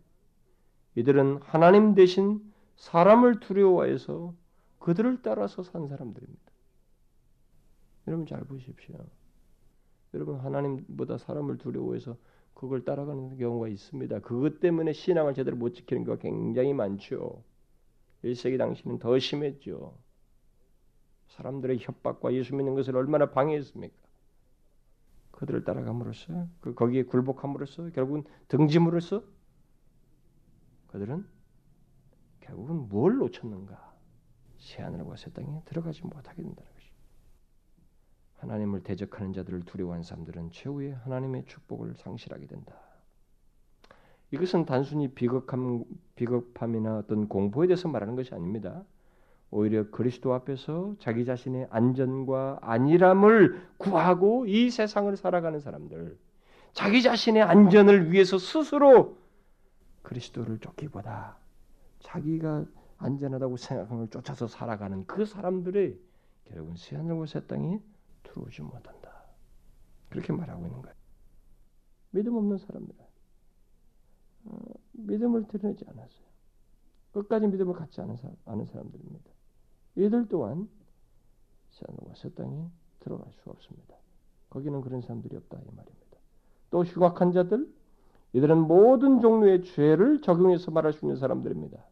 이들은 0.95 1.41
하나님 1.43 1.93
대신 1.93 2.41
사람을 2.78 3.41
두려워해서 3.41 4.34
그들을 4.88 5.21
따라서 5.21 5.63
산 5.63 5.85
사람들입니다. 5.89 6.51
여러분 8.07 8.25
잘 8.25 8.45
보십시오. 8.45 8.95
여러분 10.13 10.39
하나님보다 10.39 11.17
사람을 11.17 11.57
두려워해서 11.57 12.15
그걸 12.53 12.85
따라가는 12.85 13.38
경우가 13.38 13.67
있습니다. 13.67 14.19
그것 14.21 14.61
때문에 14.61 14.93
신앙을 14.93 15.33
제대로 15.33 15.57
못 15.57 15.73
지키는 15.73 16.05
경우가 16.05 16.21
굉장히 16.21 16.73
많죠. 16.73 17.43
1세기 18.23 18.57
당시는 18.57 18.99
더 18.99 19.19
심했죠. 19.19 19.93
사람들의 21.27 21.79
협박과 21.81 22.33
예수 22.33 22.55
믿는 22.55 22.73
것을 22.73 22.95
얼마나 22.95 23.29
방해했습니까? 23.29 23.93
그들을 25.31 25.65
따라감으로써 25.65 26.47
그 26.61 26.73
거기에 26.73 27.03
굴복함으로써 27.03 27.89
결국은 27.89 28.23
등짐으로써 28.47 29.21
그들은 30.88 31.27
결국은 32.39 32.88
뭘 32.88 33.17
놓쳤는가? 33.17 33.86
새하늘과 34.60 35.16
새 35.16 35.32
땅에 35.32 35.62
들어가지 35.66 36.03
못하게 36.03 36.43
된다는 36.43 36.72
것이. 36.74 36.88
하나님을 38.38 38.84
대적하는 38.84 39.34
자들을 39.34 39.66
두려워하는 39.66 40.03
사람들은 40.03 40.51
최후의 40.51 40.93
하나님의 40.93 41.45
축복을 41.45 41.95
상실하게 41.95 42.45
된다. 42.47 42.76
이것은 44.32 44.66
단순히 44.66 45.08
비겁함, 45.08 45.86
비겁함이나 46.16 46.99
어떤 46.99 47.28
공포에 47.28 47.68
대해서 47.68 47.88
말하는 47.88 48.16
것이 48.16 48.34
아닙니다. 48.34 48.84
오히려 49.49 49.89
그리스도 49.89 50.34
앞에서 50.34 50.95
자기 50.99 51.24
자신의 51.24 51.68
안전과 51.70 52.60
안일함을 52.62 53.70
구하고 53.78 54.45
이 54.45 54.70
세상을 54.70 55.16
살아가는 55.16 55.60
사람들, 55.60 56.18
자기 56.74 57.01
자신의 57.01 57.43
안전을 57.43 58.12
위해서 58.12 58.38
스스로 58.38 59.18
그리스도를 60.03 60.60
쫓기보다 60.60 61.38
자기가 61.99 62.66
안전하다고 62.97 63.57
생각하는 63.57 63.97
걸 63.97 64.09
쫓아서 64.09 64.47
살아가는 64.47 65.05
그 65.05 65.25
사람들의 65.25 65.99
결국은 66.45 66.75
새하늘과 66.75 67.25
새 67.25 67.45
땅에 67.45 67.79
들어오지 68.23 68.61
못한다. 68.61 69.23
그렇게 70.09 70.33
말하고 70.33 70.65
있는 70.65 70.81
거예요. 70.81 70.95
믿음 72.11 72.35
없는 72.35 72.57
사람들, 72.57 72.95
어, 74.45 74.57
믿음을 74.93 75.47
드러내지 75.47 75.85
않았어요. 75.87 76.27
끝까지 77.11 77.47
믿음을 77.47 77.73
갖지 77.73 78.01
않은, 78.01 78.15
사람, 78.15 78.35
않은 78.45 78.65
사람들입니다. 78.65 79.31
이들 79.95 80.27
또한 80.29 80.69
새하늘과 81.71 82.15
새 82.15 82.33
땅에 82.33 82.69
들어갈 82.99 83.31
수 83.33 83.49
없습니다. 83.49 83.95
거기는 84.49 84.79
그런 84.81 85.01
사람들이 85.01 85.35
없다 85.35 85.57
이 85.57 85.75
말입니다. 85.75 86.17
또 86.69 86.83
흉악한 86.83 87.33
자들, 87.33 87.71
이들은 88.33 88.57
모든 88.59 89.19
종류의 89.19 89.63
죄를 89.63 90.21
적용해서 90.21 90.71
말할 90.71 90.93
수 90.93 91.05
있는 91.05 91.15
사람들입니다. 91.17 91.83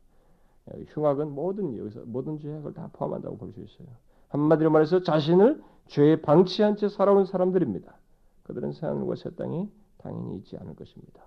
흉악은 0.88 1.32
모든 1.32 1.78
여기서 1.78 2.01
모든 2.05 2.39
죄악을 2.39 2.74
다 2.74 2.89
포함한다고 2.93 3.38
볼 3.38 3.51
수 3.53 3.61
있어요. 3.61 3.88
한마디로 4.30 4.72
말해서 4.72 5.03
자신을 5.03 5.61
죄에 5.88 6.22
방치한 6.22 6.78
채 6.78 6.89
살아온 6.89 7.26
사람들입니다. 7.26 7.95
그들은 8.43 8.74
새하늘과 8.74 9.16
새 9.16 9.30
땅에 9.36 9.70
당연히 9.97 10.38
있지 10.38 10.57
않을 10.57 10.76
것입니다. 10.76 11.22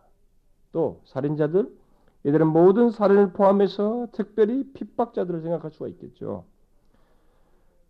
또 0.72 1.00
살인자들, 1.04 1.72
이들은 2.24 2.46
모든 2.48 2.90
살인을 2.90 3.32
포함해서 3.32 4.08
특별히 4.12 4.72
핍박자들을 4.72 5.40
생각할 5.40 5.70
수가 5.70 5.88
있겠죠. 5.88 6.44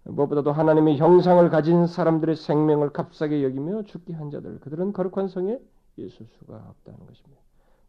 무엇보다도 0.05 0.53
하나님의 0.53 0.99
형상을 0.99 1.49
가진 1.51 1.87
사람들의 1.87 2.37
생명을 2.37 2.91
값싸게 2.91 3.43
여기며 3.43 3.83
죽게 3.83 4.13
한 4.15 4.31
자들, 4.31 4.61
그들은 4.61 4.93
거룩한 4.93 5.29
성에 5.29 5.59
있을 5.97 6.27
수가 6.39 6.55
없다는 6.69 7.01
것입니다. 7.07 7.43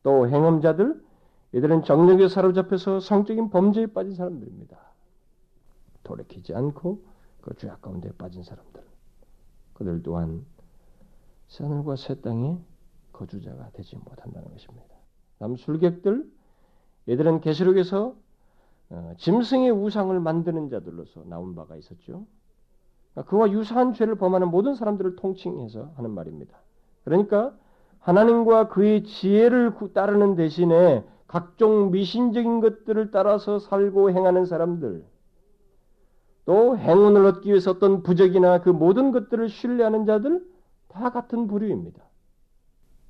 또 0.04 0.28
행음자들, 0.28 1.02
이들은 1.52 1.84
정력에 1.84 2.28
사로잡혀서 2.28 3.00
성적인 3.00 3.50
범죄에 3.50 3.88
빠진 3.88 4.14
사람들입니다. 4.14 4.78
돌이키지 6.04 6.54
않고 6.54 7.02
그 7.42 7.56
죄악 7.56 7.82
가운데 7.82 8.12
빠진 8.14 8.44
사람들. 8.44 8.84
그들 9.74 10.04
또한 10.04 10.46
하늘과 11.58 11.96
새 11.96 12.22
땅의 12.22 12.60
거주자가 13.14 13.72
되지 13.74 13.96
못한다는 13.96 14.52
것입니다. 14.52 14.88
다음 15.40 15.56
술객들, 15.56 16.30
이들은 17.08 17.42
계시록에서 17.42 18.16
어, 18.92 19.14
짐승의 19.18 19.72
우상을 19.72 20.20
만드는 20.20 20.70
자들로서 20.70 21.24
나온 21.26 21.56
바가 21.56 21.76
있었죠. 21.76 22.26
그러니까 23.14 23.30
그와 23.30 23.52
유사한 23.52 23.94
죄를 23.94 24.16
범하는 24.16 24.50
모든 24.50 24.76
사람들을 24.76 25.16
통칭해서 25.16 25.92
하는 25.96 26.12
말입니다. 26.12 26.58
그러니까 27.04 27.56
하나님과 28.00 28.70
그의 28.70 29.04
지혜를 29.04 29.74
따르는 29.94 30.36
대신에 30.36 31.04
각종 31.30 31.92
미신적인 31.92 32.60
것들을 32.60 33.12
따라서 33.12 33.60
살고 33.60 34.10
행하는 34.10 34.46
사람들, 34.48 35.06
또 36.46 36.76
행운을 36.76 37.24
얻기 37.28 37.50
위해서 37.50 37.70
어떤 37.70 38.02
부적이나 38.02 38.62
그 38.64 38.72
모든 38.72 39.12
것들을 39.12 39.48
신뢰하는 39.48 40.08
자들 40.08 40.44
다 40.88 41.12
같은 41.12 41.46
부류입니다. 41.46 42.04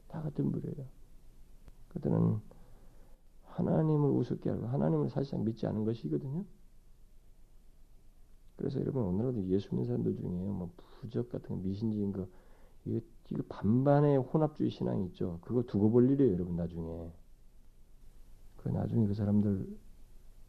다 0.10 0.22
같은 0.22 0.52
부류예요. 0.52 0.86
그들은 1.94 2.42
하나님을 3.46 4.10
우습게 4.10 4.50
하고 4.50 4.68
하나님을 4.68 5.10
사실상 5.10 5.46
믿지 5.46 5.66
않은 5.68 5.86
것이거든요. 5.86 6.44
그래서 8.58 8.82
여러분 8.82 9.04
오늘도 9.04 9.46
예수 9.46 9.70
믿는 9.70 9.86
사람들 9.86 10.18
중에 10.18 10.28
뭐 10.28 10.74
부적 10.76 11.30
같은 11.30 11.64
미신적인 11.64 12.12
거 12.12 12.28
이거, 12.84 13.00
이거 13.30 13.44
반반의 13.48 14.18
혼합주의 14.18 14.72
신앙이 14.72 15.06
있죠. 15.06 15.40
그거 15.40 15.64
두고 15.64 15.90
볼 15.90 16.12
일이에요, 16.12 16.34
여러분 16.34 16.58
나중에. 16.58 17.10
그 18.64 18.70
나중에 18.70 19.08
그 19.08 19.14
사람들 19.14 19.68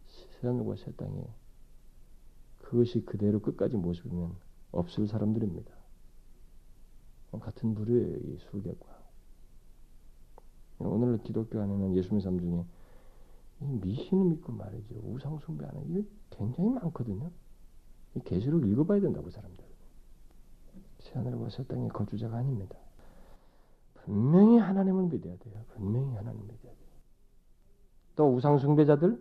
세상과 0.07 0.77
새 0.77 0.93
땅에 0.93 1.23
그것이 2.59 3.05
그대로 3.05 3.41
끝까지 3.41 3.77
모습이면 3.77 4.35
없을 4.73 5.07
사람들입니다. 5.07 5.73
같은 7.41 7.75
부류예요, 7.75 8.17
이 8.17 8.39
술객과. 8.39 9.01
오늘 10.81 11.19
기독교 11.23 11.61
안에는 11.61 11.95
예수 11.95 12.15
믿는 12.15 12.21
사람 12.21 12.41
중에 12.41 12.65
미신을 13.81 14.25
믿고 14.31 14.53
말이죠. 14.53 14.97
우상 15.05 15.39
숭배하는 15.39 15.89
이게 15.91 16.05
굉장히 16.31 16.71
많거든요. 16.71 17.31
이 18.17 18.21
계시록 18.21 18.67
읽어봐야 18.67 19.01
된다고 19.01 19.31
사람들. 19.31 19.65
새하늘과 21.01 21.51
새 21.51 21.65
땅의 21.65 21.91
거주자가 21.91 22.39
아닙니다. 22.39 22.77
분명히 23.95 24.59
하나님을 24.59 25.05
믿어야 25.05 25.37
돼요. 25.37 25.65
분명히 25.75 26.17
하나님 26.17 26.41
믿어야 26.43 26.73
돼요. 26.75 26.80
또 28.21 28.35
우상 28.35 28.59
숭배자들 28.59 29.19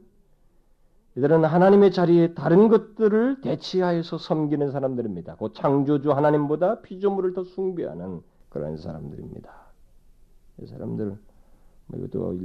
이들은 1.16 1.46
하나님의 1.46 1.94
자리에 1.94 2.34
다른 2.34 2.68
것들을 2.68 3.40
대치하여서 3.40 4.18
섬기는 4.18 4.72
사람들입니다. 4.72 5.38
그 5.38 5.54
창조주 5.54 6.12
하나님보다 6.12 6.82
피조물을 6.82 7.34
더 7.34 7.46
숭배하는 7.46 8.22
그런 8.50 8.76
사람들입니다. 8.76 9.54
이 10.62 10.68
사람들 10.68 11.18
뭐 11.88 12.00
이것도 12.00 12.40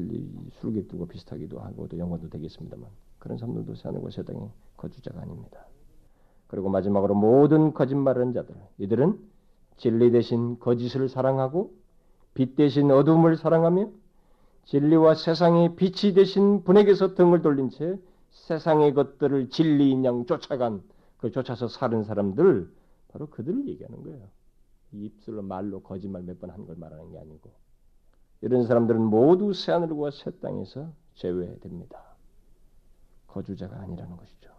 술객들과 0.60 1.06
비슷하기도 1.06 1.58
하고 1.58 1.88
또 1.88 1.98
연관도 1.98 2.30
되겠습니다만 2.30 2.88
그런 3.18 3.36
사람들도 3.36 3.74
새 3.74 4.22
땅의 4.22 4.48
거주자가 4.76 5.22
아닙니다. 5.22 5.66
그리고 6.46 6.68
마지막으로 6.68 7.16
모든 7.16 7.74
거짓말하는 7.74 8.32
자들 8.32 8.54
이들은 8.78 9.18
진리 9.76 10.12
대신 10.12 10.60
거짓을 10.60 11.08
사랑하고 11.08 11.72
빛 12.32 12.54
대신 12.54 12.92
어둠을 12.92 13.36
사랑하며 13.36 14.03
진리와 14.66 15.14
세상의 15.14 15.76
빛이 15.76 16.14
대신 16.14 16.62
분에게서 16.64 17.14
등을 17.14 17.42
돌린 17.42 17.70
채 17.70 17.96
세상의 18.30 18.94
것들을 18.94 19.50
진리인 19.50 20.04
양 20.04 20.26
쫓아간 20.26 20.82
그 21.18 21.30
쫓아서 21.30 21.68
사는 21.68 22.02
사람들 22.02 22.70
바로 23.08 23.26
그들을 23.28 23.68
얘기하는 23.68 24.02
거예요. 24.02 24.26
입술로 24.92 25.42
말로 25.42 25.80
거짓말 25.80 26.22
몇 26.22 26.38
번 26.38 26.50
한 26.50 26.66
걸 26.66 26.76
말하는 26.76 27.10
게 27.10 27.18
아니고 27.18 27.50
이런 28.42 28.66
사람들은 28.66 29.00
모두 29.02 29.52
새 29.52 29.72
하늘과 29.72 30.10
새 30.12 30.30
땅에서 30.40 30.88
제외됩니다. 31.14 31.98
거주자가 33.28 33.76
아니라는 33.80 34.16
것이죠. 34.16 34.50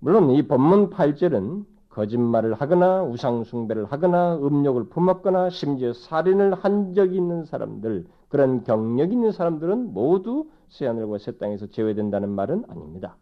물론 0.00 0.30
이 0.30 0.42
본문 0.46 0.90
8절은 0.90 1.64
거짓말을 1.88 2.54
하거나 2.54 3.02
우상 3.02 3.44
숭배를 3.44 3.86
하거나 3.86 4.36
음욕을 4.36 4.88
품었거나 4.90 5.50
심지어 5.50 5.92
살인을 5.92 6.54
한 6.54 6.94
적이 6.94 7.16
있는 7.16 7.44
사람들 7.44 8.06
그런 8.28 8.64
경력 8.64 9.12
있는 9.12 9.32
사람들은 9.32 9.92
모두 9.92 10.48
새 10.68 10.86
하늘과 10.86 11.18
새 11.18 11.36
땅에서 11.38 11.66
제외된다는 11.68 12.28
말은 12.28 12.64
아닙니다. 12.68 13.16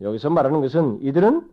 여기서 0.00 0.30
말하는 0.30 0.60
것은 0.60 1.02
이들은 1.02 1.48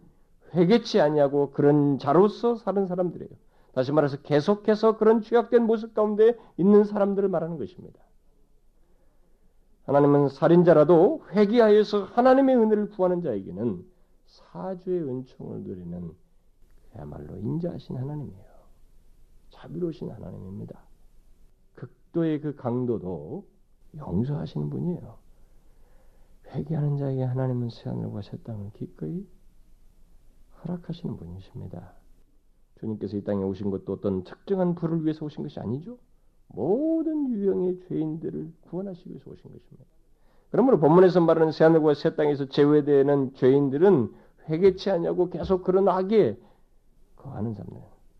회개치 0.54 1.02
아니하고 1.02 1.52
그런 1.52 1.98
자로서 2.00 2.56
사는 2.56 2.86
사람들이에요. 2.86 3.32
다시 3.74 3.92
말해서 3.92 4.18
계속해서 4.22 4.98
그런 4.98 5.22
죄악된 5.22 5.64
모습 5.64 5.94
가운데 5.94 6.36
있는 6.58 6.84
사람들을 6.84 7.28
말하는 7.30 7.58
것입니다. 7.58 8.00
하나님은 9.86 10.30
살인자라도 10.30 11.24
회개하여서 11.32 12.06
하나님의 12.06 12.58
은혜를 12.58 12.90
구하는 12.90 13.22
자에게는 13.22 13.86
사주의 14.26 15.02
은총을 15.02 15.62
누리는 15.62 16.12
그야말로 16.92 17.38
인자하신 17.38 17.98
하나님이에요. 17.98 18.48
자비로우신 19.52 20.10
하나님입니다. 20.12 20.87
극도의 22.18 22.42
그 22.42 22.56
강도도 22.56 23.46
용서하시는 23.96 24.70
분이에요. 24.70 25.18
회개하는 26.48 26.98
자에게 26.98 27.24
하나님은 27.24 27.70
새하늘과 27.70 28.22
새 28.24 28.38
땅을 28.38 28.72
기꺼이 28.74 29.28
허락하시는 30.64 31.16
분이십니다. 31.16 31.94
주님께서 32.80 33.18
이 33.18 33.24
땅에 33.24 33.44
오신 33.44 33.70
것도 33.70 33.94
어떤 33.94 34.24
특정한 34.24 34.76
부를 34.76 35.04
위해서 35.04 35.26
오신 35.26 35.44
것이 35.44 35.60
아니죠. 35.60 35.98
모든 36.48 37.30
유형의 37.30 37.82
죄인들을 37.88 38.54
구원하시기 38.62 39.10
위해서 39.10 39.30
오신 39.30 39.44
것입니다. 39.44 39.86
그러므로 40.50 40.80
본문에서 40.80 41.22
말하는 41.22 41.52
새하늘과 41.52 41.94
새 41.94 42.16
땅에서 42.16 42.46
제외되는 42.46 43.34
죄인들은 43.34 44.14
회개치 44.50 44.90
않냐고 44.90 45.30
계속 45.30 45.64
그런 45.64 45.88
악에 45.90 46.40
거하는 47.18 47.54
자들, 47.54 47.74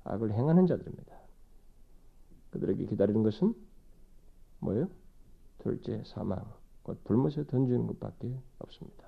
악을 0.04 0.34
행하는 0.34 0.68
자들입니다. 0.68 1.16
그들에게 2.52 2.86
기다리는 2.86 3.24
것은 3.24 3.54
뭐예요? 4.60 4.90
둘째 5.60 6.02
사망, 6.06 6.44
곧 6.84 7.04
불못에 7.04 7.46
던지는 7.48 7.88
것밖에 7.88 8.38
없습니다. 8.60 9.08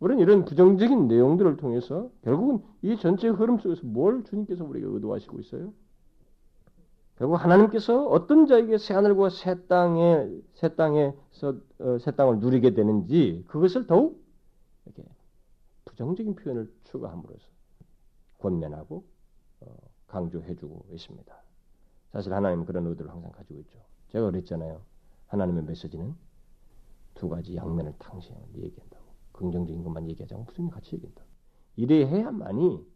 우리는 0.00 0.22
이런 0.22 0.44
부정적인 0.44 1.08
내용들을 1.08 1.56
통해서 1.56 2.10
결국은 2.22 2.62
이 2.82 2.96
전체 2.96 3.28
흐름 3.28 3.58
속에서 3.58 3.82
뭘 3.84 4.24
주님께서 4.24 4.64
우리에게 4.64 4.86
의도하시고 4.86 5.40
있어요? 5.40 5.72
결국 7.16 7.36
하나님께서 7.36 8.06
어떤 8.08 8.46
자에게 8.46 8.76
새 8.76 8.92
하늘과 8.92 9.30
새 9.30 9.66
땅에 9.66 10.28
새 10.54 10.74
땅에서 10.74 11.54
어, 11.78 11.98
새 12.00 12.10
땅을 12.10 12.40
누리게 12.40 12.74
되는지 12.74 13.44
그것을 13.46 13.86
더욱 13.86 14.20
이렇게 14.84 15.04
부정적인 15.84 16.34
표현을 16.34 16.72
추가함으로써 16.84 17.46
권면하고 18.38 19.04
어, 19.60 19.76
강조해주고 20.08 20.86
있습니다. 20.92 21.34
사실 22.12 22.32
하나님은 22.32 22.66
그런 22.66 22.86
의도를 22.86 23.10
항상 23.12 23.30
가지고 23.30 23.60
있죠. 23.60 23.78
제가 24.14 24.30
그랬잖아요. 24.30 24.80
하나님의 25.26 25.64
메시지는 25.64 26.14
두 27.14 27.28
가지 27.28 27.56
양면을 27.56 27.94
탕시해 27.98 28.46
얘기한다고. 28.54 29.04
긍정적인 29.32 29.82
것만 29.82 30.08
않고 30.36 30.44
무슨 30.44 30.70
같이 30.70 30.94
얘기한다. 30.94 31.24
이래 31.74 32.06
해야만이 32.06 32.86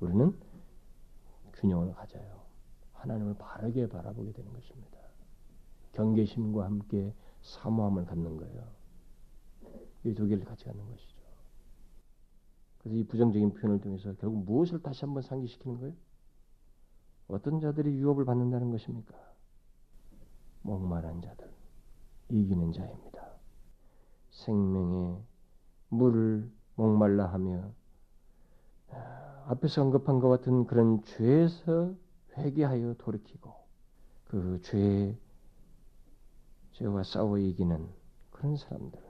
우리는 0.00 0.38
균형을 1.54 1.94
가져요. 1.94 2.42
하나님을 2.92 3.38
바르게 3.38 3.88
바라보게 3.88 4.32
되는 4.32 4.52
것입니다. 4.52 4.98
경계심과 5.92 6.62
함께 6.66 7.14
사모함을 7.40 8.04
갖는 8.04 8.36
거예요. 8.36 8.68
이 10.04 10.12
두 10.12 10.26
개를 10.26 10.44
같이 10.44 10.66
갖는 10.66 10.86
것이죠. 10.86 11.16
그래서 12.80 12.98
이 12.98 13.04
부정적인 13.04 13.54
표현을 13.54 13.80
통해서 13.80 14.12
결국 14.16 14.44
무엇을 14.44 14.82
다시 14.82 15.06
한번 15.06 15.22
상기시키는 15.22 15.80
거예요? 15.80 15.94
어떤 17.28 17.60
자들이 17.60 17.94
유업을 17.96 18.26
받는다는 18.26 18.70
것입니까? 18.70 19.33
목마른 20.64 21.20
자들, 21.20 21.46
이기는 22.30 22.72
자입니다. 22.72 23.22
생명의 24.30 25.18
물을 25.90 26.50
목말라 26.74 27.26
하며 27.26 27.70
아, 28.90 29.44
앞에서 29.48 29.82
언급한 29.82 30.18
것 30.18 30.28
같은 30.28 30.66
그런 30.66 31.02
죄에서 31.02 31.94
회개하여 32.36 32.94
돌이키고 32.98 33.52
그 34.24 34.60
죄의 34.62 35.16
죄와 36.72 37.04
싸워 37.04 37.38
이기는 37.38 37.86
그런 38.30 38.56
사람들 38.56 39.00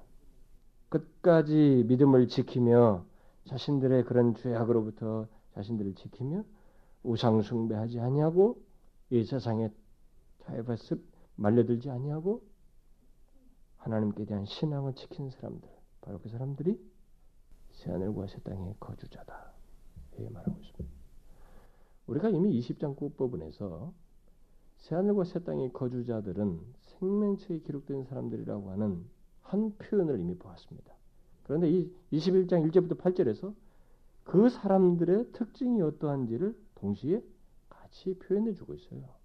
끝까지 0.89 1.85
믿음을 1.87 2.29
지키며 2.29 3.05
자신들의 3.47 4.05
그런 4.05 4.35
죄악으로부터 4.35 5.29
자신들을 5.55 5.95
지키며 5.95 6.45
우상 7.05 7.43
숭배하지 7.43 8.01
아니하고 8.01 8.61
이 9.11 9.25
세상에 9.25 9.71
타협해서 10.45 10.97
말려들지 11.37 11.91
아니하고 11.91 12.43
하나님께 13.77 14.25
대한 14.25 14.45
신앙을 14.45 14.95
지킨 14.95 15.31
사람들 15.31 15.69
바로 16.01 16.19
그 16.21 16.29
사람들이 16.29 16.81
새하늘과 17.73 18.29
새 18.29 18.39
땅의 18.41 18.77
거주자다. 18.81 19.53
이렇게 20.13 20.31
말하고 20.31 20.59
있습니다. 20.61 20.97
우리가 22.07 22.29
이미 22.31 22.59
20장 22.61 22.97
끝부분에서 22.97 23.93
새하늘과 24.79 25.25
새 25.25 25.43
땅의 25.43 25.73
거주자들은 25.73 26.61
생명체에 26.83 27.61
기록된 27.61 28.05
사람들이라고 28.05 28.71
하는 28.71 29.05
한 29.41 29.77
표현을 29.77 30.21
이미 30.21 30.37
보았습니다. 30.37 30.95
그런데 31.45 31.71
이 31.71 31.93
21장 32.13 32.71
1절부터 32.71 32.99
8절에서 32.99 33.55
그 34.25 34.49
사람들의 34.49 35.33
특징이 35.33 35.83
어떠한지를 35.83 36.57
동시에 36.77 37.23
같이 37.69 38.15
표현해 38.19 38.55
주고 38.55 38.75
있어요. 38.75 39.24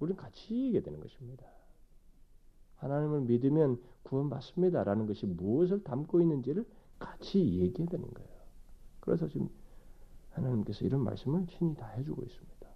우리는 0.00 0.16
같이 0.16 0.54
얘기해야 0.54 0.82
되는 0.82 1.00
것입니다. 1.00 1.46
하나님을 2.76 3.22
믿으면 3.22 3.82
구원받습니다라는 4.04 5.06
것이 5.06 5.26
무엇을 5.26 5.82
담고 5.82 6.20
있는지를 6.20 6.64
같이 6.98 7.38
얘기해야 7.38 7.88
되는 7.88 8.12
거예요. 8.12 8.30
그래서 9.00 9.28
지금 9.28 9.48
하나님께서 10.30 10.84
이런 10.84 11.02
말씀을 11.02 11.46
친히 11.46 11.74
다 11.74 11.86
해주고 11.88 12.22
있습니다. 12.22 12.68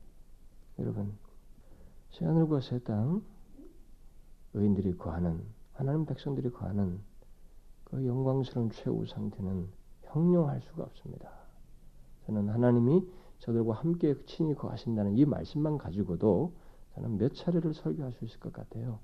여러분, 0.81 1.13
새하늘과 2.11 2.61
새 2.61 2.79
땅, 2.81 3.23
의인들이 4.55 4.97
거하는, 4.97 5.45
하나님 5.73 6.05
백성들이 6.05 6.51
거하는 6.51 7.01
그 7.85 8.07
영광스러운 8.07 8.71
최후 8.71 9.07
상태는 9.07 9.69
형용할 10.03 10.61
수가 10.63 10.85
없습니다. 10.85 11.31
저는 12.27 12.49
하나님이 12.49 13.07
저들과 13.39 13.75
함께 13.75 14.15
친히 14.27 14.55
거하신다는 14.55 15.17
이 15.17 15.25
말씀만 15.25 15.79
가지고도 15.79 16.53
저는 16.95 17.19
몇 17.19 17.35
차례를 17.35 17.75
설교할 17.75 18.13
수 18.13 18.25
있을 18.25 18.41
것 18.41 18.53
같아요. 18.53 19.01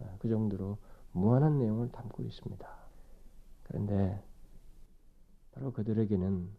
아, 0.00 0.16
그 0.18 0.28
정도로 0.28 0.78
무한한 1.12 1.58
내용을 1.58 1.90
담고 1.90 2.22
있습니다. 2.22 2.68
그런데 3.64 4.22
바로 5.52 5.72
그들에게는 5.72 6.50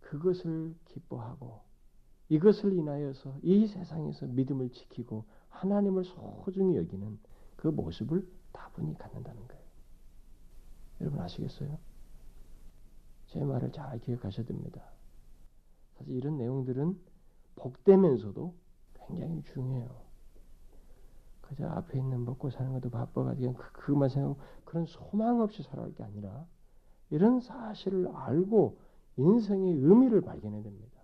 그것을 0.00 0.74
기뻐하고 0.86 1.60
이것을 2.28 2.72
인하여서 2.72 3.38
이 3.42 3.66
세상에서 3.66 4.26
믿음을 4.26 4.70
지키고 4.70 5.24
하나님을 5.48 6.04
소중히 6.04 6.76
여기는 6.76 7.18
그 7.56 7.68
모습을 7.68 8.28
다분히 8.52 8.96
갖는다는 8.96 9.46
거예요. 9.46 9.64
여러분 11.00 11.20
아시겠어요? 11.20 11.78
제 13.26 13.42
말을 13.42 13.72
잘 13.72 13.98
기억하셔야 14.00 14.46
됩니다. 14.46 14.82
사실 15.96 16.14
이런 16.14 16.36
내용들은 16.38 16.98
복되면서도 17.56 18.54
굉장히 19.06 19.42
중요해요. 19.42 20.04
그저 21.42 21.66
앞에 21.66 21.98
있는 21.98 22.24
먹고 22.24 22.50
사는 22.50 22.72
것도 22.72 22.90
바빠가지고 22.90 23.54
그, 23.54 23.72
그것만 23.72 24.08
생각하고 24.08 24.40
그런 24.64 24.86
소망 24.86 25.40
없이 25.40 25.62
살아갈 25.62 25.94
게 25.94 26.02
아니라 26.02 26.46
이런 27.10 27.40
사실을 27.40 28.08
알고 28.08 28.78
인생의 29.16 29.74
의미를 29.74 30.20
발견해야 30.22 30.62
됩니다. 30.62 31.00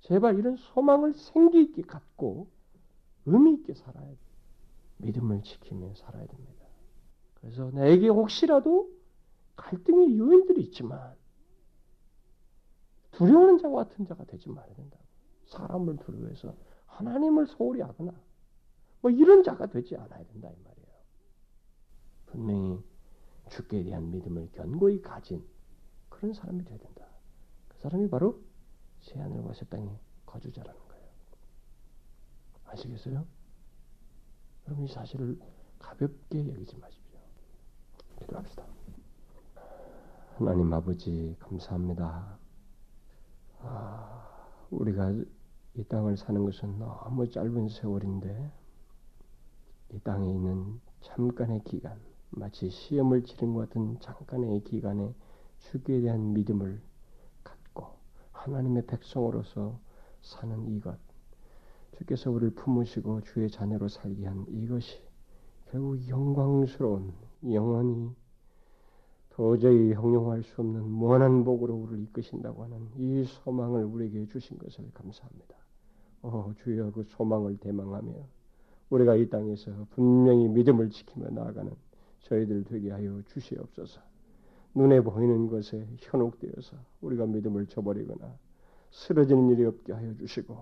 제발 0.00 0.38
이런 0.38 0.56
소망을 0.56 1.14
생기 1.14 1.62
있게 1.62 1.82
갖고 1.82 2.48
의미 3.24 3.54
있게 3.54 3.74
살아야 3.74 4.06
돼. 4.06 4.18
믿음을 4.98 5.42
지키며 5.42 5.94
살아야 5.94 6.26
됩니다. 6.26 6.66
그래서 7.40 7.70
내게 7.70 8.08
혹시라도 8.08 8.90
갈등의 9.56 10.18
요인들이 10.18 10.62
있지만 10.64 11.14
두려워하는 13.12 13.58
자와 13.58 13.84
같은 13.84 14.06
자가 14.06 14.24
되지 14.24 14.48
말아야 14.48 14.74
된다고. 14.74 15.02
사람을 15.46 15.96
두려워해서 15.98 16.54
하나님을 16.92 17.46
소홀히 17.46 17.80
하거나 17.80 18.12
뭐 19.00 19.10
이런 19.10 19.42
자가 19.42 19.66
되지 19.66 19.96
않아야 19.96 20.24
된다 20.24 20.50
이 20.50 20.62
말이에요. 20.62 20.88
분명히 22.26 22.82
죽게 23.50 23.82
대한 23.82 24.10
믿음을 24.10 24.50
견고히 24.52 25.02
가진 25.02 25.44
그런 26.08 26.32
사람이 26.32 26.64
되어야 26.64 26.78
된다. 26.78 27.06
그 27.68 27.78
사람이 27.78 28.08
바로 28.08 28.40
새하늘과 29.00 29.54
새 29.54 29.64
땅의 29.66 29.98
거주자라는 30.26 30.80
거예요. 30.88 31.08
아시겠어요? 32.66 33.26
여러분 34.66 34.84
이 34.84 34.88
사실을 34.88 35.38
가볍게 35.78 36.48
여기지 36.48 36.76
마십시오. 36.76 37.18
기도합시다. 38.20 38.64
하나님 40.36 40.72
아버지 40.72 41.36
감사합니다. 41.40 42.38
아, 43.60 44.48
우리가 44.70 45.12
이 45.74 45.84
땅을 45.84 46.18
사는 46.18 46.44
것은 46.44 46.78
너무 46.78 47.28
짧은 47.30 47.68
세월인데 47.68 48.52
이 49.94 49.98
땅에 50.00 50.30
있는 50.30 50.80
잠깐의 51.00 51.62
기간, 51.64 51.98
마치 52.30 52.68
시험을 52.68 53.24
치른 53.24 53.54
것 53.54 53.68
같은 53.68 53.98
잠깐의 54.00 54.64
기간에 54.64 55.14
주에 55.58 56.00
대한 56.00 56.34
믿음을 56.34 56.80
갖고 57.42 57.86
하나님의 58.32 58.86
백성으로서 58.86 59.78
사는 60.20 60.68
이것, 60.68 60.98
주께서 61.96 62.30
우리를 62.30 62.54
품으시고 62.54 63.22
주의 63.22 63.50
자녀로 63.50 63.88
살게 63.88 64.26
한 64.26 64.44
이것이 64.48 65.02
결국 65.70 66.06
영광스러운 66.06 67.14
영원히 67.50 68.14
도저히 69.30 69.94
형용할 69.94 70.42
수 70.42 70.60
없는 70.60 70.86
무한한 70.86 71.44
복으로 71.44 71.74
우리를 71.74 72.02
이끄신다고 72.04 72.64
하는 72.64 72.90
이 72.98 73.24
소망을 73.24 73.84
우리에게 73.84 74.26
주신 74.26 74.58
것을 74.58 74.90
감사합니다. 74.92 75.61
어, 76.22 76.52
주여 76.62 76.92
그 76.92 77.02
소망을 77.04 77.56
대망하며 77.58 78.12
우리가 78.90 79.16
이 79.16 79.28
땅에서 79.28 79.86
분명히 79.90 80.48
믿음을 80.48 80.90
지키며 80.90 81.30
나아가는 81.30 81.72
저희들 82.20 82.64
되게 82.64 82.90
하여 82.90 83.20
주시옵소서. 83.26 84.00
눈에 84.74 85.00
보이는 85.00 85.48
것에 85.48 85.86
현혹되어서 85.98 86.76
우리가 87.00 87.26
믿음을 87.26 87.66
저버리거나 87.66 88.38
쓰러지는 88.90 89.50
일이 89.50 89.64
없게 89.64 89.92
하여 89.92 90.14
주시고 90.16 90.56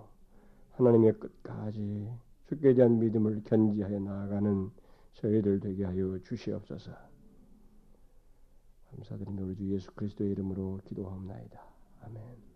하나님의 0.73 1.13
끝까지 1.15 2.11
주께 2.49 2.75
대한 2.75 2.99
믿음을 2.99 3.43
견지하여 3.45 4.01
나아가는 4.01 4.71
저희들 5.15 5.61
되게 5.61 5.85
하여 5.85 6.19
주시옵소서. 6.25 6.93
감사드리며 8.91 9.45
우리 9.45 9.57
주 9.57 9.71
예수 9.73 9.93
그리스도의 9.93 10.33
이름으로 10.33 10.81
기도하옵나이다. 10.85 11.61
아멘. 12.03 12.41